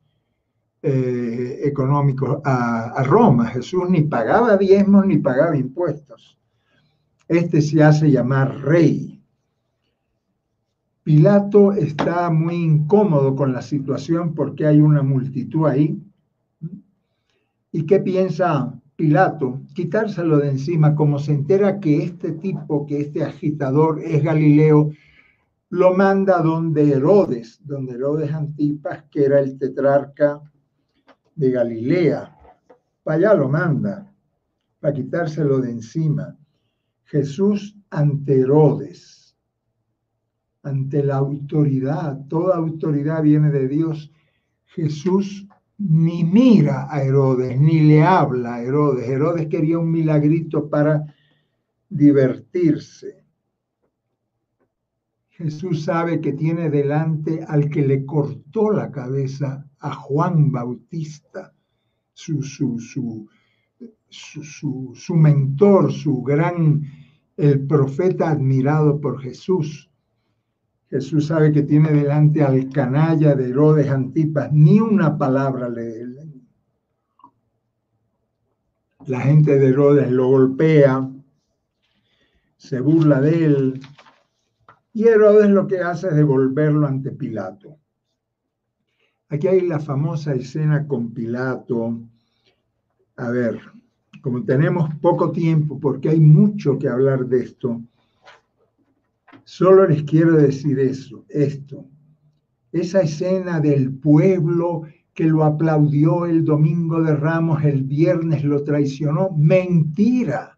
eh, 0.83 1.61
económicos 1.63 2.39
a, 2.43 3.03
Roma. 3.03 3.47
Jesús 3.47 3.89
ni 3.89 4.01
pagaba 4.01 4.57
diezmos 4.57 5.05
ni 5.07 5.17
pagaba 5.17 5.57
impuestos. 5.57 6.37
Este 7.27 7.61
se 7.61 7.81
hace 7.81 8.11
llamar 8.11 8.61
rey. 8.61 9.19
Pilato 11.03 11.71
está 11.71 12.29
muy 12.29 12.55
incómodo 12.55 13.35
con 13.35 13.51
la 13.51 13.63
situación 13.63 14.35
porque 14.35 14.67
hay 14.67 14.79
una 14.79 15.01
multitud 15.01 15.65
ahí. 15.65 15.99
¿Y 17.71 17.85
qué 17.85 17.99
piensa 17.99 18.80
Pilato? 19.01 19.63
Quitárselo 19.73 20.37
de 20.37 20.49
encima, 20.49 20.93
como 20.93 21.17
se 21.17 21.31
entera 21.31 21.79
que 21.79 22.03
este 22.03 22.33
tipo, 22.33 22.85
que 22.85 22.99
este 22.99 23.23
agitador 23.23 23.99
es 23.99 24.21
Galileo, 24.21 24.91
lo 25.69 25.95
manda 25.95 26.39
donde 26.39 26.87
Herodes, 26.87 27.59
donde 27.63 27.93
Herodes 27.93 28.31
Antipas, 28.31 29.05
que 29.09 29.25
era 29.25 29.39
el 29.39 29.57
tetrarca 29.57 30.39
de 31.33 31.49
Galilea. 31.49 32.37
Para 33.01 33.17
allá 33.17 33.33
lo 33.33 33.49
manda, 33.49 34.13
para 34.79 34.93
quitárselo 34.93 35.59
de 35.61 35.71
encima. 35.71 36.37
Jesús 37.05 37.75
ante 37.89 38.41
Herodes, 38.41 39.35
ante 40.61 41.03
la 41.03 41.15
autoridad, 41.15 42.19
toda 42.27 42.55
autoridad 42.55 43.23
viene 43.23 43.49
de 43.49 43.67
Dios. 43.67 44.11
Jesús 44.65 45.47
ni 45.89 46.23
mira 46.23 46.87
a 46.89 47.03
Herodes, 47.03 47.59
ni 47.59 47.81
le 47.81 48.03
habla 48.03 48.55
a 48.55 48.63
Herodes. 48.63 49.09
Herodes 49.09 49.47
quería 49.47 49.79
un 49.79 49.91
milagrito 49.91 50.69
para 50.69 51.03
divertirse. 51.89 53.25
Jesús 55.29 55.83
sabe 55.83 56.21
que 56.21 56.33
tiene 56.33 56.69
delante 56.69 57.43
al 57.47 57.69
que 57.69 57.85
le 57.85 58.05
cortó 58.05 58.71
la 58.71 58.91
cabeza 58.91 59.67
a 59.79 59.93
Juan 59.93 60.51
Bautista, 60.51 61.53
su, 62.13 62.43
su, 62.43 62.79
su, 62.79 63.27
su, 64.93 65.15
mentor, 65.15 65.91
su 65.91 66.21
gran, 66.21 66.83
el 67.37 67.65
profeta 67.65 68.29
admirado 68.29 69.01
por 69.01 69.19
Jesús. 69.19 69.90
Jesús 70.91 71.27
sabe 71.27 71.53
que 71.53 71.63
tiene 71.63 71.89
delante 71.93 72.43
al 72.43 72.69
canalla 72.69 73.33
de 73.33 73.49
Herodes 73.49 73.89
Antipas, 73.89 74.51
ni 74.51 74.81
una 74.81 75.17
palabra 75.17 75.69
le... 75.69 76.05
La 79.07 79.21
gente 79.21 79.57
de 79.57 79.69
Herodes 79.69 80.11
lo 80.11 80.27
golpea, 80.27 81.09
se 82.57 82.81
burla 82.81 83.21
de 83.21 83.45
él, 83.45 83.81
y 84.93 85.07
Herodes 85.07 85.49
lo 85.49 85.65
que 85.65 85.79
hace 85.79 86.09
es 86.09 86.15
devolverlo 86.15 86.85
ante 86.85 87.11
Pilato. 87.11 87.77
Aquí 89.29 89.47
hay 89.47 89.61
la 89.61 89.79
famosa 89.79 90.35
escena 90.35 90.85
con 90.85 91.13
Pilato. 91.13 92.01
A 93.15 93.29
ver, 93.29 93.61
como 94.21 94.43
tenemos 94.43 94.93
poco 94.95 95.31
tiempo, 95.31 95.79
porque 95.79 96.09
hay 96.09 96.19
mucho 96.19 96.77
que 96.77 96.89
hablar 96.89 97.25
de 97.27 97.43
esto, 97.43 97.81
solo 99.51 99.85
les 99.85 100.03
quiero 100.03 100.37
decir 100.37 100.79
eso, 100.79 101.25
esto. 101.27 101.85
Esa 102.71 103.01
escena 103.01 103.59
del 103.59 103.93
pueblo 103.93 104.83
que 105.13 105.25
lo 105.25 105.43
aplaudió 105.43 106.25
el 106.25 106.45
domingo 106.45 107.03
de 107.03 107.17
Ramos, 107.17 107.61
el 107.65 107.83
viernes 107.83 108.45
lo 108.45 108.63
traicionó, 108.63 109.29
mentira 109.35 110.57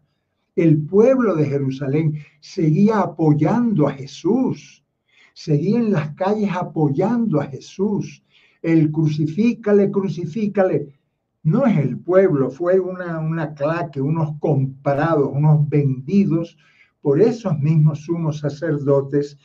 el 0.54 0.86
pueblo 0.86 1.34
de 1.34 1.46
Jerusalén 1.46 2.14
seguía 2.38 3.00
apoyando 3.00 3.88
a 3.88 3.92
Jesús, 3.94 4.84
seguía 5.32 5.78
en 5.78 5.90
las 5.90 6.14
calles 6.14 6.52
apoyando 6.52 7.40
a 7.40 7.46
Jesús. 7.46 8.22
El 8.62 8.92
crucifícale, 8.92 9.90
crucifícale. 9.90 10.94
No 11.42 11.66
es 11.66 11.78
el 11.78 11.98
pueblo, 11.98 12.48
fue 12.48 12.78
una, 12.78 13.18
una 13.18 13.54
claque, 13.54 14.00
unos 14.00 14.38
comprados, 14.38 15.28
unos 15.32 15.68
vendidos 15.68 16.56
por 17.04 17.20
esos 17.20 17.58
mismos 17.58 18.06
sumos 18.06 18.38
sacerdotes 18.38 19.36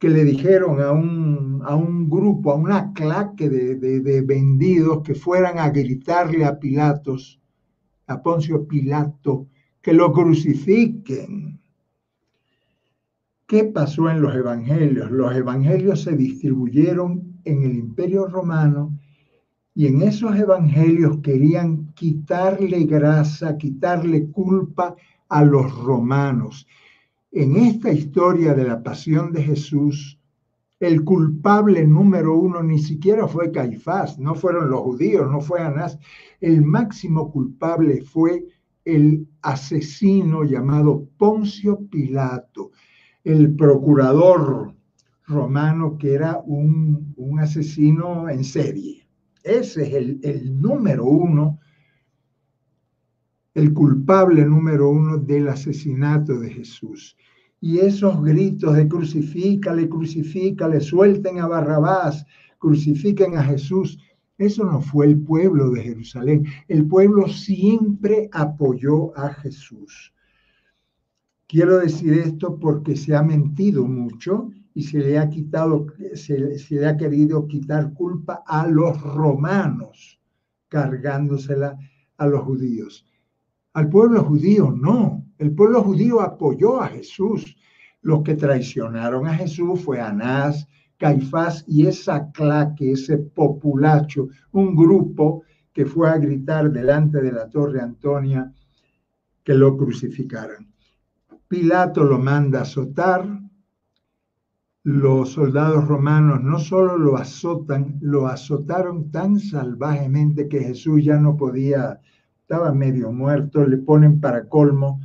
que 0.00 0.08
le 0.08 0.24
dijeron 0.24 0.82
a 0.82 0.90
un, 0.90 1.62
a 1.64 1.76
un 1.76 2.10
grupo, 2.10 2.50
a 2.50 2.56
una 2.56 2.92
claque 2.92 3.48
de, 3.48 3.76
de 3.76 4.20
vendidos 4.22 5.04
que 5.04 5.14
fueran 5.14 5.60
a 5.60 5.70
gritarle 5.70 6.44
a 6.44 6.58
Pilatos, 6.58 7.40
a 8.08 8.20
Poncio 8.20 8.66
Pilato, 8.66 9.46
que 9.80 9.92
lo 9.92 10.12
crucifiquen. 10.12 11.60
¿Qué 13.46 13.62
pasó 13.62 14.10
en 14.10 14.20
los 14.20 14.34
evangelios? 14.34 15.08
Los 15.12 15.36
evangelios 15.36 16.02
se 16.02 16.16
distribuyeron 16.16 17.40
en 17.44 17.62
el 17.62 17.76
imperio 17.76 18.26
romano 18.26 18.98
y 19.72 19.86
en 19.86 20.02
esos 20.02 20.34
evangelios 20.34 21.18
querían 21.22 21.92
quitarle 21.94 22.86
grasa, 22.86 23.56
quitarle 23.56 24.32
culpa 24.32 24.96
a 25.28 25.44
los 25.44 25.74
romanos. 25.82 26.66
En 27.32 27.56
esta 27.56 27.92
historia 27.92 28.54
de 28.54 28.64
la 28.64 28.82
pasión 28.82 29.32
de 29.32 29.42
Jesús, 29.42 30.18
el 30.78 31.04
culpable 31.04 31.86
número 31.86 32.36
uno 32.36 32.62
ni 32.62 32.78
siquiera 32.78 33.26
fue 33.26 33.50
Caifás, 33.50 34.18
no 34.18 34.34
fueron 34.34 34.70
los 34.70 34.80
judíos, 34.80 35.30
no 35.30 35.40
fue 35.40 35.60
Anás. 35.60 35.98
El 36.40 36.62
máximo 36.62 37.32
culpable 37.32 38.02
fue 38.02 38.44
el 38.84 39.26
asesino 39.42 40.44
llamado 40.44 41.08
Poncio 41.16 41.80
Pilato, 41.90 42.72
el 43.24 43.54
procurador 43.56 44.74
romano 45.26 45.98
que 45.98 46.14
era 46.14 46.40
un, 46.44 47.14
asesino 47.40 48.28
en 48.28 48.44
serie. 48.44 49.06
Ese 49.42 49.82
es 49.82 49.94
el, 49.94 50.20
el 50.22 50.60
número 50.60 51.04
uno, 51.04 51.58
el 53.56 53.72
culpable 53.72 54.44
número 54.44 54.90
uno 54.90 55.16
del 55.16 55.48
asesinato 55.48 56.38
de 56.38 56.50
Jesús. 56.50 57.16
Y 57.58 57.78
esos 57.78 58.22
gritos 58.22 58.76
de 58.76 58.86
crucifícale, 58.86 59.88
crucifícale, 59.88 60.78
suelten 60.78 61.38
a 61.38 61.46
Barrabás, 61.46 62.26
crucifiquen 62.58 63.38
a 63.38 63.42
Jesús, 63.42 63.98
eso 64.36 64.62
no 64.62 64.82
fue 64.82 65.06
el 65.06 65.20
pueblo 65.20 65.70
de 65.70 65.84
Jerusalén. 65.84 66.44
El 66.68 66.86
pueblo 66.86 67.28
siempre 67.28 68.28
apoyó 68.30 69.16
a 69.18 69.32
Jesús. 69.32 70.12
Quiero 71.46 71.78
decir 71.78 72.12
esto 72.12 72.58
porque 72.58 72.94
se 72.94 73.16
ha 73.16 73.22
mentido 73.22 73.86
mucho 73.86 74.50
y 74.74 74.82
se 74.82 74.98
le 74.98 75.18
ha 75.18 75.30
quitado, 75.30 75.86
se, 76.12 76.58
se 76.58 76.74
le 76.74 76.86
ha 76.86 76.96
querido 76.98 77.46
quitar 77.48 77.94
culpa 77.94 78.42
a 78.46 78.66
los 78.66 79.00
romanos, 79.00 80.20
cargándosela 80.68 81.78
a 82.18 82.26
los 82.26 82.42
judíos. 82.42 83.05
Al 83.76 83.90
pueblo 83.90 84.24
judío 84.24 84.70
no. 84.70 85.22
El 85.36 85.54
pueblo 85.54 85.82
judío 85.82 86.22
apoyó 86.22 86.80
a 86.80 86.88
Jesús. 86.88 87.58
Los 88.00 88.22
que 88.22 88.34
traicionaron 88.34 89.26
a 89.26 89.34
Jesús 89.34 89.82
fue 89.82 90.00
Anás, 90.00 90.66
Caifás 90.96 91.62
y 91.68 91.86
esa 91.86 92.30
claque, 92.30 92.92
ese 92.92 93.18
populacho, 93.18 94.28
un 94.52 94.74
grupo 94.74 95.42
que 95.74 95.84
fue 95.84 96.08
a 96.08 96.16
gritar 96.16 96.72
delante 96.72 97.20
de 97.20 97.32
la 97.32 97.50
torre 97.50 97.82
Antonia 97.82 98.50
que 99.44 99.52
lo 99.52 99.76
crucificaran. 99.76 100.72
Pilato 101.46 102.02
lo 102.02 102.18
manda 102.18 102.60
a 102.60 102.62
azotar, 102.62 103.28
los 104.84 105.32
soldados 105.32 105.86
romanos 105.86 106.42
no 106.42 106.58
solo 106.58 106.96
lo 106.96 107.18
azotan, 107.18 107.98
lo 108.00 108.26
azotaron 108.26 109.10
tan 109.10 109.38
salvajemente 109.38 110.48
que 110.48 110.60
Jesús 110.60 111.04
ya 111.04 111.18
no 111.18 111.36
podía, 111.36 112.00
estaba 112.48 112.72
medio 112.72 113.10
muerto, 113.10 113.66
le 113.66 113.76
ponen 113.76 114.20
para 114.20 114.48
colmo 114.48 115.00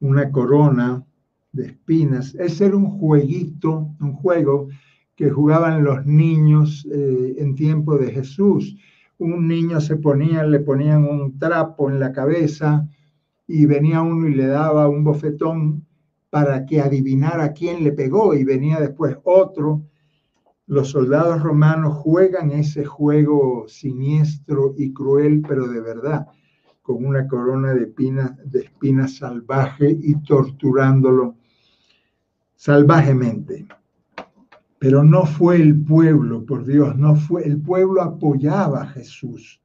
una 0.00 0.30
corona 0.30 1.02
de 1.50 1.68
espinas. 1.68 2.34
Ese 2.34 2.66
era 2.66 2.76
un 2.76 2.98
jueguito, 2.98 3.88
un 3.98 4.12
juego 4.12 4.68
que 5.16 5.30
jugaban 5.30 5.82
los 5.82 6.04
niños 6.04 6.86
eh, 6.92 7.36
en 7.38 7.54
tiempo 7.54 7.96
de 7.96 8.10
Jesús. 8.10 8.76
Un 9.16 9.48
niño 9.48 9.80
se 9.80 9.96
ponía, 9.96 10.44
le 10.44 10.60
ponían 10.60 11.06
un 11.08 11.38
trapo 11.38 11.88
en 11.88 11.98
la 11.98 12.12
cabeza 12.12 12.86
y 13.46 13.64
venía 13.64 14.02
uno 14.02 14.28
y 14.28 14.34
le 14.34 14.46
daba 14.46 14.90
un 14.90 15.04
bofetón 15.04 15.86
para 16.28 16.66
que 16.66 16.82
adivinara 16.82 17.54
quién 17.54 17.82
le 17.82 17.92
pegó 17.92 18.34
y 18.34 18.44
venía 18.44 18.78
después 18.78 19.16
otro. 19.24 19.84
Los 20.66 20.90
soldados 20.90 21.42
romanos 21.42 21.94
juegan 21.94 22.50
ese 22.50 22.84
juego 22.84 23.64
siniestro 23.68 24.74
y 24.76 24.92
cruel, 24.92 25.42
pero 25.48 25.66
de 25.66 25.80
verdad, 25.80 26.26
con 26.82 27.04
una 27.04 27.26
corona 27.28 27.74
de 27.74 27.84
espinas, 27.84 28.32
de 28.50 28.60
espinas 28.60 29.16
salvaje 29.16 29.96
y 30.02 30.16
torturándolo 30.22 31.36
salvajemente. 32.56 33.66
Pero 34.78 35.04
no 35.04 35.24
fue 35.24 35.56
el 35.56 35.80
pueblo, 35.84 36.44
por 36.44 36.66
Dios, 36.66 36.96
no 36.96 37.14
fue, 37.14 37.46
el 37.46 37.60
pueblo 37.60 38.02
apoyaba 38.02 38.82
a 38.82 38.86
Jesús. 38.88 39.60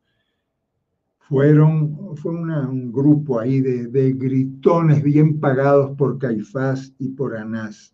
Fueron, 1.18 2.16
fue 2.16 2.32
un 2.34 2.92
grupo 2.92 3.40
ahí 3.40 3.60
de, 3.60 3.88
de 3.88 4.14
gritones 4.14 5.02
bien 5.04 5.40
pagados 5.40 5.98
por 5.98 6.20
Caifás 6.20 6.94
y 7.00 7.10
por 7.10 7.36
Anás. 7.36 7.94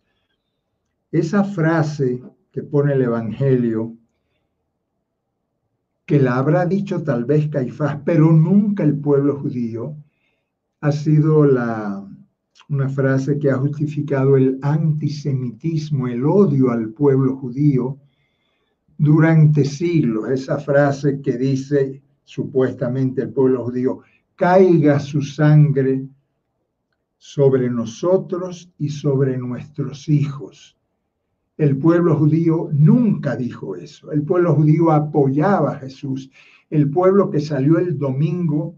Esa 1.11 1.43
frase 1.43 2.21
que 2.51 2.61
pone 2.61 2.93
el 2.93 3.01
Evangelio, 3.03 3.95
que 6.05 6.19
la 6.19 6.37
habrá 6.37 6.65
dicho 6.65 7.03
tal 7.03 7.25
vez 7.25 7.49
Caifás, 7.49 7.99
pero 8.03 8.31
nunca 8.31 8.83
el 8.83 8.97
pueblo 8.99 9.39
judío, 9.39 9.95
ha 10.81 10.91
sido 10.91 11.45
la, 11.45 12.05
una 12.69 12.89
frase 12.89 13.39
que 13.39 13.49
ha 13.49 13.57
justificado 13.57 14.35
el 14.35 14.59
antisemitismo, 14.61 16.07
el 16.07 16.25
odio 16.25 16.71
al 16.71 16.89
pueblo 16.89 17.37
judío 17.37 17.99
durante 18.97 19.63
siglos. 19.63 20.29
Esa 20.29 20.59
frase 20.59 21.21
que 21.21 21.37
dice 21.37 22.03
supuestamente 22.23 23.21
el 23.21 23.31
pueblo 23.31 23.65
judío, 23.65 24.01
caiga 24.35 24.99
su 24.99 25.21
sangre 25.21 26.07
sobre 27.17 27.69
nosotros 27.69 28.71
y 28.77 28.89
sobre 28.89 29.37
nuestros 29.37 30.09
hijos. 30.09 30.77
El 31.57 31.77
pueblo 31.77 32.17
judío 32.17 32.69
nunca 32.73 33.35
dijo 33.35 33.75
eso. 33.75 34.11
El 34.11 34.23
pueblo 34.23 34.55
judío 34.55 34.91
apoyaba 34.91 35.73
a 35.73 35.79
Jesús. 35.79 36.31
El 36.69 36.89
pueblo 36.89 37.29
que 37.29 37.39
salió 37.39 37.77
el 37.77 37.97
domingo 37.97 38.75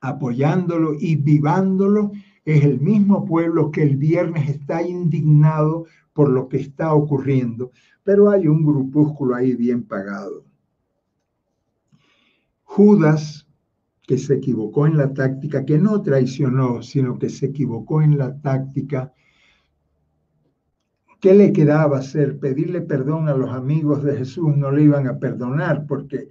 apoyándolo 0.00 0.94
y 0.98 1.16
vivándolo 1.16 2.12
es 2.44 2.64
el 2.64 2.80
mismo 2.80 3.24
pueblo 3.24 3.70
que 3.72 3.82
el 3.82 3.96
viernes 3.96 4.48
está 4.48 4.82
indignado 4.82 5.86
por 6.12 6.30
lo 6.30 6.48
que 6.48 6.58
está 6.58 6.94
ocurriendo. 6.94 7.72
Pero 8.04 8.30
hay 8.30 8.46
un 8.46 8.64
grupúsculo 8.64 9.34
ahí 9.34 9.54
bien 9.54 9.82
pagado. 9.82 10.44
Judas, 12.62 13.46
que 14.06 14.18
se 14.18 14.34
equivocó 14.34 14.86
en 14.86 14.96
la 14.96 15.12
táctica, 15.12 15.64
que 15.64 15.78
no 15.78 16.00
traicionó, 16.00 16.80
sino 16.82 17.18
que 17.18 17.28
se 17.28 17.46
equivocó 17.46 18.00
en 18.02 18.16
la 18.16 18.40
táctica, 18.40 19.12
¿Qué 21.20 21.34
le 21.34 21.52
quedaba 21.52 21.98
hacer? 21.98 22.38
Pedirle 22.38 22.80
perdón 22.80 23.28
a 23.28 23.34
los 23.34 23.50
amigos 23.50 24.04
de 24.04 24.18
Jesús, 24.18 24.56
no 24.56 24.70
le 24.70 24.84
iban 24.84 25.08
a 25.08 25.18
perdonar 25.18 25.84
porque 25.84 26.28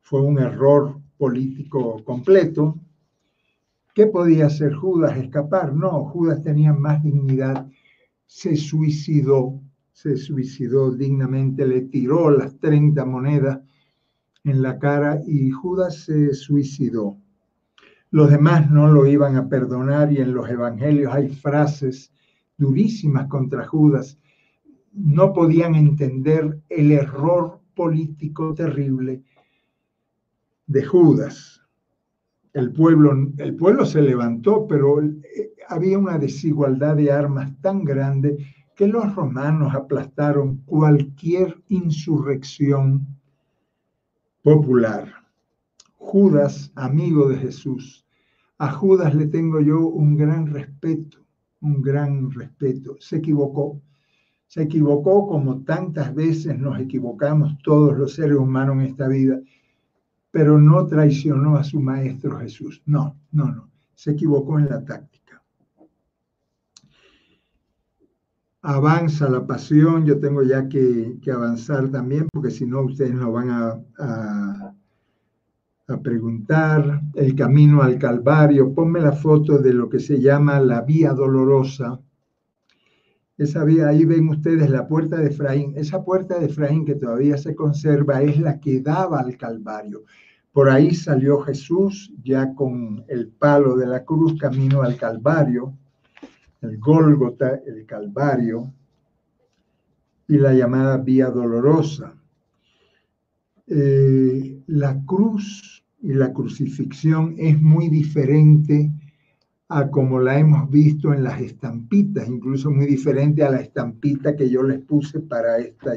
fue 0.00 0.20
un 0.20 0.38
error 0.38 1.00
político 1.16 2.04
completo. 2.04 2.78
¿Qué 3.92 4.06
podía 4.06 4.46
hacer 4.46 4.74
Judas? 4.74 5.16
¿Escapar? 5.16 5.74
No, 5.74 6.04
Judas 6.04 6.40
tenía 6.44 6.72
más 6.72 7.02
dignidad, 7.02 7.68
se 8.26 8.54
suicidó, 8.54 9.60
se 9.92 10.16
suicidó 10.16 10.92
dignamente, 10.92 11.66
le 11.66 11.80
tiró 11.82 12.30
las 12.30 12.56
30 12.60 13.04
monedas 13.04 13.58
en 14.44 14.62
la 14.62 14.78
cara 14.78 15.20
y 15.26 15.50
Judas 15.50 16.04
se 16.04 16.32
suicidó. 16.32 17.16
Los 18.12 18.30
demás 18.30 18.70
no 18.70 18.86
lo 18.86 19.04
iban 19.04 19.34
a 19.34 19.48
perdonar 19.48 20.12
y 20.12 20.18
en 20.18 20.32
los 20.32 20.48
evangelios 20.48 21.12
hay 21.12 21.28
frases 21.28 22.12
durísimas 22.56 23.26
contra 23.26 23.66
Judas 23.66 24.16
no 24.98 25.32
podían 25.32 25.74
entender 25.74 26.60
el 26.68 26.92
error 26.92 27.60
político 27.74 28.52
terrible 28.54 29.22
de 30.66 30.84
Judas. 30.84 31.62
El 32.52 32.72
pueblo, 32.72 33.12
el 33.38 33.54
pueblo 33.56 33.86
se 33.86 34.02
levantó, 34.02 34.66
pero 34.66 35.00
eh, 35.00 35.52
había 35.68 35.98
una 35.98 36.18
desigualdad 36.18 36.96
de 36.96 37.12
armas 37.12 37.52
tan 37.60 37.84
grande 37.84 38.36
que 38.74 38.88
los 38.88 39.14
romanos 39.14 39.74
aplastaron 39.74 40.58
cualquier 40.64 41.62
insurrección 41.68 43.06
popular. 44.42 45.12
Judas, 45.96 46.72
amigo 46.74 47.28
de 47.28 47.36
Jesús, 47.36 48.06
a 48.56 48.72
Judas 48.72 49.14
le 49.14 49.26
tengo 49.26 49.60
yo 49.60 49.86
un 49.86 50.16
gran 50.16 50.46
respeto, 50.46 51.18
un 51.60 51.82
gran 51.82 52.30
respeto. 52.30 52.96
Se 52.98 53.16
equivocó, 53.16 53.80
se 54.48 54.62
equivocó 54.62 55.26
como 55.26 55.62
tantas 55.62 56.14
veces 56.14 56.58
nos 56.58 56.80
equivocamos 56.80 57.58
todos 57.62 57.96
los 57.96 58.14
seres 58.14 58.38
humanos 58.38 58.76
en 58.76 58.82
esta 58.82 59.06
vida, 59.06 59.38
pero 60.30 60.58
no 60.58 60.86
traicionó 60.86 61.56
a 61.56 61.64
su 61.64 61.80
maestro 61.80 62.38
Jesús. 62.38 62.82
No, 62.86 63.14
no, 63.30 63.52
no. 63.52 63.70
Se 63.94 64.12
equivocó 64.12 64.58
en 64.58 64.70
la 64.70 64.82
táctica. 64.82 65.42
Avanza 68.62 69.28
la 69.28 69.46
pasión, 69.46 70.06
yo 70.06 70.18
tengo 70.18 70.42
ya 70.42 70.66
que, 70.66 71.18
avanzar 71.30 71.90
también, 71.90 72.26
porque 72.32 72.50
si 72.50 72.66
no 72.66 72.80
ustedes 72.82 73.12
no 73.14 73.30
van 73.30 73.50
a, 73.50 73.80
a, 73.98 74.74
a 75.88 76.00
preguntar. 76.00 77.02
El 77.14 77.34
camino 77.34 77.82
al 77.82 77.98
Calvario, 77.98 78.72
ponme 78.72 79.00
la 79.00 79.12
foto 79.12 79.58
de 79.58 79.74
lo 79.74 79.90
que 79.90 80.00
se 80.00 80.18
llama 80.20 80.58
la 80.58 80.80
vía 80.80 81.12
dolorosa 81.12 82.00
esa 83.38 83.62
vía, 83.62 83.88
ahí 83.88 84.04
ven 84.04 84.28
ustedes 84.28 84.68
la 84.68 84.88
puerta 84.88 85.16
de 85.16 85.28
Efraín. 85.28 85.72
Esa 85.76 86.04
puerta 86.04 86.40
de 86.40 86.46
Efraín 86.46 86.84
que 86.84 86.96
todavía 86.96 87.38
se 87.38 87.54
conserva 87.54 88.20
es 88.20 88.38
la 88.40 88.58
que 88.58 88.80
daba 88.80 89.20
al 89.20 89.36
Calvario. 89.36 90.02
Por 90.52 90.68
ahí 90.68 90.92
salió 90.92 91.38
Jesús 91.42 92.12
ya 92.24 92.52
con 92.56 93.04
el 93.06 93.28
palo 93.28 93.76
de 93.76 93.86
la 93.86 94.04
cruz 94.04 94.36
camino 94.40 94.82
al 94.82 94.96
Calvario, 94.96 95.72
el 96.62 96.78
Gólgota, 96.78 97.60
el 97.64 97.86
Calvario 97.86 98.72
y 100.26 100.36
la 100.36 100.52
llamada 100.52 100.96
Vía 100.96 101.30
Dolorosa. 101.30 102.14
Eh, 103.68 104.62
la 104.66 105.00
cruz 105.04 105.84
y 106.02 106.12
la 106.12 106.32
crucifixión 106.32 107.36
es 107.38 107.60
muy 107.60 107.88
diferente 107.88 108.90
a 109.70 109.90
como 109.90 110.18
la 110.18 110.38
hemos 110.38 110.70
visto 110.70 111.12
en 111.12 111.22
las 111.22 111.40
estampitas, 111.40 112.26
incluso 112.26 112.70
muy 112.70 112.86
diferente 112.86 113.44
a 113.44 113.50
la 113.50 113.60
estampita 113.60 114.34
que 114.34 114.48
yo 114.48 114.62
les 114.62 114.80
puse 114.80 115.20
para, 115.20 115.58
esta, 115.58 115.92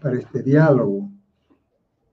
para 0.00 0.18
este 0.18 0.42
diálogo. 0.42 1.10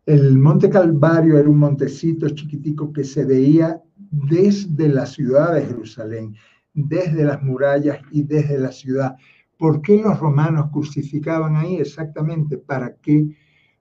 El 0.05 0.37
Monte 0.37 0.69
Calvario 0.69 1.37
era 1.37 1.49
un 1.49 1.57
montecito 1.57 2.29
chiquitico 2.29 2.93
que 2.93 3.03
se 3.03 3.25
veía 3.25 3.81
desde 4.11 4.87
la 4.87 5.05
ciudad 5.05 5.55
de 5.55 5.65
Jerusalén, 5.65 6.35
desde 6.73 7.25
las 7.25 7.43
murallas 7.43 7.99
y 8.09 8.23
desde 8.23 8.57
la 8.57 8.71
ciudad. 8.71 9.17
¿Por 9.57 9.81
qué 9.81 10.01
los 10.01 10.19
romanos 10.19 10.69
crucificaban 10.71 11.57
ahí? 11.57 11.75
Exactamente 11.75 12.57
para 12.57 12.95
que 12.95 13.35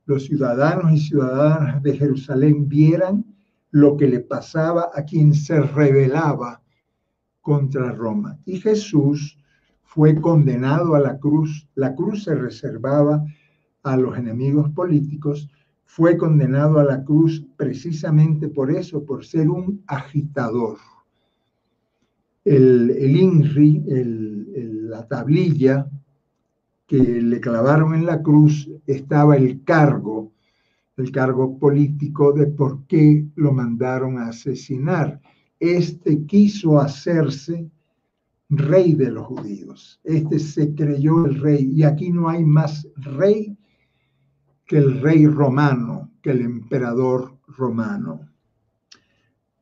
los 0.07 0.25
ciudadanos 0.25 0.93
y 0.93 0.99
ciudadanas 0.99 1.83
de 1.85 1.97
Jerusalén 1.97 2.69
vieran 2.69 3.25
lo 3.71 3.97
que 3.97 4.09
le 4.09 4.21
pasaba 4.21 4.91
a 4.93 5.05
quien 5.05 5.33
se 5.33 5.61
rebelaba 5.61 6.61
contra 7.51 7.91
Roma. 7.91 8.39
Y 8.45 8.61
Jesús 8.61 9.37
fue 9.83 10.15
condenado 10.21 10.95
a 10.95 11.01
la 11.01 11.19
cruz. 11.19 11.69
La 11.75 11.97
cruz 11.97 12.23
se 12.23 12.37
reservaba 12.37 13.25
a 13.83 13.97
los 13.97 14.17
enemigos 14.17 14.71
políticos. 14.71 15.49
Fue 15.85 16.17
condenado 16.17 16.79
a 16.79 16.85
la 16.85 17.03
cruz 17.03 17.45
precisamente 17.57 18.47
por 18.49 18.71
eso, 18.71 19.05
por 19.05 19.25
ser 19.25 19.51
un 19.51 19.83
agitador. 19.89 20.79
El, 22.45 22.91
el 22.91 23.17
INRI, 23.17 23.83
la 24.93 25.09
tablilla 25.09 25.91
que 26.87 26.99
le 26.99 27.41
clavaron 27.41 27.97
en 27.97 28.07
la 28.07 28.23
cruz, 28.23 28.71
estaba 28.87 29.37
el 29.37 29.65
cargo, 29.65 30.31
el 30.97 31.11
cargo 31.11 31.59
político 31.59 32.33
de 32.33 32.47
por 32.47 32.87
qué 32.87 33.27
lo 33.35 33.51
mandaron 33.53 34.19
a 34.19 34.29
asesinar 34.29 35.21
este 35.61 36.25
quiso 36.27 36.81
hacerse 36.81 37.71
rey 38.49 38.95
de 38.95 39.11
los 39.11 39.27
judíos. 39.27 40.01
Este 40.03 40.39
se 40.39 40.75
creyó 40.75 41.27
el 41.27 41.41
rey 41.41 41.71
y 41.73 41.85
aquí 41.85 42.11
no 42.11 42.29
hay 42.29 42.45
más 42.45 42.89
rey 42.97 43.57
que 44.67 44.79
el 44.79 45.01
rey 45.01 45.27
romano, 45.27 46.11
que 46.23 46.31
el 46.31 46.41
emperador 46.41 47.37
romano. 47.47 48.29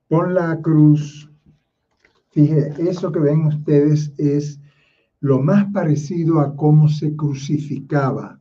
Pon 0.09 0.35
la 0.35 0.61
cruz. 0.63 1.31
Fíjense, 2.31 2.91
eso 2.91 3.11
que 3.11 3.19
ven 3.19 3.47
ustedes 3.47 4.13
es 4.17 4.61
lo 5.21 5.43
más 5.43 5.71
parecido 5.73 6.41
a 6.41 6.55
cómo 6.55 6.89
se 6.89 7.17
crucificaba, 7.17 8.41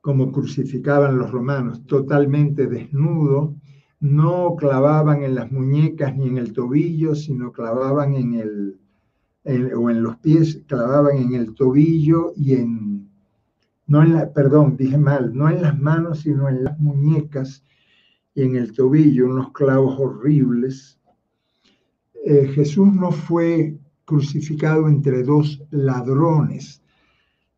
como 0.00 0.30
crucificaban 0.30 1.18
los 1.18 1.30
romanos, 1.30 1.84
totalmente 1.86 2.66
desnudo, 2.66 3.56
no 4.00 4.56
clavaban 4.56 5.22
en 5.22 5.34
las 5.34 5.52
muñecas 5.52 6.16
ni 6.16 6.26
en 6.26 6.38
el 6.38 6.54
tobillo, 6.54 7.14
sino 7.14 7.52
clavaban 7.52 8.14
en 8.14 8.34
el, 8.34 8.80
o 9.74 9.90
en 9.90 10.02
los 10.02 10.16
pies, 10.18 10.62
clavaban 10.66 11.18
en 11.18 11.34
el 11.34 11.54
tobillo 11.54 12.32
y 12.34 12.54
en, 12.54 13.10
no 13.86 14.02
en 14.02 14.14
la, 14.14 14.32
perdón, 14.32 14.76
dije 14.78 14.96
mal, 14.96 15.34
no 15.34 15.50
en 15.50 15.60
las 15.62 15.78
manos, 15.78 16.20
sino 16.20 16.48
en 16.48 16.64
las 16.64 16.78
muñecas 16.78 17.62
y 18.34 18.42
en 18.42 18.56
el 18.56 18.72
tobillo, 18.72 19.26
unos 19.26 19.52
clavos 19.52 19.98
horribles. 19.98 20.98
Eh, 22.24 22.48
Jesús 22.54 22.90
no 22.94 23.12
fue 23.12 23.78
crucificado 24.06 24.88
entre 24.88 25.22
dos 25.24 25.62
ladrones. 25.70 26.82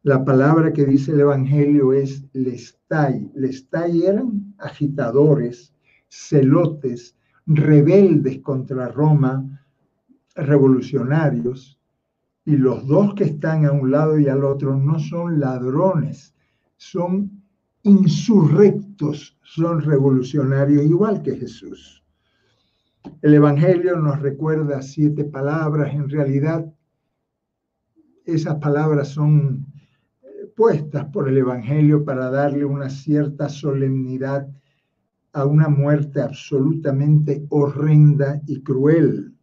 La 0.03 0.25
palabra 0.25 0.73
que 0.73 0.85
dice 0.85 1.13
el 1.13 1.21
Evangelio 1.21 1.93
es 1.93 2.25
lestai. 2.33 3.31
Lestai 3.37 4.03
eran 4.03 4.55
agitadores 4.59 5.72
celotes, 6.13 7.17
rebeldes 7.47 8.41
contra 8.41 8.89
Roma, 8.89 9.65
revolucionarios, 10.35 11.81
y 12.45 12.57
los 12.57 12.87
dos 12.87 13.15
que 13.15 13.25
están 13.25 13.65
a 13.65 13.73
un 13.73 13.91
lado 13.91 14.19
y 14.19 14.29
al 14.29 14.45
otro 14.45 14.77
no 14.77 14.99
son 14.99 15.41
ladrones, 15.41 16.35
son 16.77 17.43
insurrectos, 17.83 19.39
son 19.43 19.81
revolucionarios 19.81 20.85
igual 20.85 21.23
que 21.23 21.37
Jesús. 21.37 22.05
El 23.23 23.33
Evangelio 23.33 23.97
nos 23.97 24.21
recuerda 24.21 24.83
siete 24.83 25.25
palabras, 25.25 25.95
en 25.95 26.11
realidad 26.11 26.71
esas 28.27 28.57
palabras 28.57 29.09
son 29.09 29.67
eh, 30.23 30.47
puestas 30.55 31.07
por 31.07 31.29
el 31.29 31.39
Evangelio 31.39 32.05
para 32.05 32.31
darle 32.31 32.67
una 32.67 32.91
cierta 32.91 33.49
solemnidad 33.49 34.47
a 35.33 35.47
una 35.47 35.69
muerte 35.69 36.21
absolutamente 36.21 37.47
horrenda 37.49 38.41
y 38.47 38.63
cruel. 38.63 39.35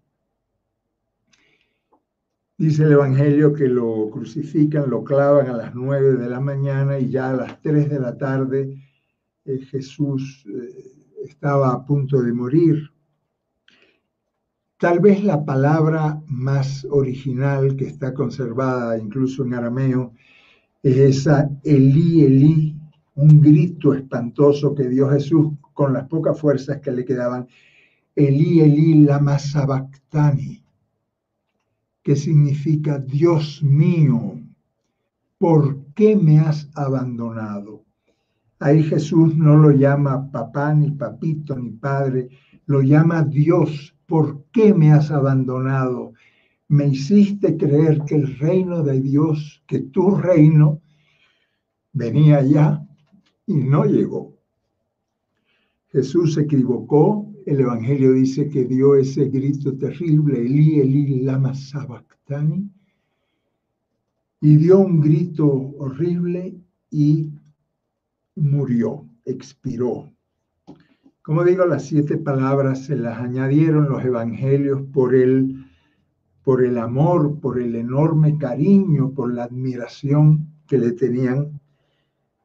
Dice 2.58 2.84
el 2.84 2.92
Evangelio 2.92 3.54
que 3.54 3.68
lo 3.68 4.10
crucifican, 4.10 4.90
lo 4.90 5.04
clavan 5.04 5.48
a 5.48 5.54
las 5.56 5.74
nueve 5.74 6.18
de 6.18 6.30
la 6.30 6.40
mañana 6.40 7.00
y 7.00 7.10
ya 7.10 7.30
a 7.30 7.36
las 7.36 7.62
tres 7.62 7.90
de 7.90 8.00
la 8.00 8.18
tarde 8.18 8.78
eh, 9.46 9.60
Jesús 9.60 10.46
eh, 10.46 11.00
estaba 11.24 11.72
a 11.72 11.86
punto 11.86 12.22
de 12.22 12.34
morir. 12.34 12.92
Tal 14.78 15.00
vez 15.00 15.24
la 15.24 15.44
palabra 15.44 16.22
más 16.28 16.86
original 16.90 17.76
que 17.76 17.86
está 17.86 18.14
conservada 18.14 18.98
incluso 18.98 19.44
en 19.44 19.54
arameo 19.54 20.14
es 20.84 20.98
esa 20.98 21.50
Elí, 21.64 22.24
Elí, 22.24 22.76
un 23.16 23.42
grito 23.42 23.94
espantoso 23.94 24.76
que 24.76 24.88
dio 24.88 25.10
Jesús 25.10 25.48
con 25.80 25.94
las 25.94 26.10
pocas 26.10 26.38
fuerzas 26.38 26.82
que 26.82 26.92
le 26.92 27.06
quedaban. 27.06 27.48
Elí, 28.14 28.60
Elí, 28.60 28.96
lama 28.96 29.40
sabactani 29.40 30.62
que 32.04 32.18
significa 32.18 33.00
Dios 33.00 33.64
mío, 33.64 34.42
¿por 35.38 35.86
qué 35.94 36.18
me 36.18 36.40
has 36.42 36.70
abandonado? 36.76 37.86
Ahí 38.60 38.84
Jesús 38.84 39.38
no 39.38 39.56
lo 39.56 39.72
llama 39.72 40.30
papá, 40.30 40.74
ni 40.74 40.92
papito, 40.92 41.58
ni 41.58 41.70
padre, 41.70 42.28
lo 42.66 42.82
llama 42.82 43.24
Dios. 43.24 43.96
¿Por 44.06 44.44
qué 44.52 44.74
me 44.74 44.92
has 44.92 45.12
abandonado? 45.12 46.12
Me 46.68 46.88
hiciste 46.90 47.56
creer 47.56 48.02
que 48.06 48.16
el 48.16 48.38
reino 48.38 48.84
de 48.84 49.00
Dios, 49.00 49.64
que 49.66 49.80
tu 49.80 50.18
reino, 50.18 50.82
venía 51.94 52.42
ya 52.42 52.86
y 53.46 53.54
no 53.54 53.86
llegó. 53.86 54.39
Jesús 55.92 56.36
se 56.36 56.42
equivocó 56.42 57.30
el 57.50 57.62
Evangelio 57.62 58.14
dice 58.14 58.48
que 58.48 58.64
dio 58.66 58.96
ese 58.96 59.26
grito 59.26 59.76
terrible, 59.76 60.40
Eli, 60.40 60.82
Eli, 60.82 61.22
lama 61.22 61.56
sabactani, 61.56 62.70
y 64.42 64.56
dio 64.58 64.80
un 64.80 65.02
grito 65.02 65.48
horrible 65.48 66.56
y 66.92 67.32
murió, 68.36 69.10
expiró. 69.26 70.12
Como 71.24 71.44
digo, 71.44 71.66
las 71.66 71.86
siete 71.86 72.18
palabras 72.18 72.86
se 72.86 72.96
las 72.96 73.18
añadieron 73.18 73.90
los 73.90 74.06
evangelios 74.06 74.84
por 74.94 75.16
el, 75.16 75.66
por 76.44 76.64
el 76.64 76.78
amor, 76.78 77.40
por 77.40 77.60
el 77.60 77.76
enorme 77.76 78.38
cariño, 78.38 79.12
por 79.12 79.34
la 79.34 79.46
admiración 79.46 80.48
que 80.68 80.78
le 80.78 80.92
tenían 80.92 81.60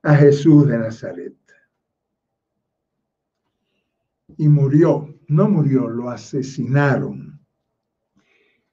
a 0.02 0.16
Jesús 0.16 0.66
de 0.66 0.78
Nazaret 0.78 1.43
y 4.38 4.48
murió. 4.48 5.14
No 5.28 5.48
murió, 5.48 5.88
lo 5.88 6.10
asesinaron. 6.10 7.40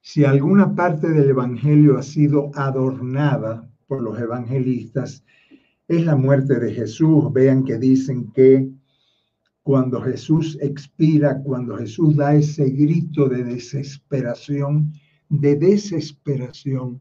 Si 0.00 0.24
alguna 0.24 0.74
parte 0.74 1.08
del 1.08 1.30
Evangelio 1.30 1.96
ha 1.96 2.02
sido 2.02 2.50
adornada 2.54 3.70
por 3.86 4.02
los 4.02 4.18
evangelistas, 4.18 5.24
es 5.88 6.04
la 6.04 6.16
muerte 6.16 6.58
de 6.58 6.72
Jesús. 6.72 7.32
Vean 7.32 7.64
que 7.64 7.78
dicen 7.78 8.32
que 8.32 8.68
cuando 9.62 10.00
Jesús 10.00 10.58
expira, 10.60 11.40
cuando 11.42 11.76
Jesús 11.76 12.16
da 12.16 12.34
ese 12.34 12.68
grito 12.70 13.28
de 13.28 13.44
desesperación, 13.44 14.92
de 15.28 15.56
desesperación, 15.56 17.00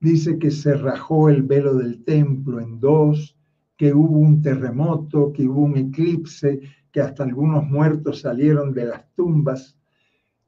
dice 0.00 0.38
que 0.38 0.50
se 0.50 0.74
rajó 0.74 1.28
el 1.28 1.42
velo 1.42 1.74
del 1.74 2.02
templo 2.04 2.60
en 2.60 2.80
dos, 2.80 3.36
que 3.76 3.94
hubo 3.94 4.18
un 4.18 4.42
terremoto, 4.42 5.32
que 5.32 5.46
hubo 5.46 5.62
un 5.62 5.76
eclipse, 5.76 6.60
que 6.96 7.02
hasta 7.02 7.24
algunos 7.24 7.62
muertos 7.68 8.22
salieron 8.22 8.72
de 8.72 8.86
las 8.86 9.04
tumbas. 9.14 9.76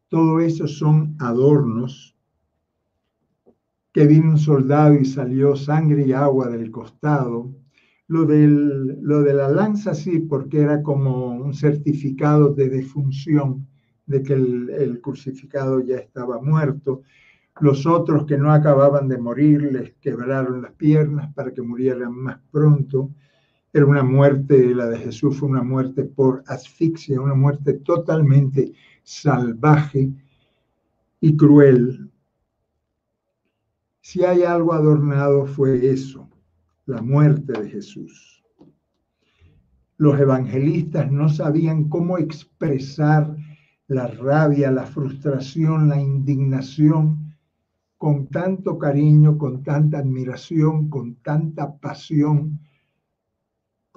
Todo 0.09 0.41
eso 0.41 0.67
son 0.67 1.15
adornos. 1.19 2.17
Que 3.93 4.07
vino 4.07 4.31
un 4.31 4.39
soldado 4.39 4.95
y 4.95 5.05
salió 5.05 5.55
sangre 5.57 6.07
y 6.07 6.13
agua 6.15 6.49
del 6.49 6.71
costado. 6.71 7.55
Lo, 8.07 8.25
del, 8.25 8.99
lo 9.03 9.21
de 9.21 9.35
la 9.35 9.51
lanza 9.51 9.93
sí, 9.93 10.21
porque 10.21 10.63
era 10.63 10.83
como 10.83 11.33
un 11.33 11.53
certificado 11.53 12.55
de 12.55 12.71
defunción, 12.71 13.69
de 14.07 14.23
que 14.23 14.33
el, 14.33 14.71
el 14.71 15.03
crucificado 15.03 15.81
ya 15.81 15.97
estaba 15.97 16.41
muerto. 16.41 17.03
Los 17.61 17.85
otros 17.85 18.25
que 18.25 18.39
no 18.39 18.55
acababan 18.55 19.07
de 19.07 19.19
morir 19.19 19.71
les 19.71 19.93
quebraron 20.01 20.63
las 20.63 20.73
piernas 20.73 21.31
para 21.35 21.53
que 21.53 21.61
murieran 21.61 22.15
más 22.15 22.39
pronto. 22.51 23.11
Una 23.85 24.03
muerte, 24.03 24.75
la 24.75 24.87
de 24.89 24.99
Jesús 24.99 25.39
fue 25.39 25.49
una 25.49 25.63
muerte 25.63 26.05
por 26.05 26.43
asfixia, 26.47 27.21
una 27.21 27.35
muerte 27.35 27.75
totalmente 27.75 28.73
salvaje 29.03 30.11
y 31.21 31.37
cruel. 31.37 32.11
Si 34.01 34.25
hay 34.25 34.43
algo 34.43 34.73
adornado 34.73 35.47
fue 35.47 35.91
eso, 35.91 36.29
la 36.87 37.03
muerte 37.03 37.53
de 37.61 37.69
Jesús. 37.69 38.43
Los 39.97 40.19
evangelistas 40.19 41.11
no 41.11 41.29
sabían 41.29 41.89
cómo 41.89 42.19
expresar 42.19 43.37
la 43.89 44.07
rabia, 44.07 44.71
la 44.71 44.87
frustración, 44.87 45.89
la 45.89 46.01
indignación 46.01 47.35
con 47.97 48.29
tanto 48.29 48.79
cariño, 48.79 49.37
con 49.37 49.63
tanta 49.65 49.99
admiración, 49.99 50.89
con 50.89 51.17
tanta 51.17 51.77
pasión 51.79 52.61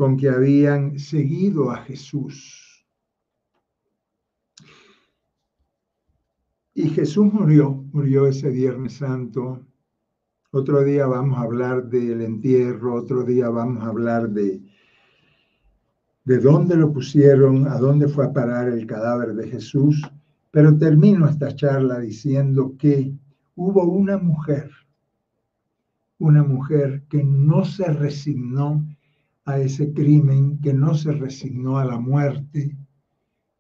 con 0.02 0.18
que 0.18 0.30
habían 0.30 0.98
seguido 0.98 1.70
a 1.70 1.78
Jesús. 1.78 2.88
Y 6.74 6.90
Jesús 6.90 7.32
murió, 7.32 7.86
murió 7.94 8.26
ese 8.26 8.50
Viernes 8.50 8.94
Santo. 8.94 9.64
Otro 10.50 10.84
día 10.84 11.06
vamos 11.06 11.38
a 11.38 11.44
hablar 11.44 11.88
del 11.88 12.22
entierro, 12.24 12.96
otro 12.96 13.24
día 13.24 13.50
vamos 13.50 13.84
a 13.84 13.90
hablar 13.90 14.32
de, 14.32 14.60
de 16.24 16.40
dónde 16.40 16.78
lo 16.78 16.92
pusieron, 16.92 17.68
a 17.68 17.78
dónde 17.78 18.08
fue 18.08 18.26
a 18.26 18.34
parar 18.34 18.70
el 18.70 18.88
cadáver 18.88 19.36
de 19.36 19.50
Jesús. 19.50 20.02
Pero 20.50 20.76
termino 20.80 21.30
esta 21.30 21.54
charla 21.56 22.00
diciendo 22.00 22.74
que 22.80 23.14
hubo 23.54 23.84
una 23.84 24.18
mujer, 24.18 24.72
una 26.18 26.42
mujer 26.42 27.04
que 27.08 27.24
no 27.24 27.64
se 27.66 27.86
resignó 27.94 28.84
a 29.46 29.60
ese 29.60 29.92
crimen, 29.94 30.60
que 30.62 30.74
no 30.74 30.94
se 30.94 31.12
resignó 31.12 31.78
a 31.78 31.86
la 31.86 32.00
muerte, 32.00 32.78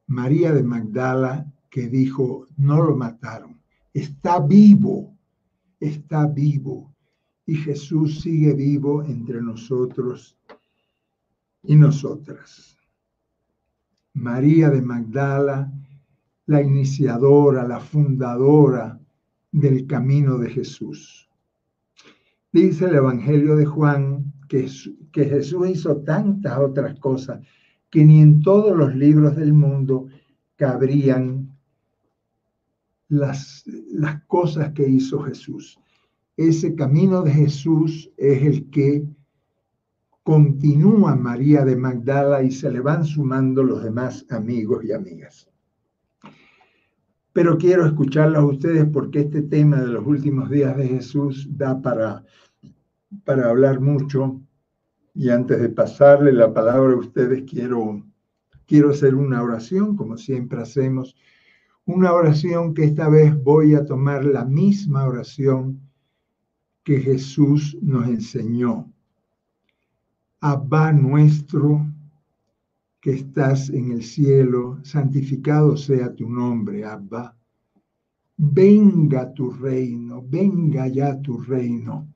María 0.07 0.51
de 0.51 0.63
Magdala, 0.63 1.51
que 1.69 1.87
dijo, 1.87 2.47
no 2.57 2.81
lo 2.83 2.95
mataron, 2.95 3.61
está 3.93 4.39
vivo, 4.39 5.17
está 5.79 6.27
vivo, 6.27 6.93
y 7.45 7.55
Jesús 7.55 8.21
sigue 8.21 8.53
vivo 8.53 9.03
entre 9.03 9.41
nosotros 9.41 10.37
y 11.63 11.75
nosotras. 11.75 12.77
María 14.13 14.69
de 14.69 14.81
Magdala, 14.81 15.71
la 16.45 16.61
iniciadora, 16.61 17.67
la 17.67 17.79
fundadora 17.79 18.99
del 19.51 19.87
camino 19.87 20.37
de 20.37 20.49
Jesús. 20.49 21.29
Dice 22.51 22.85
el 22.85 22.95
Evangelio 22.95 23.55
de 23.55 23.65
Juan 23.65 24.33
que, 24.49 24.67
Jesús 25.13 25.69
hizo 25.69 25.97
tantas 25.97 26.57
otras 26.57 26.99
cosas 26.99 27.39
que 27.89 28.05
ni 28.05 28.21
en 28.21 28.41
todos 28.41 28.75
los 28.75 28.95
libros 28.95 29.35
del 29.35 29.53
mundo 29.53 30.07
cabrían 30.55 31.49
las, 33.09 33.63
las 33.91 34.23
cosas 34.25 34.71
que 34.71 34.87
hizo 34.87 35.21
Jesús. 35.23 35.77
Ese 36.37 36.75
camino 36.75 37.21
de 37.21 37.31
Jesús 37.31 38.09
es 38.17 38.43
el 38.43 38.69
que 38.69 39.05
continúa 40.23 41.15
María 41.15 41.65
de 41.65 41.75
Magdala 41.75 42.41
y 42.43 42.51
se 42.51 42.71
le 42.71 42.79
van 42.79 43.03
sumando 43.03 43.63
los 43.63 43.83
demás 43.83 44.25
amigos 44.29 44.85
y 44.85 44.93
amigas. 44.93 45.49
Pero 47.33 47.57
quiero 47.57 47.85
escucharlos 47.85 48.41
a 48.41 48.45
ustedes 48.45 48.85
porque 48.91 49.21
este 49.21 49.41
tema 49.41 49.81
de 49.81 49.87
los 49.87 50.05
últimos 50.05 50.49
días 50.49 50.75
de 50.77 50.87
Jesús 50.87 51.47
da 51.51 51.81
para 51.81 52.23
para 53.25 53.49
hablar 53.49 53.79
mucho 53.79 54.41
y 55.13 55.29
antes 55.29 55.59
de 55.59 55.69
pasarle 55.69 56.31
la 56.31 56.53
palabra 56.53 56.93
a 56.93 56.97
ustedes 56.97 57.43
quiero, 57.49 58.03
quiero 58.65 58.91
hacer 58.91 59.15
una 59.15 59.41
oración, 59.43 59.95
como 59.95 60.17
siempre 60.17 60.61
hacemos, 60.61 61.15
una 61.85 62.13
oración 62.13 62.73
que 62.73 62.85
esta 62.85 63.09
vez 63.09 63.35
voy 63.43 63.75
a 63.75 63.85
tomar 63.85 64.23
la 64.23 64.45
misma 64.45 65.05
oración 65.05 65.81
que 66.83 66.99
Jesús 66.99 67.77
nos 67.81 68.07
enseñó. 68.07 68.91
Abba 70.39 70.91
nuestro 70.91 71.85
que 73.01 73.13
estás 73.13 73.69
en 73.69 73.91
el 73.91 74.03
cielo, 74.03 74.79
santificado 74.83 75.75
sea 75.75 76.13
tu 76.13 76.29
nombre, 76.29 76.85
Abba. 76.85 77.35
Venga 78.37 79.33
tu 79.33 79.51
reino, 79.51 80.23
venga 80.27 80.87
ya 80.87 81.19
tu 81.19 81.39
reino, 81.39 82.07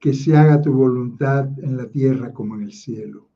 que 0.00 0.14
se 0.14 0.34
haga 0.34 0.62
tu 0.62 0.72
voluntad 0.72 1.46
en 1.58 1.76
la 1.76 1.86
tierra 1.86 2.32
como 2.32 2.56
en 2.56 2.62
el 2.62 2.72
cielo. 2.72 3.28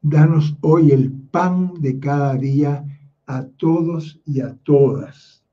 Danos 0.00 0.56
hoy 0.60 0.92
el 0.92 1.10
pan 1.12 1.74
de 1.80 1.98
cada 1.98 2.36
día 2.36 2.84
a 3.26 3.44
todos 3.44 4.20
y 4.24 4.40
a 4.40 4.54
todas. 4.62 5.44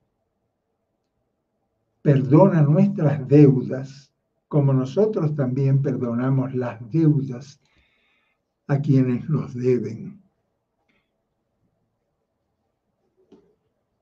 Perdona 2.03 2.61
nuestras 2.61 3.27
deudas, 3.27 4.13
como 4.47 4.71
nosotros 4.71 5.33
también 5.33 5.81
perdonamos 5.81 6.53
las 6.53 6.79
deudas 6.91 7.59
a 8.67 8.79
quienes 8.79 9.27
nos 9.27 9.55
deben. 9.55 10.21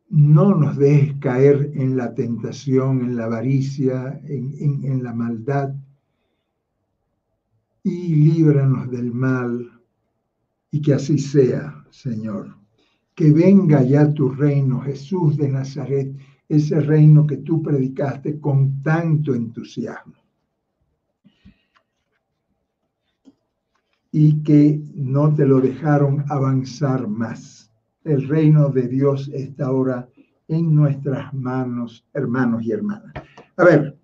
No 0.10 0.54
nos 0.54 0.76
dejes 0.76 1.16
caer 1.20 1.72
en 1.74 1.96
la 1.96 2.14
tentación, 2.14 3.00
en 3.00 3.16
la 3.16 3.26
avaricia, 3.26 4.22
en, 4.26 4.84
en 4.84 5.02
la 5.02 5.14
maldad, 5.14 5.74
y 7.84 8.16
líbranos 8.16 8.90
del 8.90 9.14
mal, 9.14 9.70
y 10.72 10.82
que 10.82 10.94
así 10.94 11.20
sea, 11.20 11.86
Señor. 11.90 12.56
Que 13.14 13.32
venga 13.32 13.84
ya 13.84 14.12
tu 14.14 14.30
reino, 14.30 14.82
Jesús 14.82 15.38
de 15.38 15.50
Nazaret, 15.50 16.16
ese 16.50 16.80
reino 16.80 17.28
que 17.28 17.38
tú 17.38 17.62
predicaste 17.62 18.40
con 18.40 18.82
tanto 18.82 19.36
entusiasmo. 19.36 20.24
y 24.16 24.44
que 24.44 24.80
no 24.94 25.34
te 25.34 25.44
lo 25.44 25.60
dejaron 25.60 26.24
avanzar 26.30 27.08
más. 27.08 27.72
El 28.04 28.28
reino 28.28 28.70
de 28.70 28.88
Dios 28.88 29.28
está 29.34 29.66
ahora 29.66 30.08
en 30.48 30.76
nuestras 30.76 31.34
manos, 31.34 32.06
hermanos 32.14 32.64
y 32.64 32.72
hermanas. 32.72 33.12
A 33.58 33.64
ver, 33.64 33.98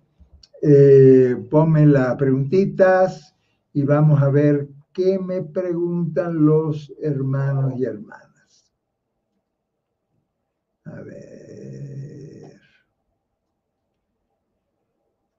eh, 0.62 1.36
ponme 1.48 1.86
las 1.86 2.16
preguntitas 2.16 3.36
y 3.72 3.82
vamos 3.82 4.22
a 4.22 4.30
ver 4.30 4.68
qué 4.92 5.18
me 5.18 5.42
preguntan 5.42 6.44
los 6.44 6.92
hermanos 7.00 7.74
y 7.76 7.84
hermanas. 7.84 8.72
A 10.84 11.00
ver. 11.02 12.60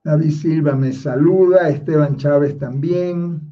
David 0.04 0.32
Silva 0.32 0.76
me 0.76 0.94
saluda, 0.94 1.70
Esteban 1.70 2.18
Chávez 2.18 2.58
también. 2.58 3.52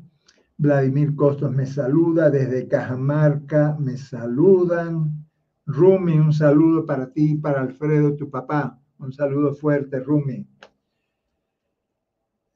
Vladimir 0.57 1.15
Costos 1.15 1.51
me 1.51 1.65
saluda, 1.65 2.29
desde 2.29 2.67
Cajamarca 2.67 3.77
me 3.79 3.97
saludan. 3.97 5.25
Rumi, 5.65 6.17
un 6.17 6.33
saludo 6.33 6.85
para 6.85 7.11
ti, 7.11 7.35
para 7.35 7.61
Alfredo, 7.61 8.15
tu 8.15 8.29
papá. 8.29 8.79
Un 8.97 9.13
saludo 9.13 9.53
fuerte, 9.53 9.99
Rumi. 9.99 10.45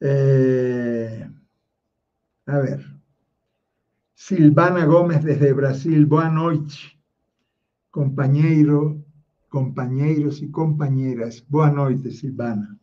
Eh, 0.00 1.30
a 2.46 2.58
ver. 2.58 2.84
Silvana 4.14 4.84
Gómez 4.84 5.22
desde 5.22 5.52
Brasil. 5.52 6.06
Boa 6.06 6.28
noite, 6.28 6.74
compañero, 7.90 9.02
compañeros 9.48 10.42
y 10.42 10.50
compañeras. 10.50 11.44
Boa 11.48 11.70
noite, 11.70 12.10
Silvana. 12.10 12.78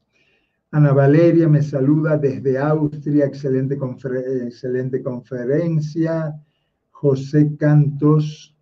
Ana 0.72 0.93
Valeria 0.93 1.47
me 1.49 1.62
saluda 1.62 2.18
desde 2.18 2.57
Austria, 2.57 3.26
excelente, 3.26 3.78
excelente 4.45 5.03
conferencia. 5.03 6.34
José 6.91 7.55
Cantos 7.57 8.55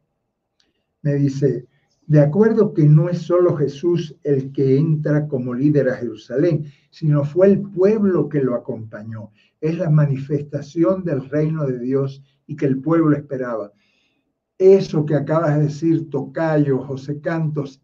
me 1.02 1.14
dice, 1.16 1.68
de 2.10 2.22
acuerdo 2.22 2.74
que 2.74 2.86
no 2.86 3.08
es 3.08 3.20
solo 3.20 3.56
Jesús 3.56 4.16
el 4.24 4.52
que 4.52 4.80
entra 4.80 5.28
como 5.28 5.54
líder 5.54 5.90
a 5.90 5.98
Jerusalén, 5.98 6.66
sino 6.90 7.24
fue 7.24 7.46
el 7.46 7.62
pueblo 7.62 8.28
que 8.28 8.42
lo 8.42 8.56
acompañó. 8.56 9.32
Es 9.62 9.78
la 9.78 9.92
manifestación 9.92 11.04
del 11.04 11.30
reino 11.30 11.68
de 11.68 11.78
Dios 11.78 12.24
y 12.48 12.56
que 12.56 12.66
el 12.66 12.82
pueblo 12.82 13.16
esperaba. 13.16 13.72
Eso 14.58 15.06
que 15.06 15.14
acabas 15.14 15.58
de 15.58 15.66
decir, 15.66 16.10
Tocayo, 16.10 16.80
José 16.80 17.22
Cantos, 17.22 17.80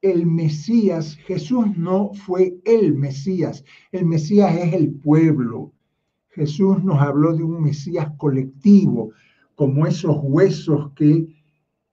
el 0.00 0.24
Mesías, 0.24 1.16
Jesús 1.26 1.76
no 1.76 2.14
fue 2.14 2.60
el 2.64 2.94
Mesías, 2.94 3.64
el 3.90 4.06
Mesías 4.06 4.56
es 4.56 4.74
el 4.74 4.92
pueblo. 4.92 5.72
Jesús 6.28 6.84
nos 6.84 7.02
habló 7.02 7.36
de 7.36 7.42
un 7.42 7.64
Mesías 7.64 8.12
colectivo, 8.16 9.10
como 9.56 9.88
esos 9.88 10.18
huesos 10.22 10.92
que 10.94 11.41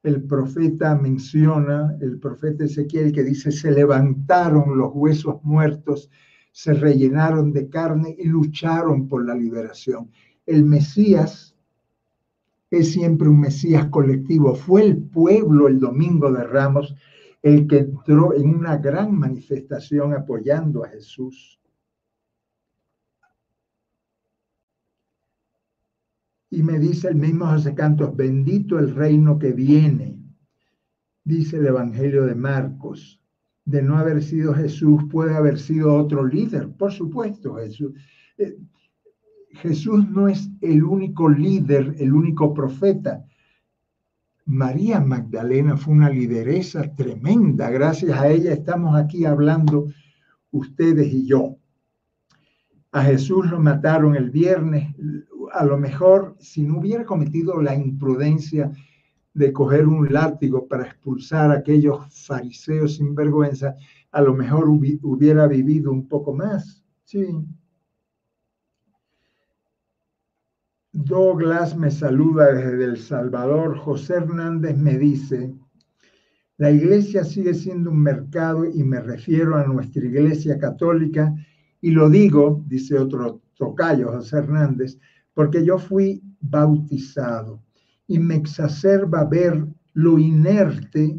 el 0.04 0.24
profeta 0.24 0.96
menciona, 0.96 1.96
el 2.02 2.20
profeta 2.20 2.64
Ezequiel, 2.64 3.12
que 3.12 3.24
dice, 3.24 3.52
se 3.52 3.72
levantaron 3.72 4.78
los 4.78 4.92
huesos 4.94 5.44
muertos, 5.44 6.10
se 6.52 6.74
rellenaron 6.74 7.52
de 7.52 7.70
carne 7.70 8.16
y 8.18 8.28
lucharon 8.28 9.08
por 9.08 9.26
la 9.26 9.36
liberación. 9.36 10.10
El 10.46 10.64
Mesías 10.66 11.56
es 12.72 12.92
siempre 12.94 13.28
un 13.28 13.42
Mesías 13.42 13.88
colectivo, 13.88 14.56
fue 14.56 14.84
el 14.84 14.98
pueblo 14.98 15.68
el 15.68 15.80
domingo 15.80 16.32
de 16.32 16.44
Ramos 16.44 16.96
el 17.42 17.68
que 17.68 17.80
entró 17.80 18.34
en 18.34 18.50
una 18.50 18.78
gran 18.78 19.18
manifestación 19.18 20.14
apoyando 20.14 20.84
a 20.84 20.90
Jesús. 20.90 21.60
Y 26.60 26.62
me 26.62 26.78
dice 26.78 27.08
el 27.08 27.16
mismo 27.16 27.46
José 27.46 27.74
Cantos, 27.74 28.14
bendito 28.18 28.80
el 28.80 28.94
reino 28.94 29.40
que 29.40 29.54
viene, 29.54 30.20
dice 31.24 31.56
el 31.56 31.68
Evangelio 31.68 32.26
de 32.26 32.36
Marcos. 32.36 33.22
De 33.64 33.82
no 33.82 33.98
haber 33.98 34.22
sido 34.22 34.54
Jesús, 34.54 35.06
puede 35.10 35.38
haber 35.38 35.58
sido 35.58 35.96
otro 35.96 36.26
líder, 36.26 36.68
por 36.74 36.92
supuesto, 36.92 37.56
Jesús. 37.56 37.94
Eh, 38.38 38.58
Jesús 39.52 40.10
no 40.10 40.28
es 40.28 40.50
el 40.60 40.84
único 40.84 41.30
líder, 41.30 41.96
el 41.98 42.12
único 42.12 42.54
profeta. 42.54 43.24
María 44.44 45.00
Magdalena 45.00 45.78
fue 45.78 45.94
una 45.94 46.10
lideresa 46.10 46.94
tremenda. 46.94 47.70
Gracias 47.70 48.20
a 48.20 48.28
ella 48.28 48.52
estamos 48.52 48.98
aquí 48.98 49.24
hablando 49.24 49.88
ustedes 50.52 51.08
y 51.08 51.26
yo. 51.26 51.56
A 52.92 53.02
Jesús 53.04 53.50
lo 53.50 53.62
mataron 53.62 54.18
el 54.18 54.30
viernes. 54.30 54.94
A 55.54 55.66
lo 55.66 55.78
mejor, 55.78 56.36
si 56.40 56.64
no 56.64 56.80
hubiera 56.80 57.06
cometido 57.06 57.62
la 57.62 57.76
imprudencia 57.76 58.72
de 59.34 59.54
coger 59.54 59.88
un 59.88 60.12
látigo 60.12 60.68
para 60.68 60.86
expulsar 60.86 61.52
a 61.52 61.60
aquellos 61.60 62.00
fariseos 62.26 62.96
sin 62.96 63.16
vergüenza, 63.16 63.76
a 64.12 64.22
lo 64.22 64.34
mejor 64.34 64.68
hubiera 64.68 65.48
vivido 65.48 65.92
un 65.92 66.08
poco 66.08 66.34
más. 66.34 66.84
Douglas 70.92 71.78
me 71.78 71.92
saluda 71.92 72.54
desde 72.54 72.84
El 72.84 72.98
Salvador. 72.98 73.78
José 73.78 74.16
Hernández 74.16 74.76
me 74.78 74.98
dice, 74.98 75.54
la 76.58 76.72
iglesia 76.72 77.24
sigue 77.24 77.54
siendo 77.54 77.92
un 77.92 78.02
mercado 78.02 78.66
y 78.66 78.84
me 78.84 79.00
refiero 79.00 79.56
a 79.56 79.64
nuestra 79.66 80.04
iglesia 80.04 80.58
católica 80.60 81.34
y 81.80 81.92
lo 81.92 82.10
digo, 82.10 82.66
dice 82.68 82.98
otro 82.98 83.42
tocayo, 83.54 84.12
José 84.12 84.40
Hernández, 84.40 85.00
porque 85.40 85.64
yo 85.64 85.78
fui 85.78 86.22
bautizado 86.42 87.64
y 88.08 88.20
me 88.20 88.36
exacerba 88.36 89.24
ver 89.24 89.66
lo 89.94 90.20
inerte. 90.20 91.18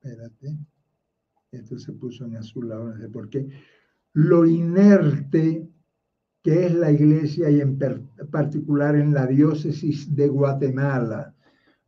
Espérate, 0.00 0.56
esto 1.50 1.76
se 1.80 1.92
puso 1.94 2.26
en 2.26 2.36
azul 2.36 2.70
ahora, 2.70 2.94
no 2.94 3.00
sé 3.00 3.08
por 3.08 3.28
qué. 3.28 3.48
Lo 4.12 4.46
inerte 4.46 5.68
que 6.44 6.66
es 6.66 6.72
la 6.72 6.92
iglesia 6.92 7.50
y 7.50 7.60
en 7.60 7.76
particular 8.30 8.94
en 8.94 9.14
la 9.14 9.26
diócesis 9.26 10.14
de 10.14 10.28
Guatemala, 10.28 11.34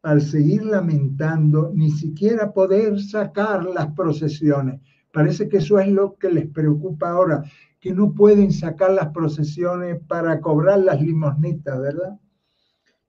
al 0.02 0.20
seguir 0.20 0.64
lamentando 0.64 1.70
ni 1.72 1.92
siquiera 1.92 2.52
poder 2.52 3.00
sacar 3.00 3.66
las 3.66 3.94
procesiones. 3.94 4.80
Parece 5.12 5.48
que 5.48 5.58
eso 5.58 5.78
es 5.78 5.86
lo 5.86 6.16
que 6.16 6.28
les 6.28 6.48
preocupa 6.48 7.10
ahora, 7.10 7.44
que 7.82 7.92
no 7.92 8.14
pueden 8.14 8.50
sacar 8.50 8.92
las 8.92 9.08
procesiones 9.08 10.00
para 10.08 10.40
cobrar 10.40 10.78
las 10.78 11.02
limosnitas, 11.02 11.78
¿verdad? 11.78 12.18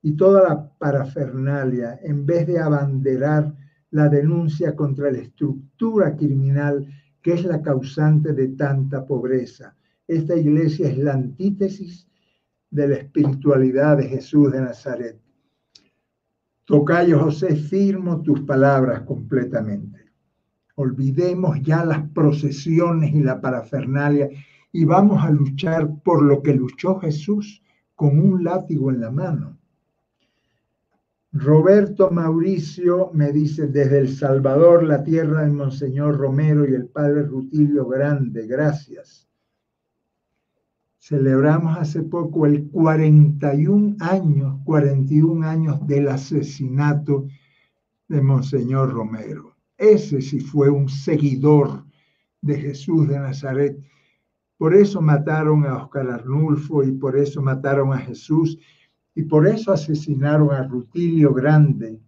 Y 0.01 0.17
toda 0.17 0.43
la 0.43 0.69
parafernalia, 0.77 1.97
en 2.03 2.25
vez 2.25 2.45
de 2.47 2.59
abanderar 2.59 3.55
la 3.91 4.09
denuncia 4.09 4.75
contra 4.75 5.09
la 5.09 5.19
estructura 5.19 6.17
criminal 6.17 6.85
que 7.21 7.35
es 7.35 7.45
la 7.45 7.61
causante 7.61 8.33
de 8.33 8.49
tanta 8.49 9.07
pobreza 9.07 9.73
esta 10.07 10.35
iglesia 10.35 10.89
es 10.89 10.97
la 10.97 11.13
antítesis 11.13 12.07
de 12.69 12.87
la 12.87 12.95
espiritualidad 12.95 13.97
de 13.97 14.09
Jesús 14.09 14.51
de 14.51 14.61
Nazaret. 14.61 15.19
Tocayo 16.65 17.19
José, 17.19 17.55
firmo 17.55 18.21
tus 18.21 18.41
palabras 18.41 19.01
completamente. 19.01 20.11
Olvidemos 20.75 21.61
ya 21.61 21.85
las 21.85 22.09
procesiones 22.09 23.13
y 23.13 23.21
la 23.21 23.39
parafernalia 23.39 24.29
y 24.73 24.83
vamos 24.83 25.23
a 25.23 25.29
luchar 25.29 26.01
por 26.03 26.23
lo 26.23 26.41
que 26.41 26.53
luchó 26.53 26.99
Jesús 26.99 27.63
con 27.95 28.19
un 28.19 28.43
látigo 28.43 28.89
en 28.91 28.99
la 28.99 29.11
mano. 29.11 29.57
Roberto 31.31 32.11
Mauricio 32.11 33.11
me 33.13 33.31
dice, 33.31 33.67
desde 33.67 33.99
El 33.99 34.09
Salvador, 34.09 34.83
la 34.83 35.03
tierra 35.03 35.41
del 35.41 35.53
Monseñor 35.53 36.17
Romero 36.17 36.67
y 36.67 36.73
el 36.73 36.87
Padre 36.87 37.23
Rutilio 37.23 37.87
Grande, 37.87 38.45
gracias. 38.45 39.27
Celebramos 40.99 41.77
hace 41.77 42.01
poco 42.01 42.45
el 42.45 42.69
41 42.69 43.97
años, 43.99 44.59
41 44.63 45.47
años 45.47 45.87
del 45.87 46.07
asesinato 46.07 47.27
de 48.07 48.21
Monseñor 48.21 48.91
Romero. 48.91 49.55
Ese 49.77 50.21
sí 50.21 50.39
fue 50.39 50.69
un 50.69 50.87
seguidor 50.89 51.83
de 52.41 52.59
Jesús 52.59 53.07
de 53.07 53.19
Nazaret. 53.19 53.77
Por 54.57 54.75
eso 54.75 55.01
mataron 55.01 55.65
a 55.65 55.77
Oscar 55.77 56.09
Arnulfo 56.09 56.83
y 56.83 56.91
por 56.91 57.17
eso 57.17 57.41
mataron 57.41 57.93
a 57.93 57.97
Jesús 57.97 58.57
y 59.15 59.23
por 59.23 59.47
eso 59.47 59.71
asesinaron 59.71 60.51
a 60.51 60.63
Rutilio 60.63 61.33
Grande, 61.33 61.99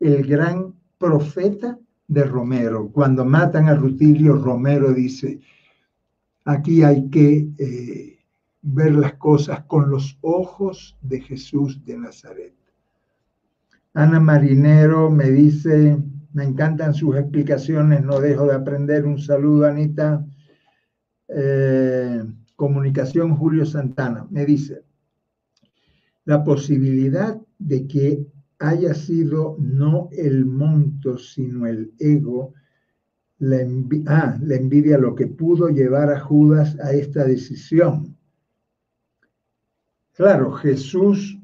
el 0.00 0.26
gran 0.26 0.74
profeta 0.98 1.78
de 2.08 2.24
Romero. 2.24 2.90
Cuando 2.92 3.24
matan 3.24 3.68
a 3.68 3.74
Rutilio, 3.74 4.36
Romero 4.36 4.92
dice, 4.92 5.40
aquí 6.44 6.82
hay 6.82 7.08
que 7.10 7.48
eh, 7.58 8.18
ver 8.62 8.94
las 8.94 9.14
cosas 9.14 9.64
con 9.64 9.90
los 9.90 10.18
ojos 10.22 10.96
de 11.02 11.20
Jesús 11.20 11.84
de 11.84 11.98
Nazaret. 11.98 12.54
Ana 13.94 14.20
Marinero 14.20 15.10
me 15.10 15.30
dice, 15.30 15.96
me 16.32 16.44
encantan 16.44 16.92
sus 16.92 17.16
explicaciones, 17.16 18.02
no 18.02 18.20
dejo 18.20 18.46
de 18.46 18.54
aprender. 18.54 19.06
Un 19.06 19.18
saludo, 19.18 19.66
Anita. 19.66 20.24
Eh, 21.28 22.22
comunicación 22.54 23.36
Julio 23.36 23.66
Santana 23.66 24.26
me 24.30 24.46
dice, 24.46 24.84
la 26.24 26.42
posibilidad 26.42 27.40
de 27.58 27.86
que 27.86 28.26
haya 28.58 28.94
sido 28.94 29.56
no 29.58 30.08
el 30.12 30.44
monto, 30.46 31.18
sino 31.18 31.66
el 31.66 31.92
ego, 31.98 32.54
la, 33.38 33.58
ah, 34.06 34.38
la 34.40 34.56
envidia 34.56 34.98
lo 34.98 35.14
que 35.14 35.26
pudo 35.26 35.68
llevar 35.68 36.10
a 36.10 36.20
Judas 36.20 36.78
a 36.80 36.92
esta 36.92 37.24
decisión. 37.24 38.16
Claro, 40.14 40.52
Jesús, 40.52 41.38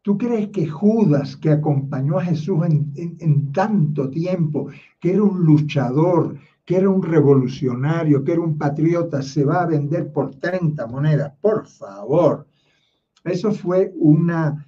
¿tú 0.00 0.16
crees 0.16 0.48
que 0.48 0.66
Judas, 0.66 1.36
que 1.36 1.50
acompañó 1.50 2.18
a 2.18 2.24
Jesús 2.24 2.64
en 2.64 3.52
tanto 3.52 4.08
tiempo, 4.08 4.70
que 4.98 5.12
era 5.12 5.22
un 5.22 5.44
luchador, 5.44 6.38
que 6.68 6.76
era 6.76 6.90
un 6.90 7.02
revolucionario, 7.02 8.22
que 8.22 8.32
era 8.32 8.42
un 8.42 8.58
patriota, 8.58 9.22
se 9.22 9.42
va 9.42 9.62
a 9.62 9.66
vender 9.66 10.12
por 10.12 10.34
30 10.34 10.86
monedas? 10.86 11.32
Por 11.40 11.66
favor. 11.66 12.46
Eso 13.24 13.52
fue 13.52 13.90
una, 13.96 14.66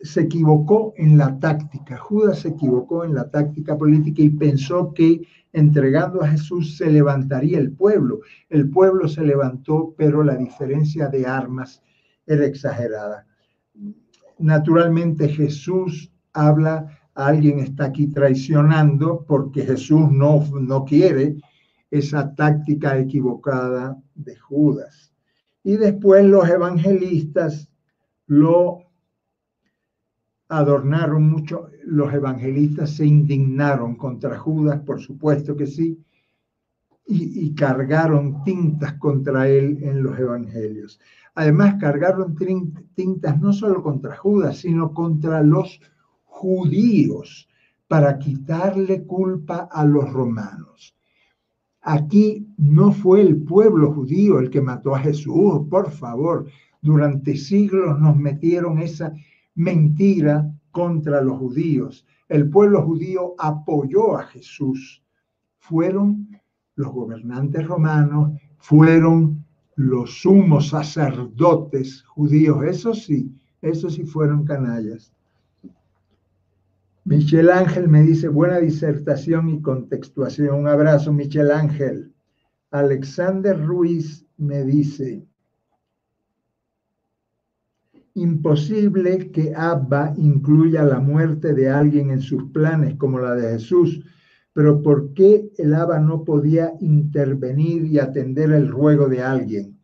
se 0.00 0.22
equivocó 0.22 0.94
en 0.96 1.16
la 1.16 1.38
táctica. 1.38 1.96
Judas 1.96 2.40
se 2.40 2.48
equivocó 2.48 3.04
en 3.04 3.14
la 3.14 3.30
táctica 3.30 3.78
política 3.78 4.20
y 4.20 4.30
pensó 4.30 4.92
que 4.92 5.20
entregando 5.52 6.22
a 6.22 6.28
Jesús 6.28 6.76
se 6.76 6.90
levantaría 6.90 7.60
el 7.60 7.70
pueblo. 7.70 8.18
El 8.48 8.68
pueblo 8.68 9.06
se 9.06 9.22
levantó, 9.22 9.94
pero 9.96 10.24
la 10.24 10.34
diferencia 10.34 11.06
de 11.06 11.24
armas 11.24 11.80
era 12.26 12.46
exagerada. 12.46 13.28
Naturalmente 14.40 15.28
Jesús 15.28 16.12
habla, 16.32 16.97
alguien 17.18 17.58
está 17.58 17.86
aquí 17.86 18.06
traicionando 18.06 19.24
porque 19.26 19.62
Jesús 19.62 20.10
no, 20.10 20.44
no 20.60 20.84
quiere 20.84 21.36
esa 21.90 22.34
táctica 22.34 22.96
equivocada 22.96 24.00
de 24.14 24.36
Judas. 24.36 25.12
Y 25.64 25.76
después 25.76 26.24
los 26.24 26.48
evangelistas 26.48 27.68
lo 28.26 28.84
adornaron 30.48 31.28
mucho, 31.28 31.70
los 31.84 32.12
evangelistas 32.14 32.90
se 32.90 33.04
indignaron 33.04 33.96
contra 33.96 34.38
Judas, 34.38 34.80
por 34.80 35.00
supuesto 35.00 35.56
que 35.56 35.66
sí, 35.66 36.02
y, 37.10 37.54
cargaron 37.54 38.44
tintas 38.44 38.92
contra 38.94 39.48
él 39.48 39.78
en 39.82 40.02
los 40.02 40.18
evangelios. 40.18 41.00
Además, 41.34 41.76
cargaron 41.80 42.36
tintas 42.94 43.40
no 43.40 43.52
solo 43.52 43.82
contra 43.82 44.14
Judas, 44.16 44.58
sino 44.58 44.92
contra 44.92 45.42
los 45.42 45.80
judíos, 46.38 47.48
para 47.88 48.18
quitarle 48.18 49.04
culpa 49.04 49.68
a 49.72 49.84
los 49.84 50.12
romanos. 50.12 50.94
Aquí 51.80 52.46
no 52.58 52.92
fue 52.92 53.22
el 53.22 53.42
pueblo 53.42 53.92
judío 53.92 54.38
el 54.38 54.50
que 54.50 54.60
mató 54.60 54.94
a 54.94 55.00
Jesús, 55.00 55.66
por 55.70 55.90
favor, 55.90 56.46
durante 56.80 57.36
siglos 57.36 57.98
nos 57.98 58.16
metieron 58.16 58.78
esa 58.78 59.12
mentira 59.54 60.54
contra 60.70 61.20
los 61.22 61.38
judíos. 61.38 62.06
El 62.28 62.48
pueblo 62.50 62.82
judío 62.82 63.34
apoyó 63.38 64.16
a 64.18 64.24
Jesús. 64.24 65.02
Fueron 65.58 66.28
los 66.76 66.92
gobernantes 66.92 67.66
romanos, 67.66 68.38
fueron 68.58 69.44
los 69.74 70.20
sumos 70.20 70.68
sacerdotes 70.68 72.02
judíos. 72.02 72.62
Eso 72.64 72.94
sí, 72.94 73.34
eso 73.62 73.88
sí 73.90 74.04
fueron 74.04 74.44
canallas. 74.44 75.12
Michel 77.08 77.48
Ángel 77.48 77.88
me 77.88 78.02
dice, 78.02 78.28
buena 78.28 78.58
disertación 78.58 79.48
y 79.48 79.62
contextuación. 79.62 80.60
Un 80.60 80.68
abrazo, 80.68 81.10
Michel 81.10 81.50
Ángel. 81.50 82.12
Alexander 82.70 83.58
Ruiz 83.58 84.26
me 84.36 84.62
dice, 84.62 85.26
imposible 88.12 89.30
que 89.30 89.54
Abba 89.56 90.12
incluya 90.18 90.82
la 90.82 91.00
muerte 91.00 91.54
de 91.54 91.70
alguien 91.70 92.10
en 92.10 92.20
sus 92.20 92.52
planes 92.52 92.96
como 92.96 93.18
la 93.18 93.34
de 93.34 93.52
Jesús, 93.52 94.04
pero 94.52 94.82
¿por 94.82 95.14
qué 95.14 95.50
el 95.56 95.72
Abba 95.72 96.00
no 96.00 96.24
podía 96.24 96.74
intervenir 96.78 97.86
y 97.86 97.98
atender 97.98 98.52
el 98.52 98.68
ruego 98.68 99.08
de 99.08 99.22
alguien? 99.22 99.80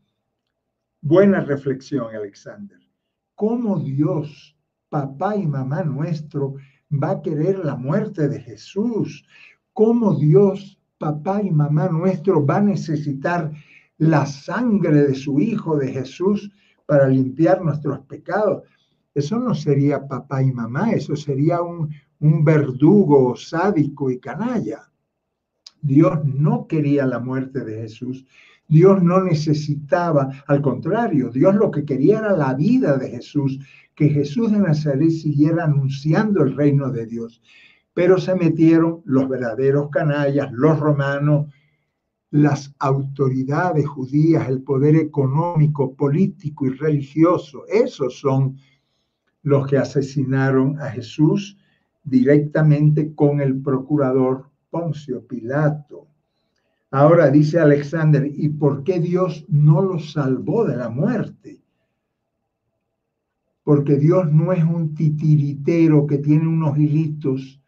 Buena 1.01 1.41
reflexión, 1.41 2.14
Alexander. 2.14 2.79
¿Cómo 3.35 3.79
Dios, 3.79 4.59
papá 4.91 5.37
y 5.37 5.47
mamá 5.47 5.85
nuestro, 5.85 6.57
va 7.03 7.11
a 7.13 7.23
querer 7.23 7.59
la 7.65 7.77
muerte 7.77 8.29
de 8.29 8.41
Jesús? 8.41 9.25
¿Cómo 9.73 10.15
Dios, 10.17 10.79
papá 10.99 11.43
y 11.43 11.51
mamá 11.51 11.89
nuestro, 11.89 12.45
va 12.45 12.57
a 12.57 12.63
necesitar 12.63 13.53
la 13.99 14.27
sangre 14.27 15.03
de 15.03 15.15
su 15.15 15.41
Hijo 15.41 15.77
de 15.77 15.93
Jesús? 15.93 16.51
para 16.87 17.09
limpiar 17.09 17.63
nuestros 17.63 18.01
pecados. 18.01 18.63
Eso 19.15 19.39
no 19.39 19.55
sería 19.55 20.07
papá 20.07 20.43
y 20.43 20.53
mamá, 20.53 20.91
eso 20.93 21.15
sería 21.15 21.63
un, 21.63 21.91
un 22.21 22.45
verdugo 22.45 23.37
sádico 23.37 24.11
y 24.11 24.19
canalla. 24.19 24.91
Dios 25.81 26.25
no 26.25 26.67
quería 26.67 27.07
la 27.07 27.21
muerte 27.21 27.61
de 27.61 27.83
Jesús. 27.83 28.25
Dios 28.75 29.01
no 29.05 29.22
necesitaba, 29.22 30.31
al 30.49 30.61
contrario, 30.61 31.31
Dios 31.31 31.55
lo 31.55 31.70
que 31.70 31.85
quería 31.85 32.18
era 32.18 32.37
la 32.37 32.55
vida 32.55 32.97
de 32.99 33.09
Jesús, 33.09 33.61
que 33.95 34.09
Jesús 34.09 34.51
de 34.51 34.59
Nazaret 34.59 35.11
siguiera 35.11 35.62
anunciando 35.62 36.43
el 36.43 36.57
reino 36.57 36.91
de 36.91 37.07
Dios. 37.07 37.41
Pero 37.93 38.18
se 38.18 38.35
metieron 38.35 39.01
los 39.05 39.29
verdaderos 39.29 39.91
canallas, 39.91 40.51
los 40.51 40.81
romanos, 40.81 41.47
las 42.33 42.75
autoridades 42.81 43.87
judías, 43.87 44.49
el 44.49 44.62
poder 44.62 44.97
económico, 44.97 45.95
político 45.95 46.66
y 46.66 46.70
religioso. 46.70 47.64
Esos 47.68 48.18
son 48.18 48.57
los 49.45 49.68
que 49.68 49.79
asesinaron 49.79 50.81
a 50.81 50.91
Jesús 50.91 51.57
directamente 52.03 53.14
con 53.14 53.41
el 53.41 53.62
procurador 53.62 54.51
Poncio 54.68 55.25
Pilato. 55.25 56.09
Ahora 56.95 57.29
dice 57.29 57.59
Alexander, 57.59 58.25
¿y 58.25 58.51
por 58.51 58.85
qué 58.85 59.01
Dios 59.01 59.45
no 59.49 59.83
lo 59.83 59.99
salvó 59.99 60.65
de 60.65 60.77
la 60.77 60.91
muerte? 60.91 61.61
Porque 63.65 63.97
Dios 63.97 64.33
no 64.33 64.53
es 64.53 64.63
un 64.63 64.95
titiritero 64.95 66.07
que 66.07 66.19
tiene 66.19 66.47
unos 66.47 66.79
hilitos. 66.79 67.61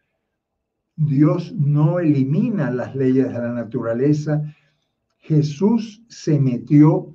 Dios 0.95 1.53
no 1.57 1.99
elimina 1.99 2.71
las 2.71 2.95
leyes 2.95 3.27
de 3.27 3.33
la 3.33 3.51
naturaleza, 3.51 4.43
Jesús 5.17 6.05
se 6.07 6.39
metió 6.39 7.13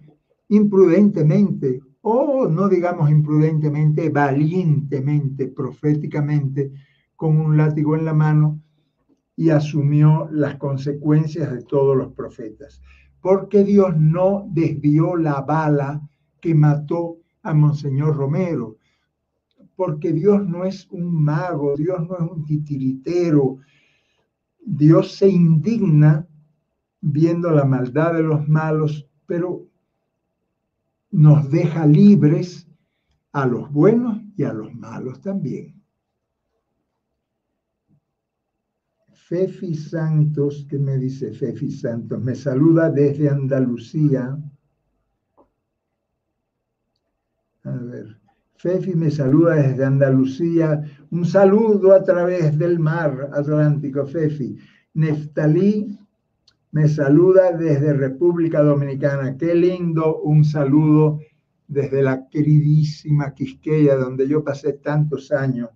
imprudentemente, 0.49 1.81
o 2.03 2.47
no 2.47 2.69
digamos 2.69 3.11
imprudentemente, 3.11 4.11
valientemente, 4.11 5.49
proféticamente, 5.49 6.73
con 7.17 7.39
un 7.39 7.57
látigo 7.57 7.97
en 7.97 8.05
la 8.05 8.13
mano 8.13 8.61
y 9.37 9.51
asumió 9.51 10.29
las 10.31 10.57
consecuencias 10.57 11.51
de 11.53 11.63
todos 11.63 11.97
los 11.97 12.13
profetas. 12.13 12.81
Porque 13.21 13.65
Dios 13.65 13.97
no 13.97 14.47
desvió 14.51 15.17
la 15.17 15.41
bala 15.41 16.01
que 16.41 16.55
mató 16.55 17.19
a 17.43 17.55
Monseñor 17.55 18.17
Romero. 18.17 18.77
Porque 19.77 20.13
Dios 20.13 20.47
no 20.47 20.65
es 20.65 20.87
un 20.91 21.23
mago, 21.25 21.77
Dios 21.77 22.01
no 22.09 22.17
es 22.17 22.31
un 22.31 22.45
titiritero. 22.45 23.59
Dios 24.65 25.13
se 25.13 25.29
indigna 25.29 26.27
viendo 27.01 27.51
la 27.51 27.65
maldad 27.65 28.15
de 28.15 28.23
los 28.23 28.49
malos, 28.49 29.09
pero 29.27 29.67
nos 31.11 31.51
deja 31.51 31.87
libres 31.87 32.69
a 33.33 33.47
los 33.47 33.71
buenos 33.73 34.21
y 34.37 34.45
a 34.45 34.53
los 34.53 34.75
malos 34.75 35.21
también. 35.21 35.82
Fefi 39.33 39.75
Santos, 39.75 40.67
¿qué 40.69 40.79
me 40.79 40.99
dice 40.99 41.33
Fefi 41.33 41.71
Santos? 41.71 42.23
Me 42.23 42.35
saluda 42.35 42.91
desde 42.91 43.31
Andalucía. 43.31 44.39
A 47.65 47.71
ver, 47.71 48.21
Fefi 48.57 48.95
me 48.95 49.11
saluda 49.11 49.55
desde 49.55 49.87
Andalucía. 49.87 50.83
Un 51.11 51.25
saludo 51.25 51.95
a 51.95 52.05
través 52.05 52.59
del 52.59 52.79
mar 52.79 53.31
Atlántico, 53.33 54.05
Fefi. 54.05 54.59
Neftalí 54.93 55.99
me 56.73 56.87
saluda 56.87 57.57
desde 57.57 57.95
República 57.95 58.63
Dominicana. 58.63 59.39
Qué 59.39 59.55
lindo 59.55 60.21
un 60.21 60.45
saludo 60.45 61.21
desde 61.67 62.03
la 62.03 62.29
queridísima 62.29 63.33
Quisqueya, 63.33 63.97
donde 63.97 64.29
yo 64.29 64.45
pasé 64.45 64.75
tantos 64.75 65.33
años 65.33 65.71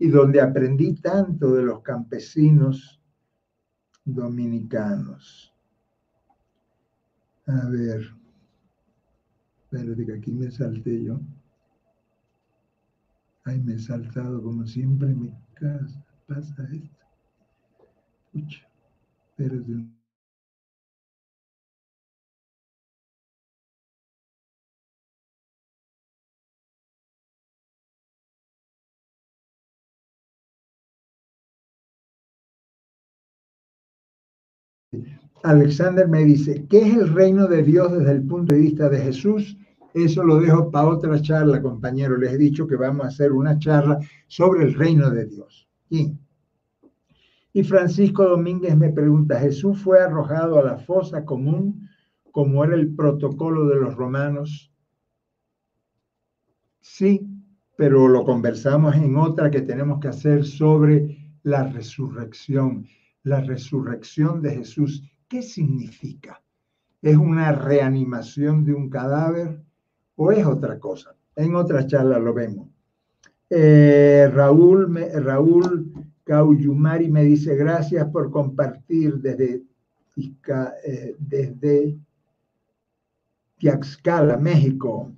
y 0.00 0.08
donde 0.08 0.40
aprendí 0.40 0.94
tanto 0.94 1.54
de 1.54 1.62
los 1.62 1.82
campesinos 1.82 3.00
dominicanos. 4.02 5.54
A 7.46 7.68
ver, 7.68 8.10
espérate 9.62 10.06
que 10.06 10.14
aquí 10.14 10.32
me 10.32 10.50
salté 10.50 11.04
yo. 11.04 11.20
Ay, 13.44 13.60
me 13.60 13.74
he 13.74 13.78
saltado 13.78 14.42
como 14.42 14.66
siempre 14.66 15.08
en 15.08 15.20
mi 15.20 15.32
casa. 15.54 16.02
Pasa 16.26 16.66
esto. 16.72 17.06
Espérate 18.32 19.99
Alexander 35.42 36.06
me 36.08 36.24
dice, 36.24 36.66
¿qué 36.68 36.82
es 36.82 36.94
el 36.94 37.14
reino 37.14 37.46
de 37.46 37.62
Dios 37.62 37.92
desde 37.92 38.12
el 38.12 38.22
punto 38.26 38.54
de 38.54 38.60
vista 38.60 38.88
de 38.88 38.98
Jesús? 38.98 39.56
Eso 39.94 40.22
lo 40.22 40.40
dejo 40.40 40.70
para 40.70 40.88
otra 40.88 41.20
charla, 41.20 41.62
compañero. 41.62 42.16
Les 42.16 42.32
he 42.32 42.38
dicho 42.38 42.66
que 42.66 42.76
vamos 42.76 43.04
a 43.04 43.08
hacer 43.08 43.32
una 43.32 43.58
charla 43.58 43.98
sobre 44.26 44.64
el 44.64 44.74
reino 44.74 45.10
de 45.10 45.26
Dios. 45.26 45.68
Y, 45.88 47.62
Francisco 47.64 48.24
Domínguez 48.24 48.76
me 48.76 48.90
pregunta, 48.90 49.40
¿Jesús 49.40 49.80
fue 49.82 50.00
arrojado 50.00 50.58
a 50.58 50.64
la 50.64 50.78
fosa 50.78 51.24
común 51.24 51.88
como 52.30 52.62
era 52.64 52.74
el 52.74 52.94
protocolo 52.94 53.66
de 53.66 53.76
los 53.76 53.96
romanos? 53.96 54.72
Sí, 56.80 57.26
pero 57.76 58.06
lo 58.06 58.24
conversamos 58.24 58.94
en 58.94 59.16
otra 59.16 59.50
que 59.50 59.62
tenemos 59.62 60.00
que 60.00 60.08
hacer 60.08 60.44
sobre 60.44 61.34
la 61.42 61.64
resurrección. 61.64 62.86
La 63.22 63.40
resurrección 63.40 64.40
de 64.42 64.56
Jesús 64.56 65.02
¿Qué 65.30 65.42
significa? 65.42 66.42
¿Es 67.00 67.16
una 67.16 67.52
reanimación 67.52 68.64
de 68.64 68.74
un 68.74 68.90
cadáver 68.90 69.62
o 70.16 70.32
es 70.32 70.44
otra 70.44 70.80
cosa? 70.80 71.14
En 71.36 71.54
otra 71.54 71.86
charla 71.86 72.18
lo 72.18 72.34
vemos. 72.34 72.68
Eh, 73.48 74.28
Raúl, 74.34 74.92
Raúl 75.24 75.92
Cauyumari 76.24 77.08
me 77.08 77.22
dice 77.22 77.54
gracias 77.54 78.08
por 78.10 78.32
compartir 78.32 79.18
desde, 79.18 79.62
eh, 80.84 81.14
desde 81.16 81.96
Tiaxcala, 83.56 84.36
México. 84.36 85.12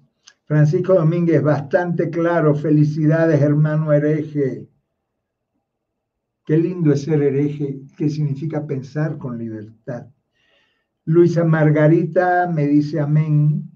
Francisco 0.44 0.92
Domínguez, 0.92 1.42
bastante 1.42 2.11
claro. 2.11 2.55
Felicidades, 2.55 3.40
hermano 3.40 3.94
hereje. 3.94 4.68
Qué 6.45 6.57
lindo 6.57 6.93
es 6.93 7.03
ser 7.03 7.22
hereje, 7.22 7.80
qué 7.97 8.09
significa 8.09 8.66
pensar 8.66 9.16
con 9.18 9.38
libertad. 9.38 10.07
Luisa 11.05 11.45
Margarita 11.45 12.51
me 12.53 12.66
dice 12.66 13.01
amén. 13.01 13.70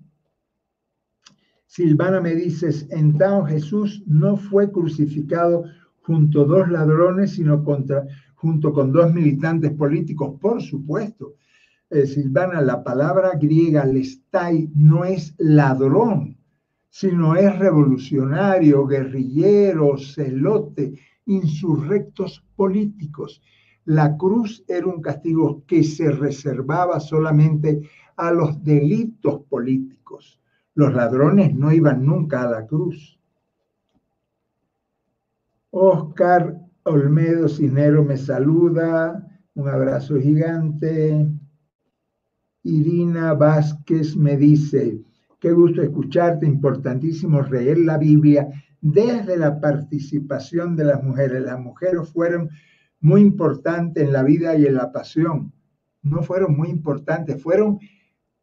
Silvana 1.67 2.21
me 2.21 2.35
dice, 2.35 2.71
entonces 2.91 3.55
Jesús 3.55 4.03
no 4.07 4.37
fue 4.37 4.71
crucificado 4.73 5.65
junto 6.01 6.43
a 6.43 6.45
dos 6.47 6.71
ladrones, 6.71 7.33
sino 7.33 7.63
contra, 7.63 8.07
junto 8.35 8.73
con 8.73 8.93
dos 8.93 9.13
militantes 9.13 9.73
políticos, 9.73 10.39
por 10.41 10.63
supuesto. 10.63 11.35
Eh, 11.91 12.07
Silvana, 12.07 12.61
la 12.63 12.83
palabra 12.83 13.33
griega 13.41 13.85
lestai 13.85 14.71
no 14.75 15.05
es 15.05 15.35
ladrón, 15.39 16.37
sino 16.89 17.37
es 17.37 17.57
revolucionario, 17.59 18.87
guerrillero, 18.87 19.99
celote, 19.99 20.95
insurrectos 21.27 22.45
políticos. 22.57 23.43
La 23.85 24.17
cruz 24.17 24.65
era 24.67 24.87
un 24.87 25.01
castigo 25.01 25.65
que 25.67 25.85
se 25.85 26.11
reservaba 26.11 26.99
solamente 26.99 27.89
a 28.17 28.33
los 28.33 28.63
delitos 28.65 29.43
políticos. 29.45 30.41
Los 30.75 30.95
ladrones 30.95 31.55
no 31.55 31.73
iban 31.73 32.05
nunca 32.05 32.43
a 32.43 32.51
la 32.51 32.67
cruz. 32.67 33.19
Oscar 35.71 36.59
Olmedo 36.85 37.49
Cinero 37.49 38.05
me 38.05 38.17
saluda, 38.17 39.29
un 39.55 39.69
abrazo 39.69 40.19
gigante. 40.21 41.29
Irina 42.63 43.35
Vázquez 43.35 44.17
me 44.17 44.37
dice, 44.37 45.01
qué 45.39 45.53
gusto 45.53 45.83
escucharte, 45.83 46.47
importantísimo 46.47 47.43
leer 47.43 47.79
la 47.79 47.99
Biblia 47.99 48.49
desde 48.81 49.37
la 49.37 49.61
participación 49.61 50.77
de 50.77 50.85
las 50.85 51.03
mujeres. 51.03 51.43
Las 51.43 51.59
mujeres 51.59 52.09
fueron 52.09 52.51
muy 53.01 53.21
importantes 53.21 54.05
en 54.05 54.13
la 54.13 54.23
vida 54.23 54.57
y 54.57 54.67
en 54.67 54.75
la 54.75 54.93
pasión. 54.93 55.53
No 56.03 56.23
fueron 56.23 56.57
muy 56.57 56.69
importantes, 56.69 57.43
fueron 57.43 57.79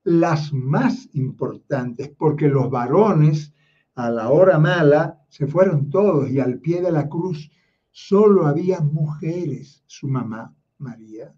las 0.04 0.52
más 0.52 1.10
importantes, 1.14 2.10
porque 2.10 2.48
los 2.50 2.70
varones 2.70 3.54
a 3.96 4.10
la 4.10 4.30
hora 4.30 4.60
mala 4.60 5.20
se 5.30 5.48
fueron 5.48 5.90
todos 5.90 6.30
y 6.30 6.40
al 6.40 6.60
pie 6.60 6.82
de 6.82 6.92
la 6.92 7.08
cruz 7.08 7.50
solo 7.92 8.48
había 8.48 8.82
mujeres, 8.82 9.84
su 9.86 10.08
mamá 10.08 10.54
María, 10.78 11.34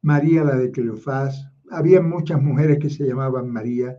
María 0.00 0.44
la 0.44 0.56
de 0.56 0.70
Cleofás, 0.70 1.48
había 1.70 2.00
muchas 2.00 2.40
mujeres 2.40 2.78
que 2.78 2.90
se 2.90 3.06
llamaban 3.06 3.50
María. 3.50 3.98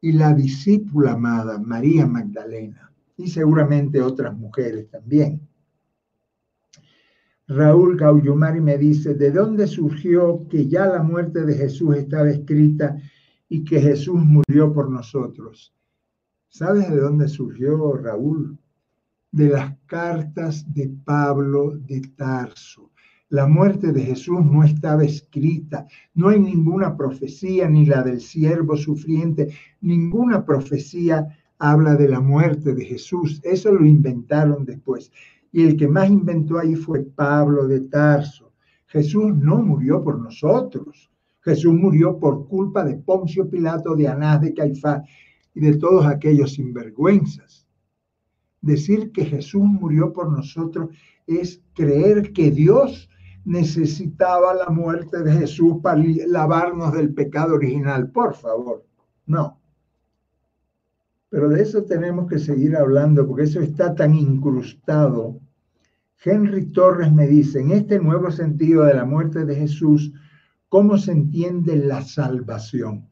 Y 0.00 0.12
la 0.12 0.34
discípula 0.34 1.12
amada 1.12 1.58
María 1.58 2.06
Magdalena 2.06 2.93
y 3.16 3.28
seguramente 3.28 4.00
otras 4.00 4.36
mujeres 4.36 4.90
también. 4.90 5.48
Raúl 7.46 7.96
Gauyumari 7.98 8.60
me 8.60 8.78
dice, 8.78 9.14
¿de 9.14 9.30
dónde 9.30 9.66
surgió 9.66 10.48
que 10.48 10.66
ya 10.66 10.86
la 10.86 11.02
muerte 11.02 11.44
de 11.44 11.54
Jesús 11.54 11.96
estaba 11.96 12.30
escrita 12.30 12.96
y 13.48 13.64
que 13.64 13.80
Jesús 13.80 14.16
murió 14.16 14.72
por 14.72 14.90
nosotros? 14.90 15.74
¿Sabes 16.48 16.88
de 16.88 17.00
dónde 17.00 17.28
surgió 17.28 17.92
Raúl? 17.96 18.58
De 19.30 19.48
las 19.48 19.76
cartas 19.86 20.72
de 20.72 20.88
Pablo 21.04 21.76
de 21.76 22.00
Tarso. 22.16 22.92
La 23.28 23.46
muerte 23.46 23.92
de 23.92 24.02
Jesús 24.02 24.44
no 24.44 24.62
estaba 24.62 25.02
escrita, 25.02 25.86
no 26.14 26.28
hay 26.28 26.38
ninguna 26.38 26.96
profecía, 26.96 27.68
ni 27.68 27.84
la 27.84 28.02
del 28.02 28.20
siervo 28.20 28.76
sufriente, 28.76 29.52
ninguna 29.80 30.46
profecía 30.46 31.26
habla 31.70 31.94
de 31.94 32.08
la 32.08 32.20
muerte 32.20 32.74
de 32.74 32.84
Jesús. 32.84 33.40
Eso 33.42 33.72
lo 33.72 33.86
inventaron 33.86 34.66
después. 34.66 35.10
Y 35.50 35.64
el 35.64 35.76
que 35.76 35.88
más 35.88 36.10
inventó 36.10 36.58
ahí 36.58 36.74
fue 36.74 37.00
Pablo 37.00 37.66
de 37.66 37.80
Tarso. 37.80 38.52
Jesús 38.86 39.34
no 39.34 39.56
murió 39.56 40.04
por 40.04 40.20
nosotros. 40.20 41.10
Jesús 41.40 41.72
murió 41.72 42.18
por 42.18 42.48
culpa 42.48 42.84
de 42.84 42.96
Poncio 42.96 43.48
Pilato, 43.48 43.96
de 43.96 44.08
Anás, 44.08 44.42
de 44.42 44.52
Caifás 44.52 45.08
y 45.54 45.60
de 45.60 45.76
todos 45.76 46.04
aquellos 46.04 46.52
sinvergüenzas. 46.52 47.66
Decir 48.60 49.10
que 49.12 49.24
Jesús 49.24 49.62
murió 49.62 50.12
por 50.12 50.30
nosotros 50.30 50.90
es 51.26 51.62
creer 51.74 52.32
que 52.32 52.50
Dios 52.50 53.08
necesitaba 53.44 54.52
la 54.54 54.68
muerte 54.68 55.22
de 55.22 55.32
Jesús 55.32 55.76
para 55.82 56.02
lavarnos 56.26 56.92
del 56.92 57.14
pecado 57.14 57.54
original. 57.54 58.10
Por 58.10 58.34
favor, 58.34 58.84
no. 59.26 59.63
Pero 61.34 61.48
de 61.48 61.62
eso 61.62 61.82
tenemos 61.82 62.28
que 62.28 62.38
seguir 62.38 62.76
hablando 62.76 63.26
porque 63.26 63.42
eso 63.42 63.60
está 63.60 63.92
tan 63.92 64.14
incrustado. 64.14 65.40
Henry 66.24 66.66
Torres 66.66 67.12
me 67.12 67.26
dice, 67.26 67.58
en 67.58 67.72
este 67.72 67.98
nuevo 67.98 68.30
sentido 68.30 68.84
de 68.84 68.94
la 68.94 69.04
muerte 69.04 69.44
de 69.44 69.56
Jesús, 69.56 70.12
¿cómo 70.68 70.96
se 70.96 71.10
entiende 71.10 71.74
la 71.74 72.02
salvación? 72.02 73.08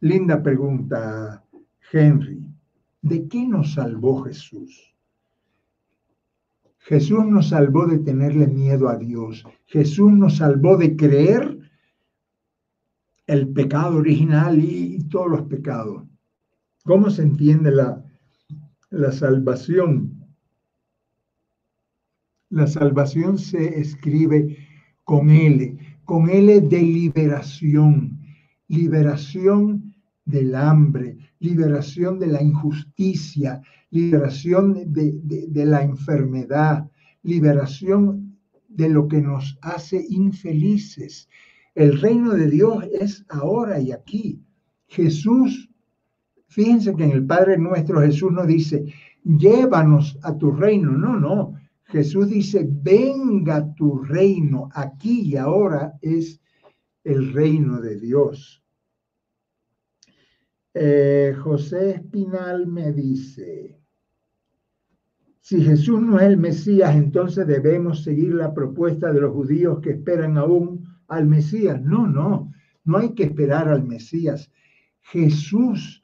Linda 0.00 0.42
pregunta, 0.42 1.44
Henry. 1.92 2.44
¿De 3.00 3.28
qué 3.28 3.46
nos 3.46 3.74
salvó 3.74 4.24
Jesús? 4.24 4.96
Jesús 6.78 7.24
nos 7.26 7.50
salvó 7.50 7.86
de 7.86 8.00
tenerle 8.00 8.48
miedo 8.48 8.88
a 8.88 8.96
Dios. 8.96 9.44
Jesús 9.66 10.10
nos 10.10 10.38
salvó 10.38 10.76
de 10.76 10.96
creer 10.96 11.60
el 13.28 13.46
pecado 13.52 13.98
original 13.98 14.58
y, 14.58 14.98
todos 15.04 15.30
los 15.30 15.42
pecados. 15.42 16.02
¿Cómo 16.84 17.10
se 17.10 17.22
entiende 17.22 17.70
la, 17.70 18.04
la 18.90 19.12
salvación? 19.12 20.26
La 22.50 22.66
salvación 22.66 23.38
se 23.38 23.78
escribe 23.78 24.56
con 25.04 25.30
L, 25.30 25.78
con 26.04 26.28
L 26.28 26.60
de 26.60 26.82
liberación, 26.82 28.18
liberación 28.66 29.94
del 30.24 30.56
hambre, 30.56 31.18
liberación 31.38 32.18
de 32.18 32.26
la 32.26 32.42
injusticia, 32.42 33.62
liberación 33.90 34.92
de, 34.92 35.20
de 35.48 35.64
la 35.64 35.82
enfermedad, 35.82 36.90
liberación 37.22 38.36
de 38.68 38.88
lo 38.88 39.06
que 39.06 39.20
nos 39.20 39.56
hace 39.62 40.04
infelices. 40.08 41.28
El 41.76 42.00
reino 42.00 42.32
de 42.32 42.50
Dios 42.50 42.84
es 42.92 43.24
ahora 43.28 43.80
y 43.80 43.92
aquí. 43.92 44.42
Jesús, 44.88 45.71
fíjense 46.52 46.94
que 46.94 47.04
en 47.04 47.12
el 47.12 47.26
Padre 47.26 47.56
nuestro 47.58 48.00
Jesús 48.00 48.30
nos 48.30 48.46
dice, 48.46 48.84
llévanos 49.24 50.18
a 50.22 50.36
tu 50.36 50.50
reino. 50.52 50.92
No, 50.92 51.18
no. 51.18 51.54
Jesús 51.84 52.28
dice, 52.28 52.66
venga 52.68 53.74
tu 53.74 54.02
reino. 54.02 54.68
Aquí 54.74 55.22
y 55.22 55.36
ahora 55.36 55.94
es 56.00 56.40
el 57.04 57.32
reino 57.32 57.80
de 57.80 57.98
Dios. 57.98 58.62
Eh, 60.74 61.34
José 61.42 61.90
Espinal 61.90 62.66
me 62.66 62.92
dice, 62.92 63.78
si 65.40 65.62
Jesús 65.62 66.00
no 66.00 66.18
es 66.18 66.26
el 66.26 66.36
Mesías, 66.36 66.94
entonces 66.94 67.46
debemos 67.46 68.04
seguir 68.04 68.34
la 68.34 68.54
propuesta 68.54 69.12
de 69.12 69.20
los 69.20 69.32
judíos 69.32 69.80
que 69.80 69.90
esperan 69.90 70.38
aún 70.38 70.86
al 71.08 71.26
Mesías. 71.26 71.80
No, 71.82 72.06
no, 72.06 72.52
no 72.84 72.98
hay 72.98 73.14
que 73.14 73.24
esperar 73.24 73.68
al 73.68 73.82
Mesías. 73.82 74.50
Jesús 75.00 76.01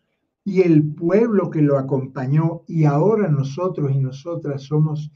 y 0.49 0.63
el 0.63 0.95
pueblo 0.95 1.51
que 1.51 1.61
lo 1.61 1.77
acompañó 1.77 2.63
y 2.67 2.85
ahora 2.85 3.29
nosotros 3.29 3.93
y 3.95 3.99
nosotras 3.99 4.63
somos 4.63 5.13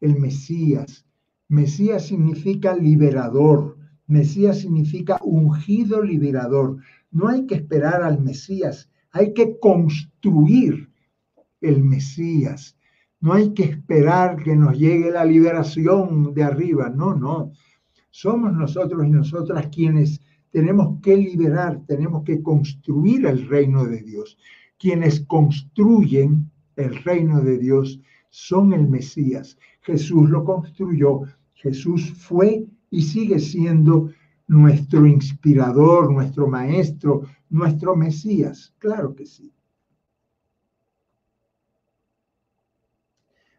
el 0.00 0.18
Mesías. 0.18 1.06
Mesías 1.46 2.06
significa 2.06 2.74
liberador. 2.74 3.78
Mesías 4.08 4.58
significa 4.58 5.20
ungido 5.22 6.02
liberador. 6.02 6.78
No 7.12 7.28
hay 7.28 7.46
que 7.46 7.54
esperar 7.54 8.02
al 8.02 8.20
Mesías, 8.20 8.90
hay 9.12 9.32
que 9.32 9.60
construir 9.60 10.90
el 11.60 11.84
Mesías. 11.84 12.76
No 13.20 13.34
hay 13.34 13.54
que 13.54 13.62
esperar 13.62 14.42
que 14.42 14.56
nos 14.56 14.76
llegue 14.76 15.12
la 15.12 15.24
liberación 15.24 16.34
de 16.34 16.42
arriba. 16.42 16.90
No, 16.90 17.14
no. 17.14 17.52
Somos 18.10 18.52
nosotros 18.52 19.06
y 19.06 19.10
nosotras 19.10 19.68
quienes 19.68 20.20
tenemos 20.50 21.00
que 21.02 21.16
liberar, 21.16 21.80
tenemos 21.86 22.24
que 22.24 22.42
construir 22.42 23.26
el 23.26 23.48
reino 23.48 23.84
de 23.84 24.02
Dios. 24.02 24.38
Quienes 24.78 25.20
construyen 25.20 26.50
el 26.76 27.02
reino 27.04 27.40
de 27.40 27.58
Dios 27.58 28.00
son 28.30 28.72
el 28.72 28.88
Mesías. 28.88 29.58
Jesús 29.82 30.28
lo 30.30 30.44
construyó, 30.44 31.22
Jesús 31.54 32.12
fue 32.12 32.66
y 32.90 33.02
sigue 33.02 33.38
siendo 33.38 34.10
nuestro 34.46 35.06
inspirador, 35.06 36.12
nuestro 36.12 36.46
maestro, 36.46 37.22
nuestro 37.50 37.96
Mesías. 37.96 38.74
Claro 38.78 39.14
que 39.14 39.26
sí. 39.26 39.52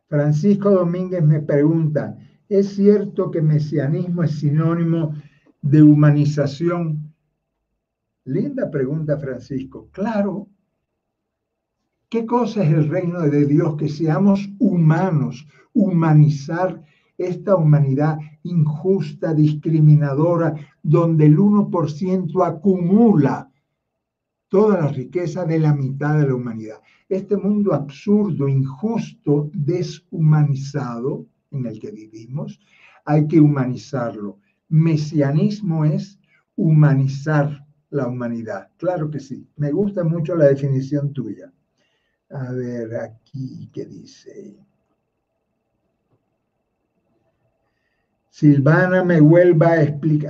Francisco 0.07 0.71
Domínguez 0.71 1.23
me 1.23 1.39
pregunta, 1.39 2.17
¿es 2.49 2.69
cierto 2.69 3.29
que 3.29 3.43
mesianismo 3.43 4.23
es 4.23 4.39
sinónimo 4.39 5.13
de 5.61 5.81
humanización? 5.81 7.13
Linda 8.25 8.69
pregunta, 8.69 9.17
Francisco. 9.17 9.89
Claro. 9.91 10.47
¿Qué 12.09 12.25
cosa 12.25 12.63
es 12.63 12.73
el 12.73 12.89
reino 12.89 13.21
de 13.21 13.45
Dios? 13.45 13.75
Que 13.77 13.89
seamos 13.89 14.49
humanos, 14.59 15.47
humanizar 15.73 16.83
esta 17.17 17.55
humanidad 17.55 18.17
injusta, 18.43 19.33
discriminadora, 19.33 20.55
donde 20.81 21.25
el 21.25 21.37
1% 21.37 22.45
acumula 22.45 23.51
toda 24.47 24.81
la 24.81 24.87
riqueza 24.87 25.45
de 25.45 25.59
la 25.59 25.73
mitad 25.73 26.17
de 26.17 26.27
la 26.27 26.35
humanidad 26.35 26.79
este 27.09 27.35
mundo 27.35 27.73
absurdo, 27.73 28.47
injusto, 28.47 29.49
deshumanizado 29.53 31.25
en 31.49 31.65
el 31.65 31.79
que 31.79 31.91
vivimos, 31.91 32.59
hay 33.03 33.27
que 33.27 33.39
humanizarlo. 33.39 34.37
Mesianismo 34.69 35.85
es 35.85 36.19
humanizar 36.55 37.65
la 37.89 38.07
humanidad. 38.07 38.69
Claro 38.77 39.09
que 39.09 39.19
sí. 39.19 39.47
Me 39.55 39.71
gusta 39.71 40.03
mucho 40.03 40.35
la 40.35 40.45
definición 40.45 41.11
tuya. 41.13 41.51
A 42.29 42.51
ver, 42.51 42.95
aquí, 42.95 43.69
¿qué 43.73 43.85
dice? 43.85 44.55
Silvana 48.29 49.03
me 49.03 49.19
vuelva 49.19 49.73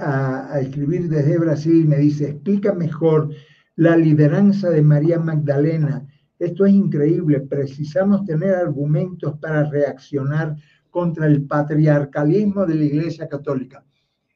a, 0.02 0.54
a 0.54 0.60
escribir 0.62 1.10
desde 1.10 1.38
Brasil 1.38 1.84
y 1.84 1.88
me 1.88 1.98
dice, 1.98 2.30
explica 2.30 2.74
mejor 2.74 3.30
la 3.76 3.96
lideranza 3.98 4.70
de 4.70 4.82
María 4.82 5.20
Magdalena 5.20 6.08
esto 6.40 6.66
es 6.66 6.74
increíble. 6.74 7.42
Precisamos 7.42 8.24
tener 8.24 8.56
argumentos 8.56 9.38
para 9.40 9.70
reaccionar 9.70 10.56
contra 10.90 11.28
el 11.28 11.46
patriarcalismo 11.46 12.66
de 12.66 12.76
la 12.76 12.84
Iglesia 12.86 13.28
Católica. 13.28 13.86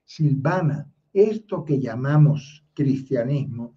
Silvana, 0.05 0.91
esto 1.13 1.63
que 1.63 1.79
llamamos 1.79 2.65
cristianismo, 2.73 3.75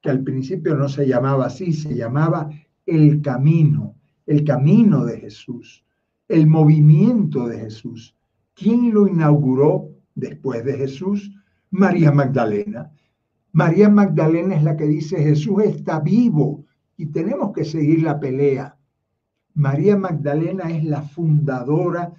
que 0.00 0.10
al 0.10 0.22
principio 0.22 0.74
no 0.74 0.88
se 0.88 1.06
llamaba 1.06 1.46
así, 1.46 1.72
se 1.72 1.94
llamaba 1.94 2.50
el 2.86 3.20
camino, 3.20 3.96
el 4.26 4.44
camino 4.44 5.04
de 5.04 5.20
Jesús, 5.20 5.84
el 6.28 6.46
movimiento 6.46 7.46
de 7.48 7.58
Jesús. 7.58 8.16
¿Quién 8.54 8.92
lo 8.92 9.06
inauguró 9.06 9.90
después 10.14 10.64
de 10.64 10.76
Jesús? 10.76 11.30
María 11.70 12.12
Magdalena. 12.12 12.90
María 13.52 13.88
Magdalena 13.88 14.56
es 14.56 14.62
la 14.62 14.76
que 14.76 14.86
dice 14.86 15.22
Jesús 15.22 15.64
está 15.64 16.00
vivo 16.00 16.64
y 16.96 17.06
tenemos 17.06 17.52
que 17.52 17.64
seguir 17.64 18.02
la 18.02 18.18
pelea. 18.18 18.76
María 19.54 19.96
Magdalena 19.96 20.70
es 20.70 20.84
la 20.84 21.02
fundadora, 21.02 22.12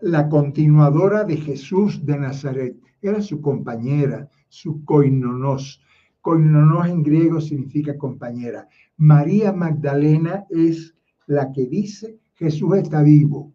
la 0.00 0.28
continuadora 0.28 1.24
de 1.24 1.36
Jesús 1.36 2.04
de 2.04 2.18
Nazaret. 2.18 2.76
Era 3.00 3.20
su 3.20 3.40
compañera, 3.40 4.28
su 4.48 4.84
koinonos. 4.84 5.80
Koinonos 6.20 6.86
en 6.88 7.02
griego 7.02 7.40
significa 7.40 7.96
compañera. 7.96 8.68
María 8.96 9.52
Magdalena 9.52 10.44
es 10.50 10.94
la 11.26 11.52
que 11.52 11.66
dice 11.66 12.18
Jesús 12.34 12.76
está 12.76 13.02
vivo. 13.02 13.52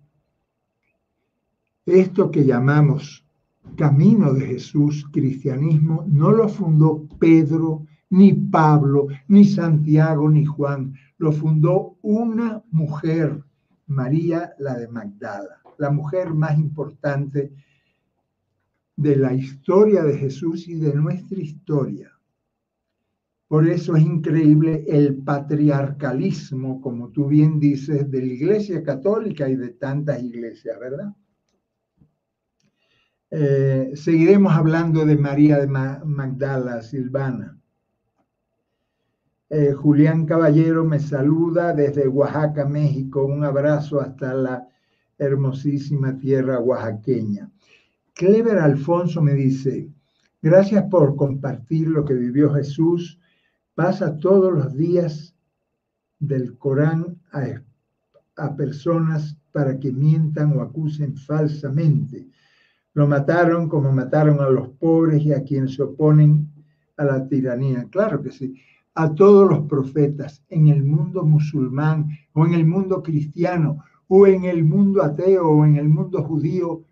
Esto 1.85 2.31
que 2.31 2.45
llamamos 2.45 3.25
camino 3.75 4.33
de 4.33 4.45
Jesús, 4.47 5.05
cristianismo, 5.11 6.03
no 6.07 6.31
lo 6.31 6.49
fundó 6.49 7.07
Pedro, 7.19 7.85
ni 8.09 8.33
Pablo, 8.33 9.07
ni 9.27 9.45
Santiago, 9.45 10.29
ni 10.29 10.45
Juan. 10.45 10.93
Lo 11.17 11.31
fundó 11.31 11.97
una 12.01 12.61
mujer, 12.71 13.43
María 13.87 14.53
la 14.59 14.77
de 14.77 14.87
Magdala, 14.87 15.60
la 15.81 15.89
mujer 15.89 16.33
más 16.35 16.59
importante 16.59 17.51
de 18.95 19.15
la 19.15 19.33
historia 19.33 20.03
de 20.03 20.15
Jesús 20.15 20.67
y 20.67 20.75
de 20.75 20.93
nuestra 20.93 21.39
historia. 21.39 22.11
Por 23.47 23.67
eso 23.67 23.95
es 23.95 24.03
increíble 24.03 24.85
el 24.87 25.23
patriarcalismo, 25.23 26.79
como 26.79 27.09
tú 27.09 27.27
bien 27.27 27.59
dices, 27.59 28.09
de 28.11 28.19
la 28.19 28.33
Iglesia 28.33 28.83
Católica 28.83 29.49
y 29.49 29.55
de 29.55 29.69
tantas 29.69 30.21
iglesias, 30.21 30.79
¿verdad? 30.79 31.13
Eh, 33.31 33.91
seguiremos 33.95 34.53
hablando 34.53 35.03
de 35.03 35.17
María 35.17 35.57
de 35.57 35.67
Magdala, 35.67 36.83
Silvana. 36.83 37.57
Eh, 39.49 39.73
Julián 39.73 40.25
Caballero 40.25 40.85
me 40.85 40.99
saluda 40.99 41.73
desde 41.73 42.07
Oaxaca, 42.07 42.65
México. 42.65 43.25
Un 43.25 43.43
abrazo 43.43 43.99
hasta 43.99 44.33
la 44.33 44.67
hermosísima 45.21 46.17
tierra 46.17 46.59
oaxaqueña. 46.59 47.49
Clever 48.13 48.57
Alfonso 48.57 49.21
me 49.21 49.33
dice, 49.33 49.89
gracias 50.41 50.83
por 50.89 51.15
compartir 51.15 51.87
lo 51.87 52.03
que 52.03 52.13
vivió 52.13 52.53
Jesús. 52.53 53.19
Pasa 53.75 54.17
todos 54.17 54.51
los 54.51 54.75
días 54.75 55.35
del 56.19 56.57
Corán 56.57 57.17
a, 57.31 57.61
a 58.37 58.55
personas 58.55 59.37
para 59.51 59.79
que 59.79 59.91
mientan 59.91 60.57
o 60.57 60.61
acusen 60.61 61.15
falsamente. 61.15 62.27
Lo 62.93 63.07
mataron 63.07 63.69
como 63.69 63.91
mataron 63.91 64.41
a 64.41 64.49
los 64.49 64.69
pobres 64.69 65.23
y 65.23 65.31
a 65.31 65.43
quienes 65.43 65.75
se 65.75 65.83
oponen 65.83 66.51
a 66.97 67.05
la 67.05 67.27
tiranía. 67.27 67.87
Claro 67.89 68.21
que 68.21 68.31
sí 68.31 68.55
a 68.95 69.13
todos 69.15 69.49
los 69.49 69.67
profetas 69.67 70.43
en 70.49 70.67
el 70.67 70.83
mundo 70.83 71.23
musulmán 71.23 72.09
o 72.33 72.45
en 72.45 72.53
el 72.53 72.65
mundo 72.65 73.01
cristiano 73.01 73.83
o 74.13 74.27
en 74.27 74.43
el 74.43 74.65
mundo 74.65 75.01
ateo 75.01 75.47
o 75.47 75.65
en 75.65 75.77
el 75.77 75.87
mundo 75.87 76.21
judío, 76.21 76.83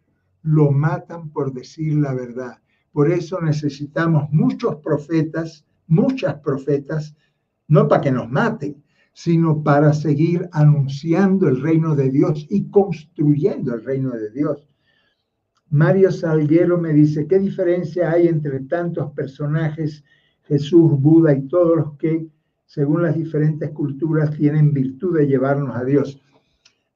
lo 0.41 0.71
matan 0.71 1.29
por 1.31 1.51
decir 1.51 1.97
la 1.97 2.13
verdad. 2.13 2.59
Por 2.93 3.11
eso 3.11 3.41
necesitamos 3.41 4.31
muchos 4.31 4.77
profetas, 4.77 5.65
muchas 5.85 6.35
profetas, 6.35 7.13
no 7.67 7.89
para 7.89 8.03
que 8.03 8.11
nos 8.11 8.31
maten, 8.31 8.81
sino 9.11 9.61
para 9.61 9.91
seguir 9.91 10.47
anunciando 10.53 11.49
el 11.49 11.61
reino 11.61 11.93
de 11.93 12.09
Dios 12.09 12.47
y 12.49 12.69
construyendo 12.69 13.73
el 13.73 13.83
reino 13.83 14.11
de 14.11 14.29
Dios. 14.29 14.65
Mario 15.69 16.13
Salguero 16.13 16.77
me 16.77 16.93
dice, 16.93 17.27
¿qué 17.27 17.37
diferencia 17.37 18.11
hay 18.11 18.29
entre 18.29 18.61
tantos 18.61 19.11
personajes, 19.11 20.05
Jesús, 20.43 20.91
Buda 21.01 21.33
y 21.33 21.41
todos 21.49 21.75
los 21.75 21.97
que, 21.97 22.29
según 22.65 23.03
las 23.03 23.15
diferentes 23.15 23.71
culturas, 23.71 24.31
tienen 24.37 24.71
virtud 24.71 25.17
de 25.17 25.27
llevarnos 25.27 25.75
a 25.75 25.83
Dios? 25.83 26.21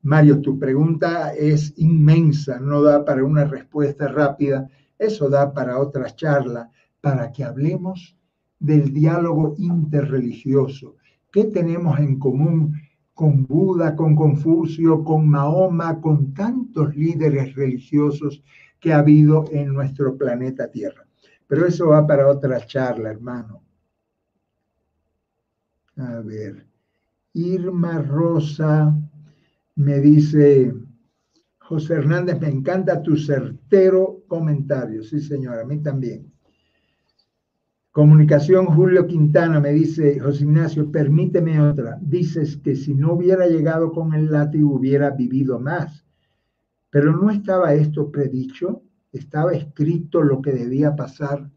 Mario, 0.04 0.42
tu 0.42 0.60
pregunta 0.60 1.34
es 1.34 1.74
inmensa, 1.78 2.60
no 2.60 2.82
da 2.82 3.04
para 3.04 3.24
una 3.24 3.46
respuesta 3.46 4.08
rápida, 4.08 4.70
eso 4.98 5.30
da 5.30 5.54
para 5.54 5.80
otra 5.80 6.16
charla, 6.16 6.70
para 7.02 7.32
que 7.32 7.44
hablemos 7.44 8.16
del 8.60 8.94
diálogo 8.94 9.56
interreligioso. 9.58 10.96
¿Qué 11.32 11.46
tenemos 11.46 12.00
en 12.00 12.20
común 12.20 12.76
con 13.14 13.46
Buda, 13.46 13.96
con 13.96 14.16
Confucio, 14.16 15.04
con 15.04 15.28
Mahoma, 15.28 16.02
con 16.02 16.34
tantos 16.34 16.96
líderes 16.96 17.56
religiosos 17.56 18.44
que 18.80 18.92
ha 18.92 19.00
habido 19.00 19.46
en 19.52 19.74
nuestro 19.74 20.18
planeta 20.18 20.70
Tierra. 20.70 21.06
Pero 21.48 21.66
eso 21.66 21.90
va 21.90 22.06
para 22.06 22.28
otra 22.28 22.66
charla, 22.66 23.12
hermano. 23.12 23.62
A 25.96 26.20
ver, 26.22 26.66
Irma 27.34 28.02
Rosa 28.02 28.94
me 29.76 30.00
dice, 30.00 30.74
José 31.60 31.96
Hernández, 31.96 32.40
me 32.40 32.50
encanta 32.50 33.02
tu 33.02 33.16
certero 33.18 34.24
comentario. 34.28 35.04
Sí, 35.04 35.20
señora, 35.20 35.62
a 35.62 35.66
mí 35.66 35.82
también. 35.82 36.32
Comunicación 37.92 38.66
Julio 38.66 39.06
Quintana 39.06 39.60
me 39.60 39.72
dice, 39.72 40.20
José 40.20 40.46
Ignacio, 40.46 40.92
permíteme 40.92 41.62
otra. 41.62 42.00
Dices 42.02 42.58
que 42.58 42.76
si 42.76 42.96
no 42.96 43.14
hubiera 43.14 43.48
llegado 43.48 43.92
con 43.92 44.14
el 44.14 44.32
látigo 44.32 44.74
hubiera 44.74 45.12
vivido 45.12 45.60
más. 45.60 46.04
Pero 46.90 47.16
no 47.16 47.30
estaba 47.30 47.74
esto 47.74 48.12
predicho, 48.12 48.82
estaba 49.12 49.54
escrito 49.54 50.22
lo 50.22 50.42
que 50.42 50.52
debía 50.52 50.96
pasar. 50.96 51.50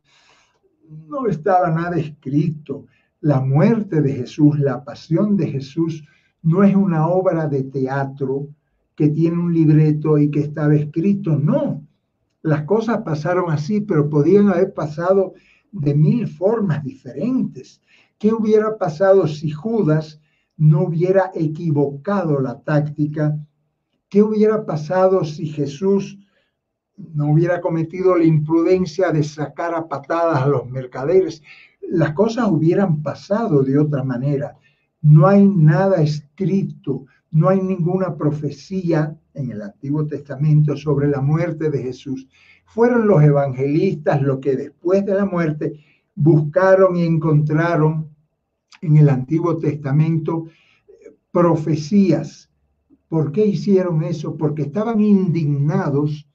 No 1.09 1.27
estaba 1.27 1.71
nada 1.71 1.97
escrito. 1.97 2.87
La 3.21 3.41
muerte 3.41 4.03
de 4.03 4.13
Jesús, 4.13 4.59
la 4.59 4.85
pasión 4.85 5.37
de 5.39 5.47
Jesús, 5.49 6.05
no 6.47 6.63
es 6.65 6.75
una 6.75 7.09
obra 7.09 7.47
de 7.47 7.65
teatro 7.65 8.49
que 8.95 9.09
tiene 9.09 9.39
un 9.39 9.53
libreto 9.53 10.17
y 10.17 10.31
que 10.31 10.41
estaba 10.41 10.75
escrito. 10.75 11.37
No, 11.37 11.87
las 12.43 12.63
cosas 12.63 13.03
pasaron 13.03 13.51
así, 13.51 13.81
pero 13.81 14.09
podían 14.09 14.49
haber 14.49 14.73
pasado 14.73 15.35
de 15.73 15.95
mil 15.95 16.27
formas 16.27 16.83
diferentes. 16.83 17.83
¿Qué 18.19 18.33
hubiera 18.33 18.79
pasado 18.79 19.27
si 19.27 19.51
Judas 19.51 20.21
no 20.57 20.85
hubiera 20.85 21.31
equivocado 21.35 22.41
la 22.41 22.61
táctica 22.61 23.39
¿Qué 24.09 24.23
hubiera 24.23 24.65
pasado 24.65 25.25
si 25.25 25.47
Jesús 25.47 26.19
no 26.97 27.33
hubiera 27.33 27.61
cometido 27.61 28.17
la 28.17 28.25
imprudencia 28.25 29.11
de 29.11 29.25
sacar 29.25 29.75
a 29.75 29.89
patadas 29.89 30.43
a 30.43 30.47
los 30.47 30.69
mercaderes? 30.69 31.43
Las 31.81 32.13
cosas 32.13 32.47
hubieran 32.49 33.03
pasado 33.03 33.63
de 33.63 33.79
otra 33.79 34.05
manera. 34.05 34.57
No 35.03 35.27
hay 35.27 35.47
nada 35.47 36.03
escrito, 36.03 37.07
no 37.31 37.49
hay 37.49 37.61
ninguna 37.61 38.17
profecía 38.17 39.17
en 39.35 39.51
el 39.51 39.63
Antiguo 39.63 40.07
Testamento 40.07 40.77
sobre 40.77 41.09
la 41.09 41.21
muerte 41.21 41.71
de 41.71 41.83
Jesús. 41.83 42.27
Fueron 42.65 43.07
los 43.07 43.23
evangelistas 43.23 44.23
los 44.23 44.39
que 44.39 44.57
después 44.57 45.05
de 45.05 45.15
la 45.15 45.25
muerte 45.25 45.81
buscaron 46.15 46.97
y 46.97 47.05
encontraron 47.05 48.09
en 48.81 48.97
el 48.97 49.09
Antiguo 49.09 49.59
Testamento 49.59 50.47
profecías 51.31 52.47
¿Por 53.09 53.31
qué 53.31 53.47
hicieron 53.47 54.03
eso? 54.03 54.37
Porque 54.37 54.63
estaban 54.63 55.01
indignados 55.01 56.29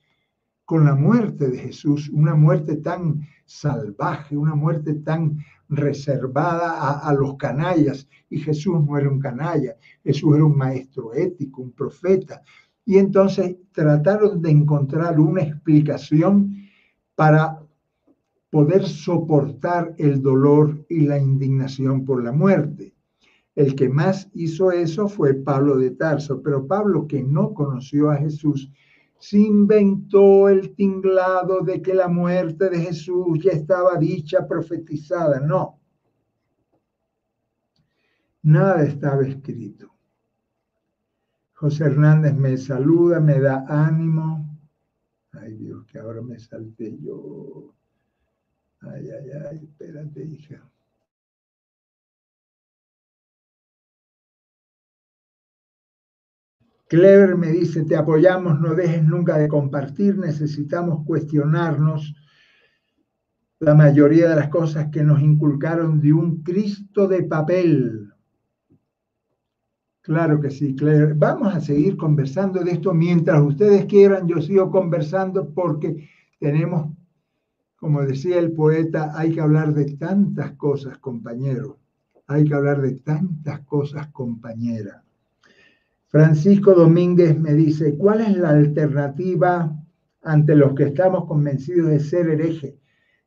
con 0.64 0.86
la 0.86 0.95
muerte 0.95 1.49
de 1.49 1.57
Jesús, 1.57 2.09
una 2.09 2.34
muerte 2.34 2.78
tan 2.78 3.28
salvaje, 3.45 4.38
una 4.38 4.55
muerte 4.55 4.93
tan 4.93 5.38
reservada 5.72 6.99
a, 6.99 7.13
los 7.13 7.38
canallas. 7.38 8.07
Y 8.30 8.39
Jesús 8.39 8.84
no 8.86 8.97
era 8.97 9.09
un 9.09 9.19
canalla, 9.19 9.76
Jesús 10.03 10.36
era 10.36 10.45
un 10.45 10.57
maestro 10.57 11.13
ético, 11.13 11.61
un 11.61 11.72
profeta. 11.72 12.43
Y 12.86 12.97
entonces 12.97 13.55
trataron 13.72 14.41
de 14.41 14.51
encontrar 14.51 15.19
una 15.19 15.41
explicación 15.41 16.55
para 17.15 17.59
poder 18.49 18.86
soportar 18.86 19.95
el 19.97 20.22
dolor 20.22 20.86
y 20.89 21.01
la 21.01 21.17
indignación 21.17 22.03
por 22.05 22.22
la 22.24 22.34
muerte. 22.34 22.93
El 23.55 23.76
que 23.76 23.88
más 23.88 24.30
hizo 24.34 24.72
eso 24.72 25.07
fue 25.07 25.34
Pablo 25.34 25.78
de 25.78 25.91
Tarso, 25.91 26.41
pero 26.41 26.67
Pablo, 26.67 27.07
que 27.07 27.24
no 27.24 27.53
conoció 27.53 28.09
a 28.09 28.17
Jesús, 28.17 28.72
se 29.22 29.38
inventó 29.38 30.49
el 30.49 30.74
tinglado 30.74 31.61
de 31.61 31.80
que 31.80 31.93
la 31.93 32.07
muerte 32.07 32.72
de 32.72 32.80
Jesús 32.80 33.38
ya 33.43 33.51
estaba 33.51 33.95
dicha, 33.95 34.47
profetizada. 34.47 35.39
No. 35.39 35.80
Nada 38.41 38.84
estaba 38.84 39.22
escrito. 39.22 39.93
José 41.53 41.84
Hernández 41.84 42.34
me 42.34 42.57
saluda, 42.57 43.19
me 43.19 43.39
da 43.39 43.63
ánimo. 43.67 44.59
Ay 45.34 45.53
Dios, 45.53 45.86
que 45.86 45.99
ahora 45.99 46.24
me 46.24 46.39
salté 46.39 46.97
yo. 46.99 47.76
Ay, 48.80 49.07
ay, 49.07 49.32
ay, 49.51 49.57
espérate, 49.57 50.26
hija. 50.26 50.70
Clever 56.92 57.38
me 57.38 57.48
dice, 57.52 57.86
te 57.86 57.96
apoyamos, 57.96 58.60
no 58.60 58.76
dejes 58.76 59.02
nunca 59.02 59.38
de 59.38 59.48
compartir, 59.48 60.18
necesitamos 60.18 61.06
cuestionarnos 61.06 62.14
la 63.60 63.74
mayoría 63.76 64.28
de 64.28 64.36
las 64.36 64.50
cosas 64.50 64.89
que 64.92 65.02
nos 65.02 65.22
inculcaron 65.22 66.02
de 66.02 66.12
un 66.12 66.44
Cristo 66.44 67.08
de 67.08 67.24
papel. 67.24 68.12
Claro 70.02 70.42
que 70.42 70.50
sí, 70.50 70.76
Clever. 70.76 71.14
Vamos 71.16 71.56
a 71.56 71.62
seguir 71.62 71.96
conversando 71.96 72.62
de 72.62 72.72
esto 72.72 72.94
mientras 72.94 73.42
ustedes 73.42 73.86
quieran. 73.86 74.28
Yo 74.28 74.42
sigo 74.42 74.70
conversando 74.70 75.54
porque 75.54 76.10
tenemos, 76.42 76.94
como 77.78 78.02
decía 78.02 78.38
el 78.38 78.52
poeta, 78.52 79.14
hay 79.16 79.32
que 79.32 79.39
hablar 79.39 79.74
de 79.74 79.96
tantas 79.96 80.58
cosas, 80.58 80.98
compañero. 80.98 81.80
Hay 82.28 82.44
que 82.44 82.54
hablar 82.54 82.82
de 82.82 82.96
tantas 82.96 83.62
cosas, 83.62 84.08
compañera. 84.08 85.06
Francisco 86.12 86.74
Domínguez 86.74 87.39
me 87.39 87.53
dice, 87.53 87.95
¿cuál 87.95 88.20
es 88.20 88.36
la 88.36 88.49
alternativa 88.49 89.74
ante 90.22 90.55
los 90.57 90.76
que 90.76 90.88
estamos 90.88 91.24
convencidos 91.26 91.89
de 91.89 92.01
ser 92.01 92.28
hereje? 92.28 92.78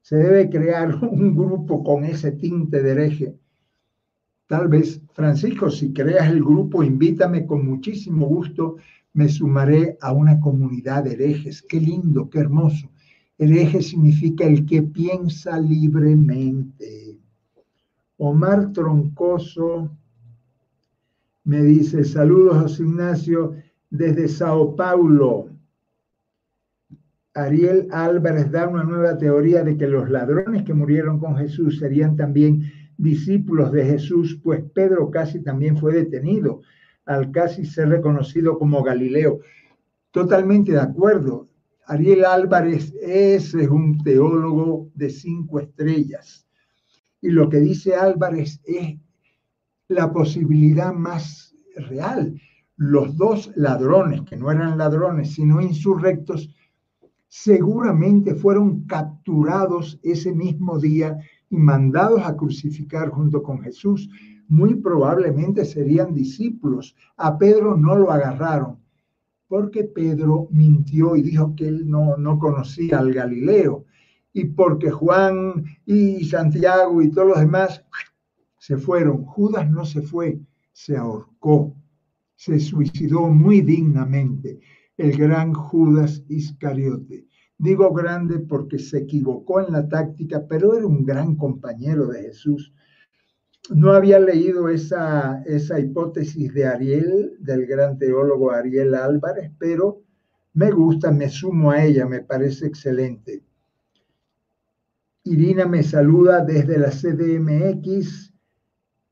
Se 0.03 0.16
debe 0.16 0.51
crear 0.51 0.95
un 1.03 1.35
grupo 1.35 1.82
con 1.82 2.05
ese 2.05 2.32
tinte 2.32 2.82
de 2.82 2.91
hereje. 2.91 3.39
Tal 4.47 4.68
vez, 4.68 5.01
Francisco, 5.14 5.70
si 5.70 5.95
creas 5.95 6.28
el 6.28 6.41
grupo, 6.41 6.82
invítame 6.82 7.47
con 7.47 7.66
muchísimo 7.66 8.26
gusto, 8.26 8.76
me 9.14 9.30
sumaré 9.30 9.97
a 10.03 10.12
una 10.12 10.39
comunidad 10.39 11.05
de 11.05 11.12
herejes. 11.12 11.62
Qué 11.62 11.80
lindo, 11.80 12.28
qué 12.28 12.41
hermoso. 12.41 12.91
Hereje 13.39 13.80
significa 13.80 14.45
el 14.45 14.66
que 14.66 14.82
piensa 14.82 15.59
libremente. 15.59 17.18
Omar 18.18 18.72
Troncoso 18.72 19.91
me 21.45 21.62
dice, 21.62 22.05
saludos 22.05 22.62
José 22.62 22.82
Ignacio 22.82 23.55
desde 23.90 24.28
Sao 24.28 24.74
Paulo. 24.74 25.51
Ariel 27.34 27.88
Álvarez 27.90 28.51
da 28.51 28.68
una 28.68 28.84
nueva 28.84 29.18
teoría 29.18 29.62
de 29.62 29.76
que 29.76 29.86
los 29.86 30.09
ladrones 30.09 30.62
que 30.62 30.72
murieron 30.72 31.18
con 31.18 31.36
Jesús 31.36 31.78
serían 31.78 32.16
también 32.16 32.62
discípulos 32.97 33.72
de 33.72 33.84
Jesús, 33.84 34.40
pues 34.42 34.62
Pedro 34.72 35.11
casi 35.11 35.40
también 35.40 35.76
fue 35.76 35.92
detenido 35.92 36.62
al 37.05 37.30
casi 37.30 37.66
ser 37.66 37.88
reconocido 37.88 38.59
como 38.59 38.82
Galileo. 38.82 39.40
Totalmente 40.12 40.72
de 40.72 40.80
acuerdo. 40.80 41.49
Ariel 41.86 42.24
Álvarez 42.24 42.95
es 43.03 43.53
un 43.53 44.03
teólogo 44.03 44.90
de 44.95 45.11
cinco 45.11 45.61
estrellas. 45.61 46.47
Y 47.20 47.28
lo 47.28 47.51
que 47.51 47.59
dice 47.59 47.95
Álvarez 47.95 48.61
es 48.64 48.97
la 49.95 50.12
posibilidad 50.12 50.92
más 50.92 51.55
real. 51.76 52.40
Los 52.76 53.16
dos 53.16 53.53
ladrones, 53.55 54.22
que 54.22 54.36
no 54.36 54.51
eran 54.51 54.76
ladrones, 54.76 55.32
sino 55.34 55.61
insurrectos, 55.61 56.51
seguramente 57.28 58.34
fueron 58.34 58.84
capturados 58.86 59.99
ese 60.03 60.32
mismo 60.32 60.78
día 60.78 61.18
y 61.49 61.57
mandados 61.57 62.22
a 62.24 62.36
crucificar 62.36 63.11
junto 63.11 63.42
con 63.42 63.61
Jesús. 63.62 64.09
Muy 64.49 64.74
probablemente 64.74 65.64
serían 65.64 66.14
discípulos. 66.14 66.95
A 67.16 67.38
Pedro 67.38 67.76
no 67.76 67.97
lo 67.97 68.11
agarraron 68.11 68.78
porque 69.49 69.84
Pedro 69.84 70.49
mintió 70.51 71.16
y 71.16 71.22
dijo 71.22 71.55
que 71.55 71.68
él 71.68 71.88
no, 71.88 72.16
no 72.16 72.38
conocía 72.38 72.99
al 72.99 73.12
Galileo 73.12 73.84
y 74.32 74.47
porque 74.47 74.90
Juan 74.90 75.64
y 75.86 76.24
Santiago 76.24 77.01
y 77.01 77.11
todos 77.11 77.28
los 77.28 77.38
demás 77.38 77.84
se 78.67 78.79
fueron. 78.79 79.27
Judas 79.27 79.71
no 79.71 79.85
se 79.85 80.01
fue, 80.01 80.41
se 80.73 80.97
ahorcó, 80.97 81.77
se 82.35 82.59
suicidó 82.59 83.29
muy 83.29 83.61
dignamente 83.61 84.59
el 84.97 85.19
gran 85.19 85.53
Judas 85.53 86.25
Iscariote. 86.29 87.27
Digo 87.59 87.93
grande 87.93 88.39
porque 88.39 88.79
se 88.79 89.01
equivocó 89.01 89.61
en 89.61 89.75
la 89.75 89.87
táctica, 89.87 90.47
pero 90.49 90.75
era 90.75 90.87
un 90.87 91.05
gran 91.05 91.37
compañero 91.37 92.07
de 92.07 92.23
Jesús. 92.23 92.73
No 93.69 93.93
había 93.93 94.19
leído 94.19 94.71
esa, 94.71 95.43
esa 95.45 95.79
hipótesis 95.79 96.55
de 96.55 96.65
Ariel, 96.65 97.37
del 97.41 97.67
gran 97.67 97.99
teólogo 97.99 98.51
Ariel 98.51 98.95
Álvarez, 98.95 99.53
pero 99.59 100.01
me 100.55 100.71
gusta, 100.71 101.11
me 101.11 101.29
sumo 101.29 101.71
a 101.71 101.85
ella, 101.85 102.07
me 102.07 102.21
parece 102.21 102.67
excelente. 102.67 103.43
Irina 105.25 105.67
me 105.67 105.83
saluda 105.83 106.43
desde 106.43 106.79
la 106.79 106.89
CDMX 106.89 108.34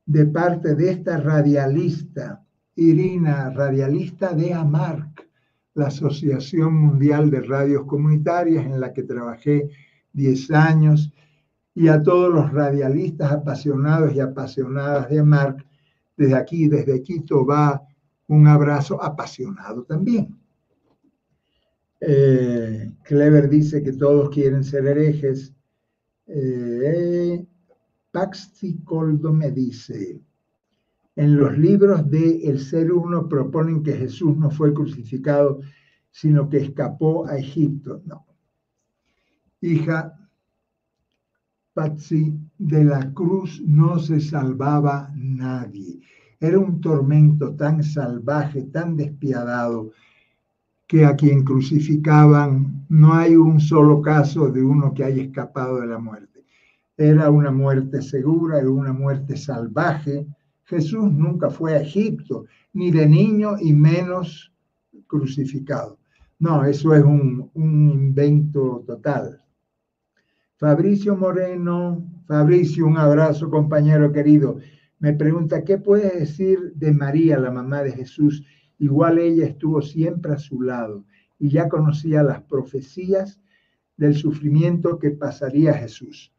de 0.05 0.25
parte 0.25 0.75
de 0.75 0.91
esta 0.91 1.17
radialista, 1.17 2.43
Irina, 2.75 3.49
radialista 3.51 4.33
de 4.33 4.53
AMARC, 4.53 5.27
la 5.75 5.87
Asociación 5.87 6.75
Mundial 6.75 7.29
de 7.29 7.41
Radios 7.41 7.85
Comunitarias 7.85 8.65
en 8.65 8.79
la 8.79 8.93
que 8.93 9.03
trabajé 9.03 9.69
10 10.13 10.51
años, 10.51 11.11
y 11.75 11.87
a 11.87 12.03
todos 12.03 12.31
los 12.31 12.51
radialistas 12.51 13.31
apasionados 13.31 14.13
y 14.13 14.19
apasionadas 14.19 15.09
de 15.09 15.19
AMARC, 15.19 15.65
desde 16.15 16.35
aquí, 16.35 16.67
desde 16.67 17.01
Quito, 17.01 17.45
va 17.45 17.81
un 18.27 18.47
abrazo 18.47 19.01
apasionado 19.01 19.83
también. 19.83 20.37
Eh, 21.99 22.91
Clever 23.03 23.49
dice 23.49 23.81
que 23.81 23.93
todos 23.93 24.29
quieren 24.29 24.63
ser 24.63 24.85
herejes. 24.87 25.53
Eh, 26.27 27.45
Coldo 28.83 29.33
me 29.33 29.51
dice, 29.51 30.21
en 31.15 31.37
los 31.37 31.57
libros 31.57 32.09
de 32.09 32.47
El 32.47 32.59
Ser 32.59 32.91
Uno 32.91 33.27
proponen 33.27 33.83
que 33.83 33.93
Jesús 33.93 34.37
no 34.37 34.51
fue 34.51 34.73
crucificado, 34.73 35.59
sino 36.11 36.47
que 36.47 36.57
escapó 36.57 37.27
a 37.27 37.37
Egipto. 37.37 38.01
No. 38.05 38.25
Hija, 39.61 40.13
Patsy, 41.73 42.37
de 42.57 42.83
la 42.83 43.11
cruz 43.13 43.61
no 43.65 43.97
se 43.97 44.19
salvaba 44.19 45.11
nadie. 45.15 46.01
Era 46.39 46.59
un 46.59 46.81
tormento 46.81 47.55
tan 47.55 47.81
salvaje, 47.81 48.63
tan 48.63 48.95
despiadado, 48.95 49.91
que 50.87 51.05
a 51.05 51.15
quien 51.15 51.43
crucificaban 51.43 52.85
no 52.89 53.13
hay 53.13 53.35
un 53.35 53.59
solo 53.59 54.01
caso 54.01 54.51
de 54.51 54.61
uno 54.61 54.93
que 54.93 55.03
haya 55.03 55.23
escapado 55.23 55.79
de 55.79 55.87
la 55.87 55.97
muerte. 55.97 56.32
Era 56.97 57.29
una 57.29 57.51
muerte 57.51 58.01
segura, 58.01 58.59
era 58.59 58.69
una 58.69 58.93
muerte 58.93 59.35
salvaje, 59.35 60.27
Jesús 60.65 61.11
nunca 61.11 61.49
fue 61.49 61.73
a 61.75 61.81
Egipto, 61.81 62.45
ni 62.73 62.91
de 62.91 63.07
niño 63.07 63.55
y 63.59 63.73
menos 63.73 64.51
crucificado. 65.07 65.99
No, 66.39 66.63
eso 66.65 66.93
es 66.93 67.03
un, 67.03 67.51
invento 67.55 68.83
total. 68.85 69.41
Fabricio 70.57 71.15
Moreno, 71.15 72.03
Fabricio, 72.25 72.87
un 72.87 72.97
abrazo 72.97 73.49
compañero 73.49 74.11
querido. 74.11 74.57
Me 74.99 75.13
pregunta, 75.13 75.63
¿qué 75.63 75.77
puedes 75.77 76.13
decir 76.13 76.73
de 76.75 76.91
María, 76.91 77.37
la 77.37 77.51
mamá 77.51 77.83
de 77.83 77.91
Jesús? 77.91 78.45
Igual 78.79 79.19
ella 79.19 79.45
estuvo 79.45 79.81
siempre 79.81 80.33
a 80.33 80.37
su 80.37 80.61
lado 80.61 81.05
y 81.37 81.49
ya 81.49 81.67
conocía 81.67 82.23
las 82.23 82.41
profecías 82.43 83.39
del 83.97 84.15
sufrimiento 84.15 84.97
que 84.99 85.11
pasaría 85.11 85.73
Jesús. 85.73 86.33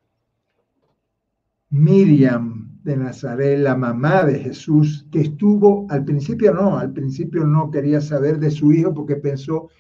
Miriam, 1.71 2.65
de 2.85 2.97
Nazaret, 2.99 3.59
la 3.59 3.75
mamá 3.75 4.25
de 4.25 4.39
Jesús, 4.39 5.07
que 5.11 5.23
estuvo, 5.23 5.87
al 5.89 6.05
principio 6.05 6.53
no, 6.53 6.79
al 6.79 6.93
principio 6.93 7.47
no 7.47 7.71
quería 7.71 8.01
saber 8.01 8.39
de 8.39 8.51
su 8.51 8.73
hijo 8.73 8.93
porque 8.93 9.17
pensó 9.17 9.71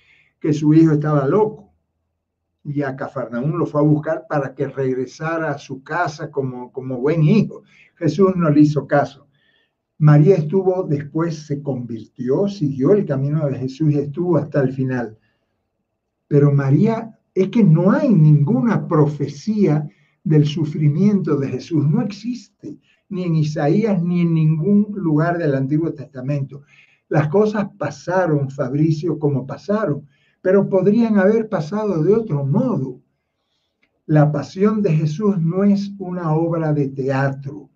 que 0.41 0.55
su 0.55 0.72
hijo 0.72 0.93
estaba 0.93 1.26
loco. 1.26 1.74
Y 2.64 2.80
a 2.80 2.97
Cafarnaún 2.97 3.59
lo 3.59 3.66
fue 3.66 3.82
a 3.82 3.85
buscar 3.85 4.24
para 4.26 4.55
que 4.55 4.66
regresara 4.68 5.51
a 5.51 5.59
su 5.59 5.82
casa 5.82 6.30
como, 6.30 6.72
como 6.72 6.99
buen 6.99 7.22
hijo. 7.22 7.62
Jesús 7.97 8.35
no 8.37 8.49
le 8.49 8.62
hizo 8.62 8.87
caso. 8.87 9.28
María 9.99 10.37
estuvo, 10.37 10.82
después 10.85 11.47
se 11.47 11.62
convirtió, 11.62 12.49
siguió 12.49 12.93
el 12.93 13.05
camino 13.05 13.47
de 13.47 13.59
Jesús 13.59 13.93
y 13.93 13.99
estuvo 13.99 14.39
hasta 14.39 14.62
el 14.62 14.72
final. 14.72 15.18
Pero 16.26 16.51
María, 16.51 17.18
es 17.35 17.49
que 17.49 17.62
no 17.62 17.93
hay 17.93 18.14
ninguna 18.14 18.89
profecía 18.89 19.89
del 20.25 20.47
sufrimiento 20.47 21.37
de 21.37 21.49
Jesús, 21.49 21.87
no 21.89 22.01
existe 22.03 22.79
ni 23.11 23.25
en 23.25 23.37
Isaías, 23.37 24.03
ni 24.03 24.22
en 24.22 24.35
ningún 24.35 24.89
lugar 24.95 25.39
del 25.39 25.55
Antiguo 25.55 25.93
Testamento. 25.93 26.62
Las 27.09 27.29
cosas 27.29 27.68
pasaron, 27.79 28.51
Fabricio, 28.51 29.18
como 29.18 29.47
pasaron, 29.47 30.09
pero 30.41 30.68
podrían 30.68 31.18
haber 31.18 31.49
pasado 31.49 32.03
de 32.03 32.14
otro 32.14 32.45
modo. 32.45 33.01
La 34.07 34.33
pasión 34.33 34.83
de 34.83 34.93
Jesús 34.95 35.39
no 35.39 35.64
es 35.64 35.93
una 35.99 36.35
obra 36.35 36.72
de 36.72 36.89
teatro, 36.89 37.70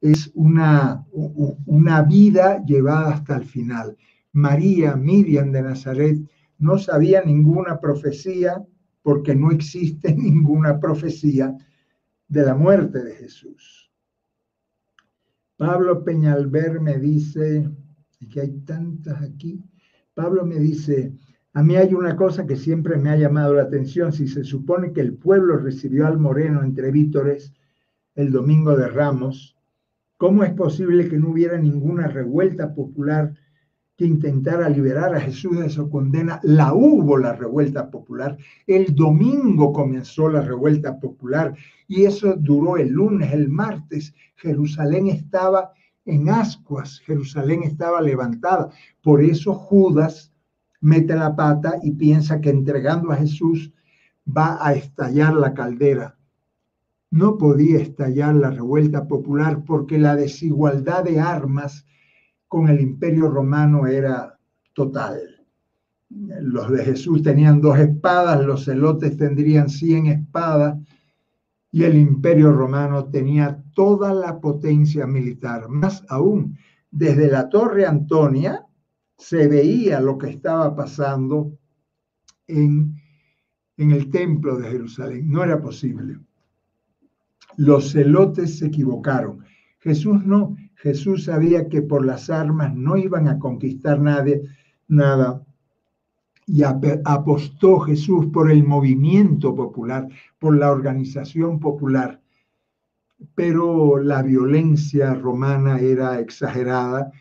es 0.00 0.30
una, 0.34 1.04
una 1.12 2.02
vida 2.02 2.62
llevada 2.64 3.14
hasta 3.14 3.36
el 3.36 3.44
final. 3.44 3.96
María, 4.32 4.96
Miriam 4.96 5.50
de 5.52 5.62
Nazaret, 5.62 6.18
no 6.58 6.78
sabía 6.78 7.22
ninguna 7.22 7.80
profecía 7.80 8.64
porque 9.02 9.34
no 9.34 9.50
existe 9.50 10.14
ninguna 10.16 10.78
profecía 10.78 11.56
de 12.28 12.42
la 12.44 12.54
muerte 12.54 13.02
de 13.02 13.14
Jesús. 13.14 13.90
Pablo 15.56 16.04
Peñalver 16.04 16.80
me 16.80 16.98
dice, 16.98 17.68
y 18.18 18.28
que 18.28 18.40
hay 18.40 18.52
tantas 18.60 19.20
aquí, 19.22 19.62
Pablo 20.14 20.46
me 20.46 20.58
dice, 20.58 21.12
a 21.52 21.62
mí 21.62 21.76
hay 21.76 21.94
una 21.94 22.16
cosa 22.16 22.46
que 22.46 22.56
siempre 22.56 22.96
me 22.96 23.10
ha 23.10 23.16
llamado 23.16 23.54
la 23.54 23.62
atención, 23.62 24.12
si 24.12 24.28
se 24.28 24.44
supone 24.44 24.92
que 24.92 25.00
el 25.00 25.14
pueblo 25.14 25.56
recibió 25.56 26.06
al 26.06 26.18
moreno 26.18 26.62
entre 26.62 26.90
vítores 26.90 27.52
el 28.14 28.30
domingo 28.30 28.76
de 28.76 28.88
Ramos, 28.88 29.56
¿cómo 30.16 30.44
es 30.44 30.52
posible 30.52 31.08
que 31.08 31.18
no 31.18 31.30
hubiera 31.30 31.58
ninguna 31.58 32.06
revuelta 32.06 32.74
popular 32.74 33.34
que 34.00 34.06
intentara 34.06 34.66
liberar 34.70 35.14
a 35.14 35.20
Jesús 35.20 35.60
de 35.60 35.68
su 35.68 35.90
condena? 35.90 36.40
La 36.42 36.72
hubo 36.72 37.18
la 37.18 37.34
revuelta 37.34 37.90
popular, 37.90 38.38
el 38.66 38.94
domingo 38.94 39.74
comenzó 39.74 40.30
la 40.30 40.40
revuelta 40.40 40.98
popular 40.98 41.54
y 41.86 42.04
eso 42.04 42.34
duró 42.34 42.78
el 42.78 42.88
lunes, 42.88 43.30
el 43.34 43.50
martes. 43.50 44.14
Jerusalén 44.36 45.08
estaba 45.08 45.74
en 46.06 46.30
ascuas, 46.30 47.00
Jerusalén 47.00 47.62
estaba 47.62 48.00
levantada. 48.00 48.70
Por 49.02 49.22
eso 49.22 49.52
Judas 49.52 50.32
mete 50.80 51.14
la 51.14 51.36
pata 51.36 51.74
y 51.82 51.90
piensa 51.90 52.40
que 52.40 52.48
entregando 52.48 53.12
a 53.12 53.16
Jesús 53.16 53.70
va 54.26 54.66
a 54.66 54.72
estallar 54.72 55.34
la 55.34 55.52
caldera. 55.52 56.16
No 57.10 57.36
podía 57.36 57.80
estallar 57.80 58.34
la 58.34 58.50
revuelta 58.50 59.06
popular 59.06 59.62
porque 59.66 59.98
la 59.98 60.16
desigualdad 60.16 61.04
de 61.04 61.20
armas 61.20 61.84
con 62.50 62.68
el 62.68 62.80
imperio 62.80 63.28
romano 63.28 63.86
era 63.86 64.36
total. 64.72 65.20
Los 66.08 66.68
de 66.68 66.84
Jesús 66.84 67.22
tenían 67.22 67.60
dos 67.60 67.78
espadas, 67.78 68.44
los 68.44 68.64
celotes 68.64 69.16
tendrían 69.16 69.68
cien 69.68 70.06
espadas 70.06 70.76
y 71.70 71.84
el 71.84 71.96
imperio 71.96 72.50
romano 72.50 73.04
tenía 73.04 73.62
toda 73.72 74.12
la 74.12 74.40
potencia 74.40 75.06
militar. 75.06 75.68
Más 75.68 76.04
aún, 76.08 76.58
desde 76.90 77.30
la 77.30 77.48
Torre 77.48 77.86
Antonia 77.86 78.66
se 79.16 79.46
veía 79.46 80.00
lo 80.00 80.18
que 80.18 80.30
estaba 80.30 80.74
pasando 80.74 81.56
en, 82.48 82.96
en 83.76 83.92
el 83.92 84.10
templo 84.10 84.56
de 84.56 84.70
Jerusalén. 84.70 85.30
No 85.30 85.44
era 85.44 85.60
posible. 85.60 86.18
Los 87.56 87.92
celotes 87.92 88.58
se 88.58 88.66
equivocaron. 88.66 89.44
Jesús 89.78 90.26
no. 90.26 90.56
Jesús 90.82 91.24
sabía 91.24 91.68
que 91.68 91.82
por 91.82 92.04
las 92.04 92.30
armas 92.30 92.74
no 92.74 92.96
iban 92.96 93.28
a 93.28 93.38
conquistar 93.38 94.00
nadie, 94.00 94.42
nada 94.88 95.44
y 96.52 96.64
apostó 96.64 97.78
Jesús 97.78 98.26
por 98.32 98.50
el 98.50 98.64
movimiento 98.64 99.54
popular, 99.54 100.08
por 100.40 100.56
la 100.58 100.72
organización 100.72 101.60
popular. 101.60 102.20
Pero 103.36 103.98
la 103.98 104.22
violencia 104.22 105.14
romana 105.14 105.78
era 105.78 106.18
exagerada 106.18 107.12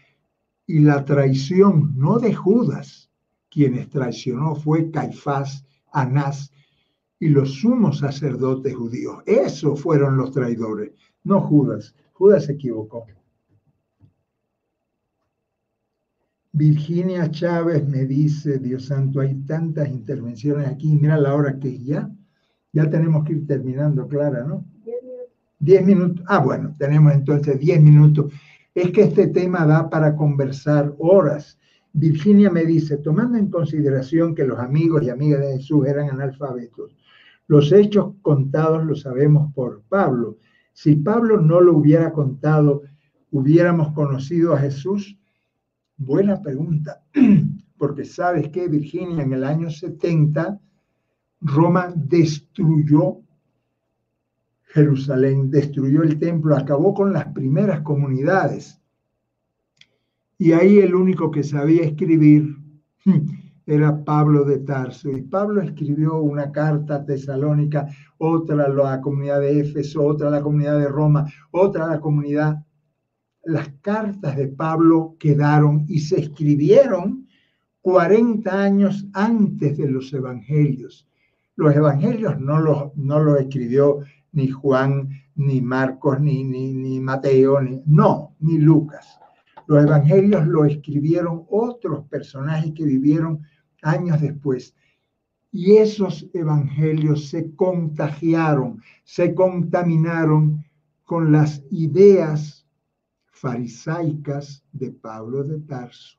y 0.65 0.79
la 0.79 1.05
traición, 1.05 1.93
no 1.95 2.17
de 2.17 2.33
Judas, 2.33 3.11
quienes 3.51 3.89
traicionó 3.89 4.55
fue 4.55 4.89
Caifás, 4.89 5.63
Anás 5.91 6.51
y 7.19 7.29
los 7.29 7.53
sumos 7.53 7.99
sacerdotes 7.99 8.75
judíos. 8.75 9.21
Esos 9.27 9.79
fueron 9.79 10.17
los 10.17 10.31
traidores, 10.31 10.93
no 11.23 11.41
Judas. 11.41 11.93
Judas 12.13 12.45
se 12.45 12.53
equivocó. 12.53 13.05
Virginia 16.59 17.31
Chávez 17.31 17.87
me 17.87 18.05
dice, 18.05 18.59
Dios 18.59 18.87
santo, 18.87 19.21
hay 19.21 19.33
tantas 19.45 19.87
intervenciones 19.87 20.67
aquí, 20.67 20.93
mira 20.93 21.17
la 21.17 21.33
hora 21.33 21.57
que 21.57 21.79
ya, 21.79 22.11
ya 22.73 22.89
tenemos 22.89 23.23
que 23.23 23.31
ir 23.31 23.47
terminando, 23.47 24.05
Clara, 24.09 24.43
¿no? 24.43 24.65
Diez 25.57 25.85
minutos. 25.85 26.25
Ah, 26.27 26.39
bueno, 26.39 26.75
tenemos 26.77 27.13
entonces 27.13 27.57
diez 27.61 27.81
minutos. 27.81 28.33
Es 28.75 28.91
que 28.91 29.03
este 29.03 29.27
tema 29.27 29.65
da 29.65 29.89
para 29.89 30.17
conversar 30.17 30.93
horas 30.97 31.57
Virginia 31.93 32.51
me 32.51 32.65
dice, 32.65 32.97
tomando 32.97 33.37
en 33.37 33.49
consideración 33.49 34.35
que 34.35 34.43
los 34.45 34.59
amigos 34.59 35.03
y 35.03 35.09
amigas 35.09 35.39
de 35.39 35.57
Jesús 35.57 35.87
eran 35.87 36.09
analfabetos, 36.09 36.93
los 37.47 37.71
hechos 37.71 38.15
contados 38.21 38.83
los 38.85 39.01
sabemos 39.01 39.53
por 39.53 39.81
Pablo. 39.87 40.37
Si 40.73 40.97
Pablo 40.97 41.39
no 41.39 41.61
lo 41.61 41.77
hubiera 41.77 42.11
contado, 42.11 42.81
¿hubiéramos 43.31 43.93
conocido 43.93 44.53
a 44.53 44.59
Jesús? 44.59 45.17
Buena 46.01 46.41
pregunta, 46.41 47.03
porque 47.77 48.05
sabes 48.05 48.47
que 48.47 48.69
Virginia 48.69 49.21
en 49.21 49.33
el 49.33 49.43
año 49.43 49.69
70, 49.69 50.57
Roma 51.41 51.93
destruyó 51.93 53.19
Jerusalén, 54.61 55.51
destruyó 55.51 56.03
el 56.03 56.17
templo, 56.17 56.55
acabó 56.55 56.93
con 56.93 57.11
las 57.11 57.25
primeras 57.33 57.81
comunidades. 57.81 58.79
Y 60.37 60.53
ahí 60.53 60.77
el 60.79 60.95
único 60.95 61.31
que 61.31 61.43
sabía 61.43 61.83
escribir 61.83 62.55
era 63.65 64.01
Pablo 64.05 64.45
de 64.45 64.59
Tarso. 64.59 65.11
Y 65.11 65.23
Pablo 65.23 65.61
escribió 65.61 66.21
una 66.21 66.49
carta 66.49 66.95
a 66.95 67.05
Tesalónica, 67.05 67.89
otra 68.19 68.67
a 68.67 68.69
la 68.69 69.01
comunidad 69.01 69.41
de 69.41 69.59
Éfeso, 69.59 70.01
otra 70.05 70.29
a 70.29 70.31
la 70.31 70.41
comunidad 70.41 70.79
de 70.79 70.87
Roma, 70.87 71.25
otra 71.51 71.83
a 71.83 71.89
la 71.89 71.99
comunidad. 71.99 72.63
Las 73.43 73.69
cartas 73.81 74.35
de 74.35 74.47
Pablo 74.47 75.15
quedaron 75.19 75.85
y 75.87 75.99
se 75.99 76.19
escribieron 76.19 77.27
40 77.81 78.61
años 78.61 79.07
antes 79.13 79.77
de 79.77 79.89
los 79.89 80.13
evangelios. 80.13 81.07
Los 81.55 81.75
evangelios 81.75 82.39
no 82.39 82.59
los, 82.59 82.95
no 82.95 83.19
los 83.19 83.39
escribió 83.39 83.99
ni 84.31 84.49
Juan, 84.49 85.09
ni 85.35 85.61
Marcos, 85.61 86.19
ni, 86.19 86.43
ni, 86.43 86.73
ni 86.73 86.99
Mateo, 86.99 87.61
ni, 87.61 87.81
no, 87.85 88.35
ni 88.39 88.57
Lucas. 88.57 89.19
Los 89.67 89.83
evangelios 89.83 90.45
lo 90.47 90.65
escribieron 90.65 91.45
otros 91.49 92.05
personajes 92.07 92.73
que 92.73 92.85
vivieron 92.85 93.41
años 93.81 94.19
después. 94.19 94.75
Y 95.51 95.77
esos 95.77 96.27
evangelios 96.33 97.29
se 97.29 97.55
contagiaron, 97.55 98.81
se 99.03 99.33
contaminaron 99.33 100.65
con 101.05 101.31
las 101.31 101.63
ideas 101.71 102.67
farisaicas 103.39 104.63
de 104.73 104.91
Pablo 104.91 105.43
de 105.43 105.59
Tarso. 105.59 106.17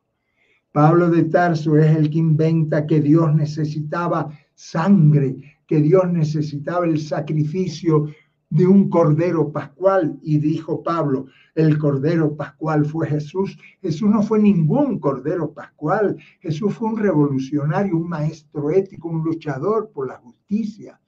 Pablo 0.72 1.10
de 1.10 1.24
Tarso 1.24 1.76
es 1.76 1.96
el 1.96 2.10
que 2.10 2.18
inventa 2.18 2.86
que 2.86 3.00
Dios 3.00 3.34
necesitaba 3.34 4.30
sangre, 4.54 5.58
que 5.66 5.80
Dios 5.80 6.10
necesitaba 6.10 6.86
el 6.86 7.00
sacrificio 7.00 8.06
de 8.48 8.66
un 8.66 8.88
cordero 8.88 9.52
pascual. 9.52 10.18
Y 10.22 10.38
dijo 10.38 10.82
Pablo, 10.82 11.26
el 11.54 11.76
cordero 11.78 12.36
pascual 12.36 12.84
fue 12.86 13.08
Jesús. 13.08 13.58
Jesús 13.82 14.08
no 14.08 14.22
fue 14.22 14.38
ningún 14.38 14.98
cordero 14.98 15.52
pascual. 15.52 16.16
Jesús 16.40 16.74
fue 16.74 16.88
un 16.88 16.98
revolucionario, 16.98 17.96
un 17.96 18.08
maestro 18.08 18.70
ético, 18.70 19.08
un 19.08 19.24
luchador 19.24 19.90
por 19.92 20.08
la 20.08 20.16
justicia. 20.16 21.00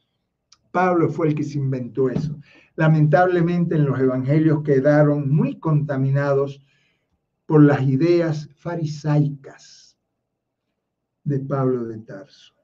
Pablo 0.72 1.08
fue 1.08 1.28
el 1.28 1.34
que 1.34 1.44
se 1.44 1.58
inventó 1.58 2.08
eso. 2.08 2.36
Lamentablemente 2.76 3.76
en 3.76 3.84
los 3.84 3.98
evangelios 3.98 4.62
quedaron 4.62 5.30
muy 5.30 5.58
contaminados 5.58 6.64
por 7.46 7.62
las 7.62 7.82
ideas 7.82 8.48
farisaicas 8.56 9.98
de 11.24 11.38
Pablo 11.40 11.84
de 11.84 11.98
Tarso. 11.98 12.54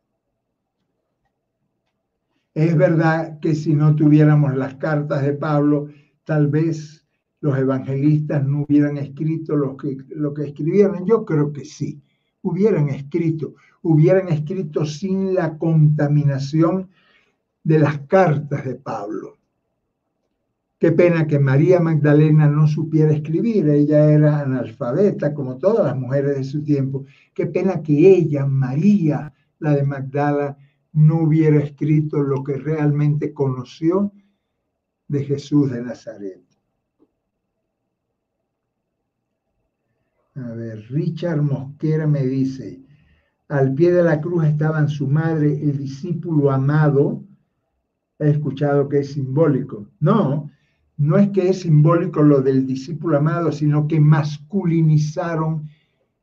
Es 2.54 2.76
verdad 2.76 3.38
que 3.40 3.54
si 3.54 3.74
no 3.74 3.94
tuviéramos 3.94 4.56
las 4.56 4.74
cartas 4.76 5.22
de 5.22 5.32
Pablo, 5.34 5.88
tal 6.24 6.48
vez 6.48 7.06
los 7.40 7.56
evangelistas 7.56 8.44
no 8.44 8.62
hubieran 8.62 8.96
escrito 8.96 9.54
lo 9.56 9.76
que, 9.76 9.96
escribieron. 10.44 11.06
Yo 11.06 11.24
creo 11.24 11.52
que 11.52 11.64
sí, 11.64 12.02
hubieran 12.42 12.88
escrito, 12.88 13.54
hubieran 13.82 14.28
escrito 14.28 14.84
sin 14.84 15.34
la 15.34 15.56
contaminación 15.56 16.90
de 17.62 17.78
las 17.78 18.00
cartas 18.00 18.64
de 18.64 18.74
Pablo. 18.74 19.37
Qué 20.78 20.92
pena 20.92 21.26
que 21.26 21.40
María 21.40 21.80
Magdalena 21.80 22.46
no 22.46 22.68
supiera 22.68 23.12
escribir, 23.12 23.68
ella 23.68 24.10
era 24.12 24.40
analfabeta 24.40 25.34
como 25.34 25.58
todas 25.58 25.84
las 25.84 25.96
mujeres 25.96 26.36
de 26.36 26.44
su 26.44 26.62
tiempo. 26.62 27.04
Qué 27.34 27.46
pena 27.46 27.82
que 27.82 28.14
ella, 28.14 28.46
María, 28.46 29.34
la 29.58 29.74
de 29.74 29.82
Magdala, 29.82 30.56
no 30.92 31.22
hubiera 31.22 31.58
escrito 31.58 32.22
lo 32.22 32.44
que 32.44 32.56
realmente 32.58 33.34
conoció 33.34 34.12
de 35.08 35.24
Jesús 35.24 35.70
de 35.72 35.82
Nazaret. 35.82 36.42
A 40.36 40.52
ver, 40.52 40.86
Richard 40.90 41.42
Mosquera 41.42 42.06
me 42.06 42.24
dice, 42.24 42.80
al 43.48 43.74
pie 43.74 43.90
de 43.92 44.04
la 44.04 44.20
cruz 44.20 44.44
estaban 44.44 44.88
su 44.88 45.08
madre, 45.08 45.60
el 45.60 45.76
discípulo 45.76 46.52
amado. 46.52 47.24
He 48.20 48.30
escuchado 48.30 48.88
que 48.88 49.00
es 49.00 49.12
simbólico. 49.12 49.88
No, 49.98 50.50
no 50.98 51.16
es 51.16 51.30
que 51.30 51.48
es 51.48 51.62
simbólico 51.62 52.22
lo 52.22 52.42
del 52.42 52.66
discípulo 52.66 53.18
amado, 53.18 53.50
sino 53.50 53.88
que 53.88 53.98
masculinizaron 53.98 55.68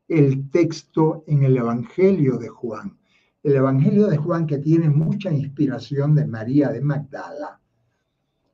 el 0.07 0.49
texto 0.51 1.23
en 1.27 1.43
el 1.43 1.57
Evangelio 1.57 2.37
de 2.37 2.49
Juan 2.49 2.97
el 3.45 3.57
Evangelio 3.57 4.07
de 4.07 4.17
Juan, 4.17 4.47
que 4.47 4.57
tiene 4.57 4.89
mucha 4.89 5.31
inspiración 5.31 6.15
de 6.15 6.25
María 6.25 6.69
de 6.69 6.81
Magdala. 6.81 7.59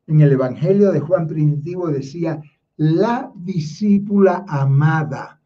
En 0.06 0.20
el 0.20 0.34
Evangelio 0.34 0.92
de 0.92 1.00
Juan 1.00 1.28
primitivo 1.28 1.88
decía, 1.88 2.42
la 2.76 3.32
discípula 3.34 4.44
amada. 4.50 5.40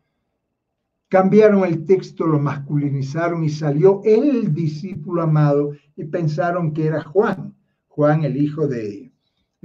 Cambiaron 1.10 1.64
el 1.64 1.86
texto, 1.86 2.26
lo 2.26 2.40
masculinizaron 2.40 3.44
y 3.44 3.50
salió 3.50 4.02
el 4.04 4.52
discípulo 4.52 5.22
amado 5.22 5.74
y 5.96 6.06
pensaron 6.06 6.74
que 6.74 6.88
era 6.88 7.04
Juan, 7.04 7.54
Juan 7.88 8.24
el 8.24 8.38
hijo 8.38 8.68
de 8.68 9.14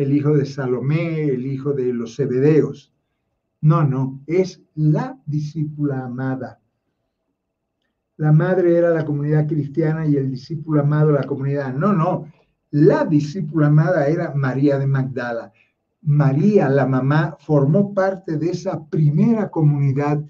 el 0.02 0.12
hijo 0.12 0.36
de 0.36 0.46
Salomé, 0.46 1.24
el 1.24 1.46
hijo 1.46 1.72
de 1.72 1.92
los 1.92 2.16
Zebedeos. 2.16 2.92
No, 3.60 3.84
no, 3.84 4.22
es 4.26 4.62
la 4.74 5.18
discípula 5.26 6.04
amada 6.04 6.60
la 8.20 8.32
madre 8.32 8.76
era 8.76 8.90
la 8.90 9.06
comunidad 9.06 9.46
cristiana 9.46 10.06
y 10.06 10.14
el 10.16 10.30
discípulo 10.30 10.82
amado 10.82 11.10
la 11.10 11.22
comunidad. 11.22 11.72
No, 11.72 11.94
no, 11.94 12.30
la 12.70 13.06
discípula 13.06 13.68
amada 13.68 14.08
era 14.08 14.34
María 14.34 14.78
de 14.78 14.86
Magdala. 14.86 15.54
María, 16.02 16.68
la 16.68 16.84
mamá, 16.84 17.38
formó 17.40 17.94
parte 17.94 18.36
de 18.36 18.50
esa 18.50 18.84
primera 18.90 19.48
comunidad 19.48 20.22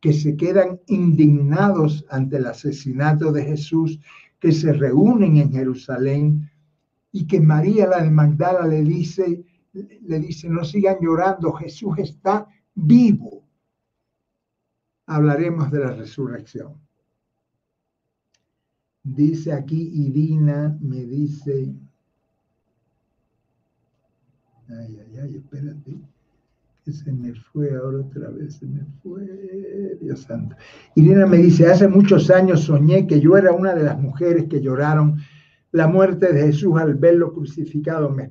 que 0.00 0.14
se 0.14 0.38
quedan 0.38 0.80
indignados 0.86 2.06
ante 2.08 2.38
el 2.38 2.46
asesinato 2.46 3.30
de 3.30 3.44
Jesús, 3.44 4.00
que 4.40 4.50
se 4.50 4.72
reúnen 4.72 5.36
en 5.36 5.52
Jerusalén 5.52 6.50
y 7.14 7.28
que 7.28 7.40
María, 7.40 7.86
la 7.86 8.02
de 8.02 8.10
Magdala, 8.10 8.66
le 8.66 8.82
dice, 8.82 9.44
le 9.72 10.18
dice, 10.18 10.48
no 10.48 10.64
sigan 10.64 10.96
llorando, 11.00 11.52
Jesús 11.52 11.96
está 11.98 12.48
vivo. 12.74 13.44
Hablaremos 15.06 15.70
de 15.70 15.78
la 15.78 15.92
resurrección. 15.92 16.74
Dice 19.04 19.52
aquí 19.52 19.92
Irina, 19.94 20.76
me 20.80 21.04
dice. 21.04 21.72
Ay, 24.68 24.98
ay, 25.06 25.18
ay, 25.22 25.36
espérate. 25.36 25.94
Que 26.84 26.92
se 26.92 27.12
me 27.12 27.32
fue 27.32 27.76
ahora 27.76 27.98
otra 27.98 28.28
vez, 28.30 28.56
se 28.56 28.66
me 28.66 28.84
fue, 29.04 29.96
Dios 30.00 30.22
santo. 30.22 30.56
Irina 30.96 31.26
me 31.26 31.36
dice, 31.36 31.70
hace 31.70 31.86
muchos 31.86 32.28
años 32.28 32.62
soñé 32.64 33.06
que 33.06 33.20
yo 33.20 33.36
era 33.36 33.52
una 33.52 33.72
de 33.72 33.84
las 33.84 34.00
mujeres 34.00 34.46
que 34.48 34.60
lloraron 34.60 35.20
la 35.74 35.88
muerte 35.88 36.32
de 36.32 36.46
Jesús 36.46 36.78
al 36.78 36.94
verlo 36.94 37.34
crucificado. 37.34 38.08
Me 38.08 38.30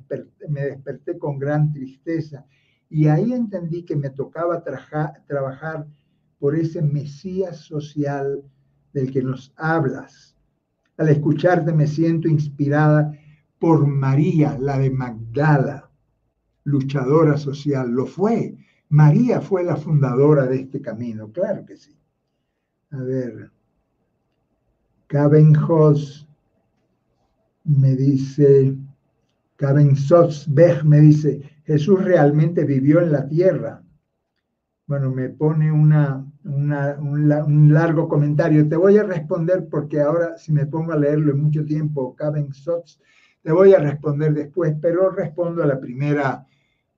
desperté, 0.64 1.18
con 1.18 1.38
gran 1.38 1.72
tristeza 1.74 2.46
y 2.88 3.06
ahí 3.08 3.34
entendí 3.34 3.84
que 3.84 3.96
me 3.96 4.08
tocaba 4.08 4.64
trabajar 4.64 5.86
por 6.38 6.56
ese 6.56 6.80
Mesías 6.80 7.58
social 7.58 8.42
del 8.94 9.10
que 9.12 9.22
nos 9.22 9.52
hablas 9.56 10.34
al 10.96 11.08
escucharte 11.08 11.72
me 11.72 11.86
siento 11.86 12.28
inspirada 12.28 13.12
por 13.58 13.86
María, 13.86 14.56
la 14.58 14.78
de 14.78 14.90
Magdala, 14.90 15.90
luchadora 16.62 17.36
social. 17.36 17.90
Lo 17.90 18.06
fue. 18.06 18.56
María 18.88 19.40
fue 19.40 19.64
la 19.64 19.76
fundadora 19.76 20.46
de 20.46 20.60
este 20.60 20.80
camino, 20.80 21.30
claro 21.32 21.66
que 21.66 21.76
sí. 21.76 21.98
A 22.90 22.98
ver, 22.98 23.50
Cabenhos 25.08 26.28
me 27.64 27.96
dice, 27.96 28.76
Cabensotzbech 29.56 30.84
me 30.84 31.00
dice, 31.00 31.42
Jesús 31.64 32.04
realmente 32.04 32.64
vivió 32.64 33.00
en 33.00 33.12
la 33.12 33.26
tierra. 33.26 33.82
Bueno, 34.86 35.10
me 35.10 35.30
pone 35.30 35.72
una, 35.72 36.26
un, 36.44 37.72
largo 37.72 38.06
comentario. 38.06 38.68
Te 38.68 38.76
voy 38.76 38.98
a 38.98 39.04
responder 39.04 39.66
porque 39.70 40.00
ahora 40.00 40.36
si 40.36 40.52
me 40.52 40.66
pongo 40.66 40.92
a 40.92 40.98
leerlo 40.98 41.32
en 41.32 41.42
mucho 41.42 41.64
tiempo, 41.64 42.14
caben 42.14 42.52
sots, 42.52 43.00
te 43.42 43.52
voy 43.52 43.72
a 43.72 43.78
responder 43.78 44.34
después, 44.34 44.74
pero 44.80 45.10
respondo 45.10 45.62
a 45.62 45.66
la 45.66 45.80
primera 45.80 46.46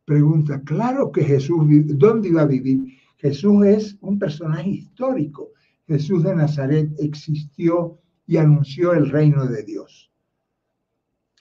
pregunta. 0.04 0.60
Claro 0.64 1.12
que 1.12 1.22
Jesús, 1.22 1.66
¿dónde 1.96 2.28
iba 2.28 2.42
a 2.42 2.46
vivir? 2.46 2.80
Jesús 3.18 3.64
es 3.64 3.96
un 4.00 4.18
personaje 4.18 4.68
histórico. 4.68 5.50
Jesús 5.86 6.24
de 6.24 6.34
Nazaret 6.34 6.90
existió 6.98 7.98
y 8.26 8.36
anunció 8.36 8.92
el 8.92 9.10
reino 9.10 9.46
de 9.46 9.62
Dios. 9.62 10.05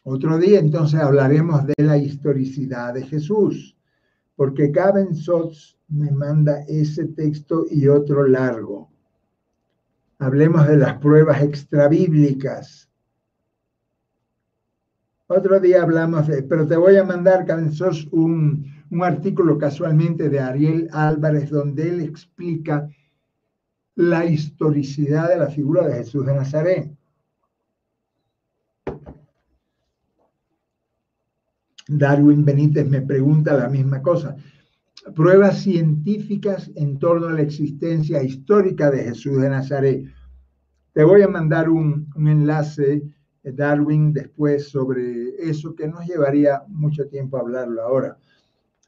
Otro 0.07 0.37
día 0.37 0.59
entonces 0.59 0.99
hablaremos 0.99 1.65
de 1.65 1.73
la 1.83 1.97
historicidad 1.97 2.93
de 2.93 3.01
Jesús, 3.07 3.75
porque 4.35 4.67
Gavin 4.67 5.15
Sotz 5.15 5.79
me 5.87 6.11
manda 6.11 6.59
ese 6.67 7.05
texto 7.05 7.65
y 7.71 7.87
otro 7.87 8.27
largo. 8.27 8.91
Hablemos 10.19 10.67
de 10.67 10.77
las 10.77 10.99
pruebas 10.99 11.41
extrabíblicas. 11.41 12.87
Otro 15.25 15.59
día 15.59 15.81
hablamos 15.81 16.27
de, 16.27 16.43
pero 16.43 16.67
te 16.67 16.75
voy 16.75 16.97
a 16.97 17.03
mandar, 17.03 17.43
Gavin 17.43 17.71
Sotz, 17.71 18.05
un, 18.11 18.63
un 18.91 19.03
artículo 19.03 19.57
casualmente 19.57 20.29
de 20.29 20.39
Ariel 20.39 20.87
Álvarez 20.91 21.49
donde 21.49 21.89
él 21.89 22.01
explica 22.01 22.87
la 23.95 24.23
historicidad 24.23 25.29
de 25.29 25.37
la 25.37 25.47
figura 25.47 25.87
de 25.87 25.95
Jesús 25.95 26.27
de 26.27 26.35
Nazaret. 26.35 26.95
Darwin 31.87 32.43
Benítez 32.43 32.87
me 32.87 33.01
pregunta 33.01 33.55
la 33.55 33.69
misma 33.69 34.01
cosa. 34.01 34.35
Pruebas 35.13 35.59
científicas 35.59 36.71
en 36.75 36.97
torno 36.97 37.27
a 37.27 37.33
la 37.33 37.41
existencia 37.41 38.23
histórica 38.23 38.89
de 38.89 39.03
Jesús 39.03 39.39
de 39.39 39.49
Nazaret. 39.49 40.05
Te 40.93 41.03
voy 41.03 41.21
a 41.21 41.27
mandar 41.27 41.69
un, 41.69 42.07
enlace, 42.15 43.03
eh, 43.43 43.51
Darwin, 43.51 44.13
después 44.13 44.69
sobre 44.69 45.35
eso, 45.37 45.75
que 45.75 45.87
nos 45.87 46.05
llevaría 46.07 46.63
mucho 46.67 47.07
tiempo 47.07 47.37
hablarlo 47.37 47.83
ahora. 47.83 48.17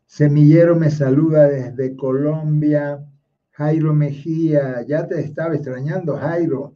Semillero 0.07 0.75
me 0.75 0.89
saluda 0.89 1.47
desde 1.47 1.95
Colombia. 1.95 3.05
Jairo 3.51 3.93
Mejía, 3.93 4.83
ya 4.83 5.07
te 5.07 5.19
estaba 5.19 5.55
extrañando, 5.55 6.15
Jairo. 6.15 6.75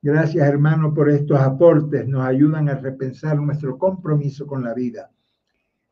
Gracias, 0.00 0.46
hermano, 0.46 0.94
por 0.94 1.10
estos 1.10 1.38
aportes. 1.38 2.06
Nos 2.06 2.24
ayudan 2.24 2.68
a 2.68 2.76
repensar 2.76 3.38
nuestro 3.40 3.76
compromiso 3.76 4.46
con 4.46 4.62
la 4.62 4.72
vida. 4.72 5.10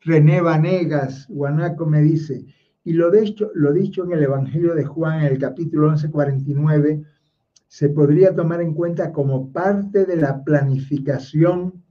René 0.05 0.41
Vanegas, 0.41 1.27
Guanaco 1.29 1.87
me 1.87 2.03
dice, 2.03 2.45
y 2.85 2.93
lo, 2.95 3.11
dicho, 3.11 3.51
lo 3.55 3.73
dicho 3.73 4.05
en 4.05 4.13
el 4.13 4.25
Evangelio 4.25 4.75
de 4.75 4.85
Juan, 4.85 5.21
en 5.21 5.33
el 5.33 5.39
capítulo 5.39 5.89
11:49, 5.91 7.05
se 7.69 7.89
podría 7.89 8.35
tomar 8.35 8.61
en 8.61 8.75
cuenta 8.75 9.13
como 9.13 9.53
parte 9.53 10.05
de 10.05 10.17
la 10.17 10.43
planificación 10.43 11.85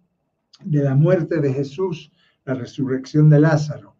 de 0.64 0.84
la 0.84 0.94
muerte 0.94 1.40
de 1.40 1.54
Jesús, 1.54 2.12
la 2.46 2.54
resurrección 2.54 3.30
de 3.30 3.40
Lázaro. 3.40 3.96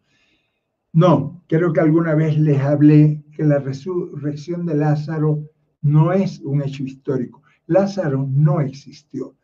No, 0.92 1.42
creo 1.48 1.72
que 1.72 1.80
alguna 1.80 2.14
vez 2.14 2.38
les 2.38 2.60
hablé 2.60 3.24
que 3.32 3.44
la 3.44 3.58
resurrección 3.58 4.66
de 4.66 4.74
Lázaro 4.74 5.42
no 5.80 6.12
es 6.12 6.40
un 6.40 6.62
hecho 6.62 6.84
histórico. 6.84 7.42
Lázaro 7.66 8.28
no 8.30 8.60
existió. 8.60 9.34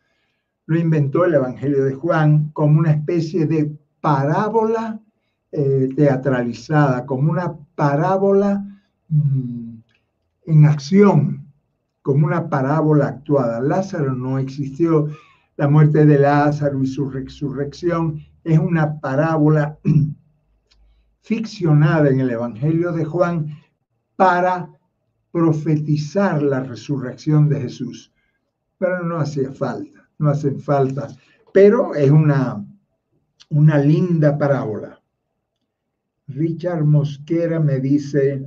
Lo 0.67 0.77
inventó 0.77 1.25
el 1.25 1.33
Evangelio 1.33 1.83
de 1.83 1.95
Juan 1.95 2.51
como 2.51 2.79
una 2.79 2.91
especie 2.91 3.47
de 3.47 3.75
parábola 4.01 4.99
eh, 5.51 5.89
teatralizada, 5.95 7.05
como 7.05 7.31
una 7.31 7.55
parábola 7.75 8.63
mm, 9.07 9.77
en 10.45 10.65
acción, 10.65 11.47
como 12.01 12.27
una 12.27 12.49
parábola 12.49 13.07
actuada. 13.07 13.59
Lázaro 13.59 14.13
no 14.13 14.37
existió, 14.39 15.09
la 15.57 15.67
muerte 15.67 16.05
de 16.05 16.19
Lázaro 16.19 16.81
y 16.81 16.87
su 16.87 17.09
resurrección 17.09 18.23
es 18.43 18.59
una 18.59 18.99
parábola 18.99 19.77
ficcionada 21.21 22.09
en 22.09 22.21
el 22.21 22.29
Evangelio 22.29 22.91
de 22.91 23.05
Juan 23.05 23.57
para 24.15 24.69
profetizar 25.31 26.41
la 26.41 26.61
resurrección 26.61 27.49
de 27.49 27.61
Jesús. 27.61 28.11
Pero 28.77 29.03
no 29.03 29.17
hacía 29.17 29.51
falta, 29.51 30.07
no 30.17 30.29
hacen 30.29 30.59
falta, 30.59 31.07
pero 31.53 31.93
es 31.95 32.09
una 32.09 32.65
una 33.49 33.77
linda 33.77 34.37
parábola. 34.37 35.01
Richard 36.27 36.85
Mosquera 36.85 37.59
me 37.59 37.79
dice, 37.79 38.45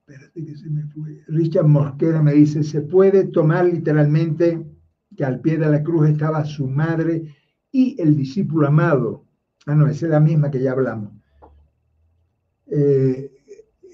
espérate 0.00 0.44
que 0.44 0.56
se 0.56 0.68
me 0.68 0.86
fue. 0.88 1.22
Richard 1.28 1.66
Mosquera 1.66 2.22
me 2.22 2.34
dice, 2.34 2.62
se 2.62 2.82
puede 2.82 3.24
tomar 3.24 3.64
literalmente 3.64 4.66
que 5.16 5.24
al 5.24 5.40
pie 5.40 5.58
de 5.58 5.68
la 5.68 5.82
cruz 5.82 6.10
estaba 6.10 6.44
su 6.44 6.66
madre 6.68 7.34
y 7.70 8.00
el 8.00 8.16
discípulo 8.16 8.68
amado. 8.68 9.24
Ah, 9.66 9.74
no, 9.74 9.86
esa 9.86 10.06
es 10.06 10.12
la 10.12 10.20
misma 10.20 10.50
que 10.50 10.60
ya 10.60 10.72
hablamos. 10.72 11.12
Eh, 12.66 13.30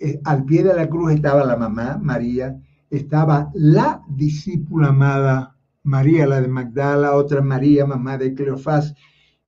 eh, 0.00 0.20
al 0.24 0.44
pie 0.44 0.64
de 0.64 0.74
la 0.74 0.88
cruz 0.88 1.12
estaba 1.12 1.44
la 1.44 1.56
mamá, 1.56 1.98
María, 1.98 2.60
estaba 2.90 3.50
la 3.54 4.02
discípula 4.08 4.88
amada 4.88 5.57
María 5.88 6.26
la 6.26 6.40
de 6.42 6.48
Magdala, 6.48 7.16
otra 7.16 7.40
María, 7.40 7.86
mamá 7.86 8.18
de 8.18 8.34
Cleofás, 8.34 8.94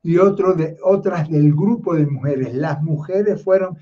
y 0.03 0.17
otro 0.17 0.55
de, 0.55 0.79
otras 0.83 1.29
del 1.29 1.53
grupo 1.53 1.95
de 1.95 2.07
mujeres. 2.07 2.55
Las 2.55 2.83
mujeres 2.83 3.45
fueron 3.45 3.77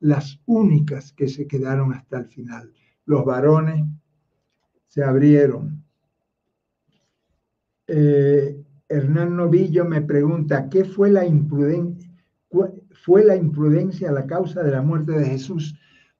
las 0.00 0.38
únicas 0.44 1.12
que 1.12 1.28
se 1.28 1.46
quedaron 1.46 1.94
hasta 1.94 2.18
el 2.18 2.26
final. 2.26 2.72
Los 3.06 3.24
varones 3.24 3.86
se 4.86 5.02
abrieron. 5.02 5.82
Eh, 7.86 8.62
Hernán 8.86 9.36
Novillo 9.36 9.86
me 9.86 10.02
pregunta, 10.02 10.68
¿qué 10.68 10.84
fue 10.84 11.10
la? 11.10 11.24
¿Fue 13.02 13.24
la 13.24 13.36
imprudencia 13.36 14.12
la 14.12 14.26
causa 14.26 14.62
de 14.62 14.72
la 14.72 14.82
muerte 14.82 15.12
de 15.12 15.24
Jesús? 15.24 15.74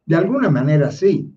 De 0.06 0.16
alguna 0.16 0.48
manera 0.51 0.90
sí. 0.90 1.31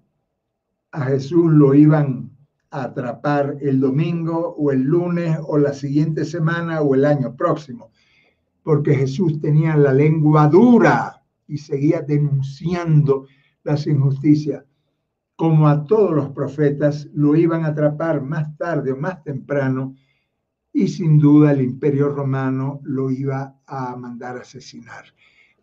A 0.91 1.03
Jesús 1.03 1.51
lo 1.51 1.73
iban 1.73 2.26
atrapar 2.71 3.57
el 3.61 3.79
domingo 3.79 4.55
o 4.57 4.71
el 4.71 4.81
lunes 4.81 5.37
o 5.47 5.57
la 5.57 5.73
siguiente 5.73 6.25
semana 6.25 6.81
o 6.81 6.95
el 6.95 7.05
año 7.05 7.35
próximo, 7.35 7.91
porque 8.63 8.95
Jesús 8.95 9.39
tenía 9.39 9.75
la 9.77 9.93
lengua 9.93 10.47
dura 10.47 11.23
y 11.47 11.57
seguía 11.57 12.01
denunciando 12.01 13.25
las 13.63 13.87
injusticias. 13.87 14.65
Como 15.35 15.67
a 15.67 15.85
todos 15.85 16.15
los 16.15 16.29
profetas, 16.29 17.07
lo 17.13 17.35
iban 17.35 17.63
a 17.63 17.69
atrapar 17.69 18.21
más 18.21 18.57
tarde 18.57 18.91
o 18.91 18.97
más 18.97 19.23
temprano 19.23 19.95
y 20.73 20.87
sin 20.87 21.17
duda 21.17 21.51
el 21.51 21.61
imperio 21.61 22.09
romano 22.09 22.81
lo 22.83 23.09
iba 23.09 23.55
a 23.65 23.95
mandar 23.95 24.37
a 24.37 24.41
asesinar. 24.41 25.05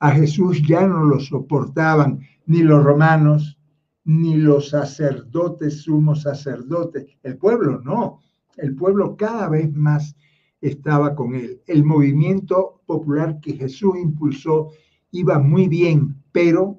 A 0.00 0.10
Jesús 0.10 0.62
ya 0.66 0.86
no 0.86 1.04
lo 1.04 1.20
soportaban 1.20 2.20
ni 2.46 2.62
los 2.62 2.82
romanos, 2.82 3.58
ni 4.04 4.36
los 4.36 4.70
sacerdotes, 4.70 5.82
sumos 5.82 6.22
sacerdotes, 6.22 7.06
el 7.22 7.36
pueblo 7.36 7.80
no, 7.80 8.20
el 8.56 8.74
pueblo 8.74 9.16
cada 9.16 9.48
vez 9.48 9.72
más 9.74 10.14
estaba 10.60 11.14
con 11.14 11.34
él. 11.34 11.60
El 11.66 11.84
movimiento 11.84 12.80
popular 12.86 13.40
que 13.40 13.54
Jesús 13.54 13.96
impulsó 13.98 14.70
iba 15.10 15.38
muy 15.38 15.68
bien, 15.68 16.16
pero 16.32 16.78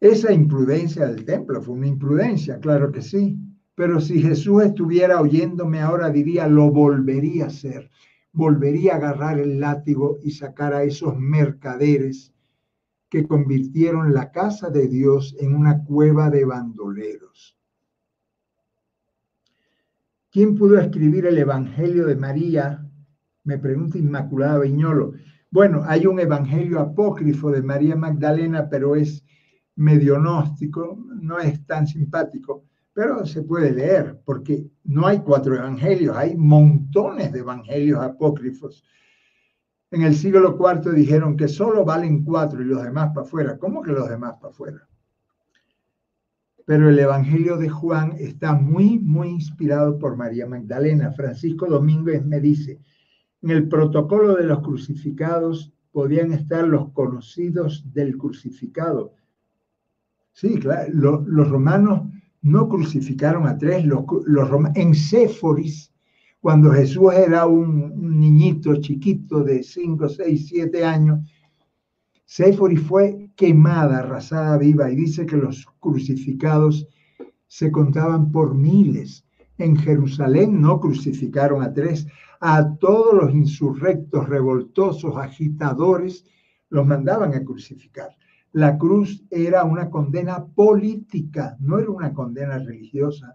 esa 0.00 0.32
imprudencia 0.32 1.06
del 1.06 1.24
templo 1.24 1.62
fue 1.62 1.74
una 1.74 1.86
imprudencia, 1.86 2.58
claro 2.60 2.92
que 2.92 3.00
sí, 3.00 3.38
pero 3.74 4.00
si 4.00 4.20
Jesús 4.20 4.62
estuviera 4.62 5.20
oyéndome 5.20 5.80
ahora 5.80 6.10
diría, 6.10 6.46
lo 6.46 6.70
volvería 6.70 7.44
a 7.44 7.48
hacer, 7.48 7.90
volvería 8.32 8.94
a 8.94 8.96
agarrar 8.96 9.38
el 9.38 9.60
látigo 9.60 10.18
y 10.22 10.32
sacar 10.32 10.74
a 10.74 10.84
esos 10.84 11.18
mercaderes 11.18 12.33
que 13.14 13.28
convirtieron 13.28 14.12
la 14.12 14.32
casa 14.32 14.70
de 14.70 14.88
Dios 14.88 15.36
en 15.38 15.54
una 15.54 15.84
cueva 15.84 16.30
de 16.30 16.44
bandoleros. 16.44 17.56
¿Quién 20.32 20.56
pudo 20.56 20.80
escribir 20.80 21.24
el 21.26 21.38
Evangelio 21.38 22.06
de 22.08 22.16
María? 22.16 22.90
Me 23.44 23.56
pregunta 23.56 23.98
Inmaculada 23.98 24.58
Viñolo. 24.58 25.12
Bueno, 25.48 25.84
hay 25.86 26.06
un 26.06 26.18
Evangelio 26.18 26.80
apócrifo 26.80 27.52
de 27.52 27.62
María 27.62 27.94
Magdalena, 27.94 28.68
pero 28.68 28.96
es 28.96 29.24
medio 29.76 30.18
gnóstico, 30.18 30.98
no 31.22 31.38
es 31.38 31.64
tan 31.66 31.86
simpático, 31.86 32.64
pero 32.92 33.24
se 33.24 33.44
puede 33.44 33.70
leer, 33.70 34.20
porque 34.24 34.66
no 34.82 35.06
hay 35.06 35.20
cuatro 35.20 35.54
evangelios, 35.54 36.16
hay 36.16 36.36
montones 36.36 37.32
de 37.32 37.38
evangelios 37.38 38.02
apócrifos 38.02 38.82
en 39.94 40.02
el 40.02 40.16
siglo 40.16 40.58
IV 40.58 40.92
dijeron 40.92 41.36
que 41.36 41.46
solo 41.46 41.84
valen 41.84 42.24
cuatro 42.24 42.60
y 42.60 42.64
los 42.64 42.82
demás 42.82 43.12
para 43.14 43.24
afuera. 43.24 43.58
¿Cómo 43.58 43.80
que 43.80 43.92
los 43.92 44.08
demás 44.08 44.34
para 44.40 44.52
afuera? 44.52 44.88
Pero 46.66 46.88
el 46.88 46.98
Evangelio 46.98 47.56
de 47.56 47.68
Juan 47.68 48.16
está 48.18 48.54
muy, 48.54 48.98
muy 48.98 49.28
inspirado 49.28 49.96
por 49.96 50.16
María 50.16 50.48
Magdalena. 50.48 51.12
Francisco 51.12 51.66
Domínguez 51.66 52.24
me 52.26 52.40
dice, 52.40 52.80
en 53.42 53.50
el 53.50 53.68
protocolo 53.68 54.34
de 54.34 54.44
los 54.44 54.62
crucificados 54.62 55.72
podían 55.92 56.32
estar 56.32 56.66
los 56.66 56.90
conocidos 56.90 57.84
del 57.92 58.18
crucificado. 58.18 59.14
Sí, 60.32 60.58
claro, 60.58 60.90
los, 61.24 61.48
romanos 61.48 62.08
no 62.42 62.68
crucificaron 62.68 63.46
a 63.46 63.56
tres, 63.56 63.86
los, 63.86 64.04
los 64.26 64.50
en 64.74 64.92
Séforis 64.92 65.93
cuando 66.44 66.72
Jesús 66.72 67.10
era 67.14 67.46
un, 67.46 68.20
niñito 68.20 68.76
chiquito 68.76 69.42
de 69.42 69.62
5, 69.62 70.10
6, 70.10 70.46
7 70.48 70.84
años, 70.84 71.26
Séfori 72.26 72.76
fue 72.76 73.30
quemada, 73.34 74.00
arrasada 74.00 74.58
viva, 74.58 74.90
y 74.90 74.94
dice 74.94 75.24
que 75.24 75.38
los 75.38 75.64
crucificados 75.80 76.86
se 77.46 77.72
contaban 77.72 78.30
por 78.30 78.54
miles. 78.54 79.24
En 79.56 79.74
Jerusalén 79.74 80.60
no 80.60 80.80
crucificaron 80.80 81.62
a 81.62 81.72
tres, 81.72 82.06
a 82.42 82.76
todos 82.76 83.14
los 83.14 83.32
insurrectos, 83.32 84.28
revoltosos, 84.28 85.16
agitadores, 85.16 86.26
los 86.68 86.86
mandaban 86.86 87.32
a 87.32 87.42
crucificar. 87.42 88.10
La 88.52 88.76
cruz 88.76 89.24
era 89.30 89.64
una 89.64 89.88
condena 89.88 90.44
política, 90.44 91.56
no 91.58 91.78
era 91.78 91.88
una 91.88 92.12
condena 92.12 92.58
religiosa. 92.58 93.34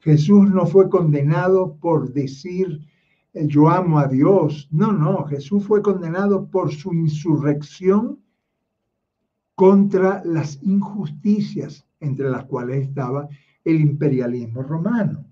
Jesús 0.00 0.50
no 0.50 0.66
fue 0.66 0.88
condenado 0.88 1.76
por 1.80 2.12
decir 2.12 2.80
eh, 3.34 3.46
yo 3.46 3.68
amo 3.68 3.98
a 3.98 4.06
Dios. 4.06 4.68
No, 4.70 4.92
no, 4.92 5.24
Jesús 5.24 5.64
fue 5.64 5.82
condenado 5.82 6.46
por 6.46 6.72
su 6.72 6.92
insurrección 6.92 8.18
contra 9.54 10.22
las 10.24 10.62
injusticias 10.62 11.84
entre 12.00 12.30
las 12.30 12.44
cuales 12.44 12.88
estaba 12.88 13.28
el 13.64 13.80
imperialismo 13.80 14.62
romano. 14.62 15.24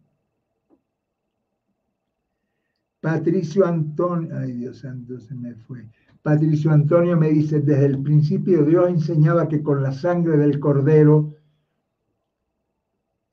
Patricio 3.00 3.64
Antonio, 3.64 4.36
ay 4.36 4.52
Dios 4.52 4.78
santo, 4.80 5.20
se 5.20 5.34
me 5.34 5.54
fue. 5.54 5.88
Patricio 6.22 6.72
Antonio 6.72 7.16
me 7.16 7.28
dice, 7.28 7.60
desde 7.60 7.86
el 7.86 8.02
principio 8.02 8.64
Dios 8.64 8.88
enseñaba 8.88 9.46
que 9.46 9.62
con 9.62 9.80
la 9.80 9.92
sangre 9.92 10.36
del 10.36 10.58
cordero 10.58 11.35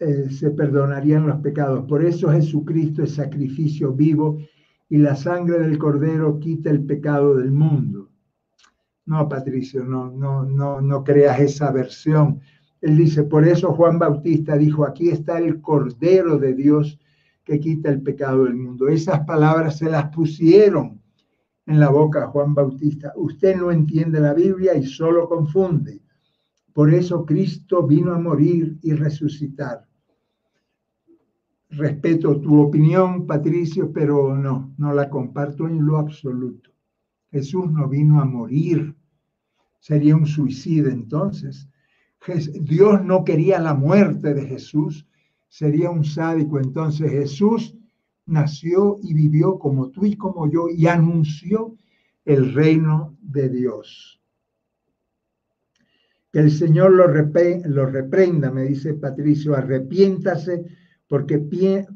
eh, 0.04 0.30
se 0.30 0.52
perdonarían 0.52 1.28
los 1.28 1.40
pecados. 1.42 1.86
Por 1.88 2.04
eso 2.04 2.32
Jesucristo 2.32 3.04
es 3.04 3.16
sacrificio 3.16 3.94
vivo 3.94 4.40
y 4.90 4.98
la 4.98 5.16
sangre 5.16 5.60
del 5.60 5.78
cordero 5.78 6.40
quita 6.40 6.70
el 6.70 6.84
pecado 6.84 7.36
del 7.36 7.52
mundo. 7.52 8.10
No, 9.06 9.28
Patricio, 9.28 9.84
no, 9.84 10.12
no, 10.12 10.44
no, 10.44 10.82
no 10.82 11.04
creas 11.04 11.40
esa 11.40 11.72
versión. 11.72 12.40
Él 12.82 12.98
dice, 12.98 13.24
por 13.24 13.48
eso 13.48 13.74
Juan 13.74 13.98
Bautista 13.98 14.58
dijo, 14.58 14.86
aquí 14.86 15.10
está 15.10 15.40
el 15.40 15.62
cordero 15.62 16.38
de 16.38 16.54
Dios 16.54 17.00
que 17.44 17.60
quita 17.60 17.90
el 17.90 18.02
pecado 18.02 18.46
del 18.46 18.56
mundo. 18.56 18.88
Esas 18.88 19.22
palabras 19.22 19.78
se 19.78 19.90
las 19.90 20.10
pusieron 20.10 21.02
en 21.66 21.80
la 21.80 21.90
boca 21.90 22.28
Juan 22.28 22.54
Bautista. 22.54 23.14
Usted 23.16 23.56
no 23.56 23.72
entiende 23.72 24.20
la 24.20 24.34
Biblia 24.34 24.76
y 24.76 24.86
solo 24.86 25.28
confunde. 25.28 26.02
Por 26.74 26.94
eso 26.94 27.26
Cristo 27.26 27.86
vino 27.86 28.14
a 28.14 28.20
morir 28.20 28.78
y 28.82 28.94
resucitar. 28.94 29.88
Respeto 31.76 32.40
tu 32.40 32.62
opinión, 32.62 33.26
Patricio, 33.26 33.92
pero 33.92 34.36
no, 34.36 34.74
no 34.78 34.94
la 34.94 35.10
comparto 35.10 35.68
en 35.68 35.84
lo 35.84 35.98
absoluto. 35.98 36.70
Jesús 37.32 37.72
no 37.72 37.90
vino 37.90 38.22
a 38.22 38.26
morir. 38.26 38.96
Sería 39.80 40.16
un 40.16 40.28
suicidio 40.28 40.92
entonces. 40.92 41.68
Dios 42.62 43.04
no 43.04 43.24
quería 43.24 43.60
la 43.60 43.74
muerte 43.74 44.36
de 44.36 44.46
Jesús. 44.46 45.08
Sería 45.50 45.90
un 45.90 46.04
sádico. 46.04 46.60
Entonces 46.60 47.10
Jesús 47.10 47.76
nació 48.28 48.98
y 49.02 49.16
vivió 49.16 49.58
como 49.58 49.90
tú 49.90 50.06
y 50.06 50.16
como 50.16 50.50
yo 50.50 50.68
y 50.70 50.86
anunció 50.86 51.76
el 52.24 52.54
reino 52.54 53.18
de 53.20 53.50
Dios. 53.50 54.22
Que 56.32 56.40
el 56.40 56.52
Señor 56.52 56.92
lo, 56.92 57.08
lo 57.08 57.86
reprenda, 57.88 58.52
me 58.52 58.64
dice 58.64 58.94
Patricio, 58.94 59.56
arrepiéntase 59.56 60.66
porque 61.08 61.40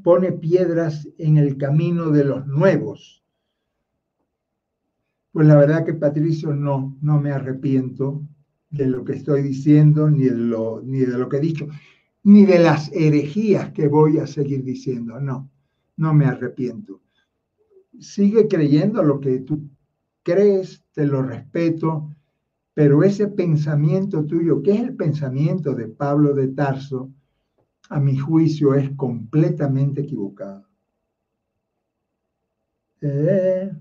pone 0.04 0.32
piedras 0.34 1.08
en 1.18 1.38
el 1.38 1.58
camino 1.58 2.12
de 2.12 2.24
los 2.24 2.46
nuevos. 2.48 3.24
Pues 5.32 5.48
la 5.48 5.56
verdad 5.56 5.86
que 5.86 5.94
Patricio 5.94 6.54
no, 6.54 6.98
no 7.02 7.20
me 7.20 7.32
arrepiento 7.32 8.22
de 8.70 8.88
lo 8.88 9.04
que 9.04 9.14
estoy 9.14 9.42
diciendo, 9.42 10.10
ni 10.10 10.26
de 10.26 10.36
lo, 10.36 10.82
ni 10.84 11.00
de 11.00 11.18
lo 11.18 11.30
que 11.30 11.38
he 11.38 11.42
dicho, 11.42 11.68
ni 12.24 12.46
de 12.46 12.60
las 12.60 12.92
herejías 12.92 13.72
que 13.72 13.88
voy 13.88 14.18
a 14.18 14.28
seguir 14.28 14.64
diciendo, 14.64 15.20
no 15.20 15.50
no 15.98 16.14
me 16.14 16.26
arrepiento. 16.26 17.02
Sigue 18.00 18.48
creyendo 18.48 19.04
lo 19.04 19.20
que 19.20 19.40
tú 19.40 19.70
crees, 20.24 20.84
te 20.94 21.06
lo 21.06 21.24
respeto, 21.24 22.16
pero 22.74 23.04
ese 23.04 23.28
pensamiento 23.28 24.24
tuyo, 24.26 24.62
que 24.62 24.72
es 24.74 24.82
el 24.82 24.96
pensamiento 24.96 25.74
de 25.74 25.88
Pablo 25.88 26.34
de 26.34 26.50
Tarso, 26.50 27.12
a 27.90 28.00
mi 28.00 28.18
juicio 28.18 28.74
es 28.76 28.90
completamente 28.96 30.02
equivocado. 30.02 30.68
Eh, 33.02 33.72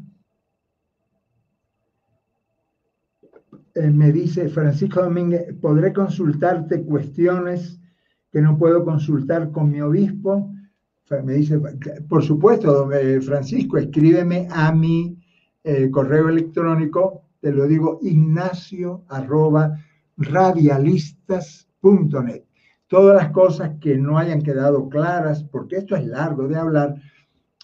eh, 3.75 3.91
me 3.91 4.13
dice 4.13 4.49
Francisco 4.49 5.03
Domínguez, 5.03 5.55
¿podré 5.61 5.93
consultarte 5.93 6.83
cuestiones 6.83 7.81
que 8.31 8.41
no 8.41 8.57
puedo 8.59 8.85
consultar 8.85 9.51
con 9.51 9.71
mi 9.71 9.81
obispo? 9.81 10.53
me 11.25 11.35
dice, 11.35 11.61
por 12.09 12.25
supuesto, 12.25 12.93
eh, 12.93 13.21
Francisco, 13.21 13.79
escríbeme 13.79 14.49
a 14.51 14.73
mi 14.73 15.17
correo 15.93 16.29
electrónico, 16.29 17.23
te 17.41 17.53
lo 17.53 17.67
digo, 17.67 18.01
ignacio 18.03 19.05
arroba 19.09 19.77
radialistas.net. 20.17 22.47
Todas 22.89 23.17
las 23.17 23.33
cosas 23.33 23.73
que 23.81 23.97
no 23.97 24.19
hayan 24.19 24.43
quedado 24.43 24.89
claras, 24.89 25.43
porque 25.45 25.77
esto 25.77 25.97
es 25.97 26.07
largo 26.07 26.47
de 26.47 26.57
hablar, 26.57 26.95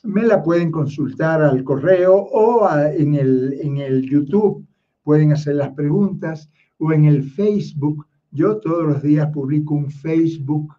me 0.02 0.22
la 0.22 0.42
pueden 0.42 0.72
consultar 0.72 1.42
al 1.42 1.62
correo 1.62 2.14
o 2.14 2.68
en, 2.76 3.14
el, 3.14 3.58
en 3.60 3.78
el 3.78 4.02
YouTube, 4.02 4.66
pueden 5.04 5.32
hacer 5.32 5.56
las 5.56 5.70
preguntas, 5.70 6.50
o 6.78 6.92
en 6.92 7.04
el 7.04 7.22
Facebook. 7.22 8.06
Yo 8.32 8.58
todos 8.58 8.84
los 8.84 9.02
días 9.02 9.28
publico 9.32 9.74
un 9.74 9.90
Facebook 9.90 10.74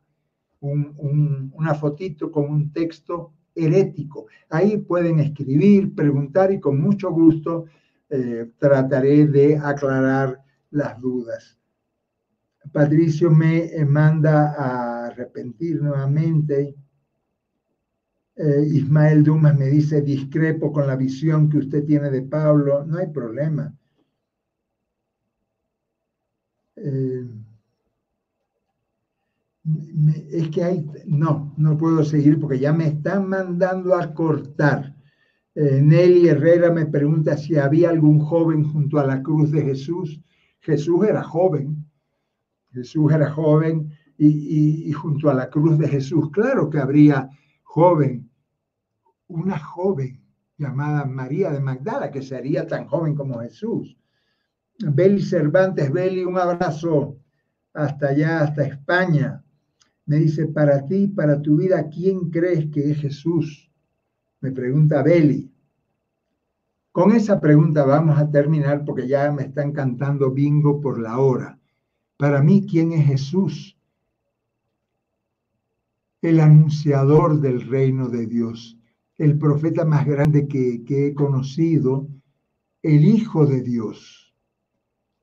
una 0.63 1.75
fotito 1.75 2.31
con 2.31 2.49
un 2.49 2.71
texto 2.71 3.33
herético. 3.55 4.27
Ahí 4.49 4.77
pueden 4.77 5.19
escribir, 5.19 5.93
preguntar 5.93 6.51
y 6.51 6.59
con 6.59 6.79
mucho 6.79 7.11
gusto 7.11 7.65
eh, 8.09 8.49
trataré 8.57 9.27
de 9.27 9.57
aclarar 9.57 10.41
las 10.71 10.99
dudas. 10.99 11.59
Patricio 12.72 13.30
me 13.30 13.65
eh, 13.65 13.85
manda 13.85 14.53
a 14.53 15.07
arrepentir 15.07 15.81
nuevamente. 15.81 16.76
Eh, 18.35 18.68
Ismael 18.72 19.23
Dumas 19.23 19.57
me 19.57 19.68
dice, 19.68 20.02
discrepo 20.02 20.72
con 20.72 20.88
la 20.88 20.95
visión 20.95 21.49
que 21.49 21.57
usted 21.57 21.85
tiene 21.85 22.10
de 22.10 22.23
Pablo. 22.23 22.85
No 22.85 22.98
hay 22.98 23.07
problema. 23.07 23.73
es 30.31 30.49
que 30.49 30.64
hay, 30.64 30.85
no, 31.06 31.53
no 31.57 31.77
puedo 31.77 32.03
seguir 32.03 32.40
porque 32.40 32.60
ya 32.60 32.73
me 32.73 32.88
están 32.88 33.30
mandando 33.30 33.95
a 33.95 34.14
cortar. 34.14 34.95
Eh, 35.56 35.81
Nelly 35.81 36.27
Herrera 36.27 36.72
me 36.72 36.85
pregunta 36.85 37.38
si 37.38 37.57
había 37.57 37.90
algún 37.90 38.19
joven 38.19 38.64
junto 38.64 38.99
a 38.99 39.06
la 39.06 39.22
cruz 39.22 39.52
de 39.52 39.61
Jesús. 39.61 40.19
Jesús 40.60 41.06
era 41.06 41.23
joven, 41.23 41.82
Jesús 42.73 43.11
era 43.13 43.31
joven 43.31 43.91
y, 44.17 44.89
y 44.89 44.91
junto 44.93 45.29
a 45.29 45.33
la 45.33 45.49
cruz 45.49 45.77
de 45.77 45.87
Jesús, 45.87 46.29
claro 46.31 46.69
que 46.69 46.79
habría 46.79 47.29
joven, 47.63 48.29
una 49.27 49.57
joven 49.57 50.23
llamada 50.57 51.05
María 51.05 51.51
de 51.51 51.59
Magdala, 51.59 52.11
que 52.11 52.21
sería 52.21 52.67
tan 52.67 52.87
joven 52.87 53.15
como 53.15 53.39
Jesús. 53.39 53.97
Beli 54.79 55.21
Cervantes, 55.21 55.91
Beli, 55.91 56.23
un 56.23 56.37
abrazo 56.37 57.17
hasta 57.73 58.09
allá, 58.09 58.41
hasta 58.41 58.63
España. 58.63 59.43
Me 60.05 60.17
dice, 60.17 60.47
para 60.47 60.85
ti, 60.85 61.07
para 61.07 61.41
tu 61.41 61.57
vida, 61.57 61.87
¿quién 61.89 62.29
crees 62.29 62.69
que 62.71 62.91
es 62.91 62.97
Jesús? 62.99 63.71
Me 64.41 64.51
pregunta 64.51 65.01
Beli. 65.01 65.51
Con 66.91 67.11
esa 67.11 67.39
pregunta 67.39 67.85
vamos 67.85 68.19
a 68.19 68.29
terminar 68.29 68.85
porque 68.85 69.07
ya 69.07 69.31
me 69.31 69.43
están 69.43 69.71
cantando 69.71 70.31
bingo 70.31 70.79
por 70.79 70.99
la 70.99 71.17
hora. 71.17 71.59
Para 72.23 72.41
mí, 72.41 72.65
¿quién 72.65 72.93
es 72.93 73.05
Jesús? 73.05 73.77
El 76.21 76.39
anunciador 76.39 77.41
del 77.41 77.67
reino 77.67 78.07
de 78.07 78.27
Dios, 78.27 78.79
el 79.17 79.37
profeta 79.37 79.83
más 79.83 80.05
grande 80.05 80.47
que, 80.47 80.85
he 80.87 81.13
conocido, 81.13 82.07
el 82.81 83.03
Hijo 83.03 83.45
de 83.45 83.61
Dios, 83.61 84.33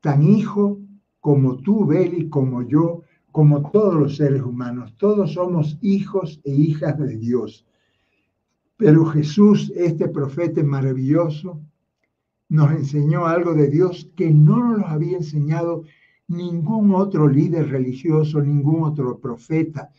tan 0.02 0.22
hijo 0.22 0.78
como 1.20 1.56
tú, 1.56 1.86
Beli, 1.86 2.28
como 2.28 2.68
yo, 2.68 3.00
como 3.32 3.70
todos 3.70 3.94
los 3.94 4.16
seres 4.16 4.42
humanos. 4.42 4.94
Todos 4.98 5.32
somos 5.32 5.78
hijos 5.80 6.38
e 6.44 6.52
hijas 6.52 6.98
de 6.98 7.16
Dios. 7.16 7.66
Pero 8.76 9.06
Jesús, 9.06 9.72
este 9.74 10.06
profeta 10.06 10.62
maravilloso, 10.62 11.62
nos 12.50 12.72
enseñó 12.72 13.24
algo 13.24 13.54
de 13.54 13.70
Dios 13.70 14.10
que 14.16 14.30
no 14.30 14.76
nos 14.76 14.90
había 14.90 15.16
enseñado 15.16 15.84
ningún 16.30 16.94
otro 16.94 17.28
líder 17.28 17.68
religioso, 17.70 18.40
ningún 18.40 18.84
otro 18.84 19.18
profeta. 19.18 19.90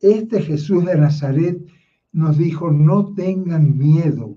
Este 0.00 0.40
Jesús 0.42 0.84
de 0.86 0.96
Nazaret 0.96 1.64
nos 2.12 2.38
dijo, 2.38 2.70
no 2.70 3.12
tengan 3.14 3.76
miedo. 3.76 4.36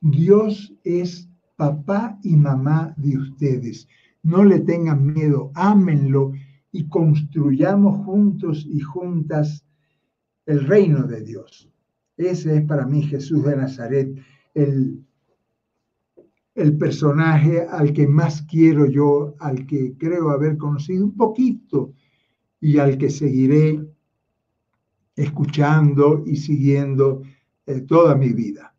Dios 0.00 0.72
es 0.84 1.28
papá 1.56 2.18
y 2.22 2.36
mamá 2.36 2.94
de 2.96 3.18
ustedes. 3.18 3.88
No 4.22 4.44
le 4.44 4.60
tengan 4.60 5.12
miedo, 5.12 5.50
ámenlo 5.54 6.32
y 6.70 6.88
construyamos 6.88 8.04
juntos 8.04 8.66
y 8.68 8.80
juntas 8.80 9.66
el 10.46 10.66
reino 10.66 11.04
de 11.04 11.22
Dios. 11.22 11.70
Ese 12.16 12.58
es 12.58 12.62
para 12.62 12.86
mí 12.86 13.02
Jesús 13.02 13.44
de 13.44 13.56
Nazaret, 13.56 14.16
el, 14.54 15.04
el 16.54 16.76
personaje 16.78 17.66
al 17.68 17.92
que 17.92 18.06
más 18.06 18.42
quiero 18.42 18.86
yo, 18.86 19.34
al 19.40 19.66
que 19.66 19.96
creo 19.98 20.30
haber 20.30 20.56
conocido 20.56 21.04
un 21.04 21.16
poquito 21.16 21.92
y 22.60 22.78
al 22.78 22.96
que 22.96 23.10
seguiré 23.10 23.84
escuchando 25.16 26.22
y 26.26 26.36
siguiendo 26.36 27.22
eh, 27.66 27.80
toda 27.82 28.14
mi 28.14 28.32
vida. 28.32 28.74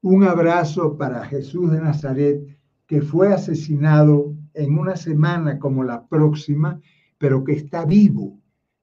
Un 0.00 0.24
abrazo 0.24 0.96
para 0.96 1.24
Jesús 1.24 1.70
de 1.70 1.80
Nazaret, 1.80 2.40
que 2.86 3.02
fue 3.02 3.32
asesinado 3.32 4.34
en 4.54 4.78
una 4.78 4.96
semana 4.96 5.58
como 5.58 5.84
la 5.84 6.06
próxima, 6.06 6.80
pero 7.18 7.44
que 7.44 7.52
está 7.52 7.84
vivo, 7.84 8.40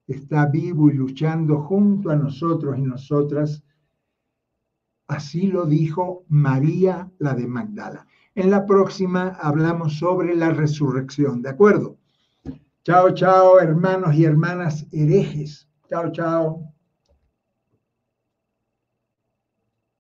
está 0.07 0.45
vivo 0.45 0.89
y 0.89 0.93
luchando 0.93 1.61
junto 1.61 2.09
a 2.09 2.15
nosotros 2.15 2.77
y 2.77 2.81
nosotras. 2.81 3.63
Así 5.07 5.47
lo 5.47 5.65
dijo 5.65 6.25
María, 6.27 7.11
la 7.19 7.33
de 7.33 7.47
Magdala. 7.47 8.07
En 8.33 8.51
la 8.51 8.65
próxima 8.65 9.37
hablamos 9.39 9.97
sobre 9.99 10.35
la 10.35 10.49
resurrección, 10.49 11.41
¿de 11.41 11.49
acuerdo? 11.49 11.97
Chao, 12.83 13.11
chao, 13.11 13.59
hermanos 13.59 14.15
y 14.15 14.25
hermanas 14.25 14.85
herejes. 14.91 15.67
Chao, 15.89 16.11
chao. 16.11 16.74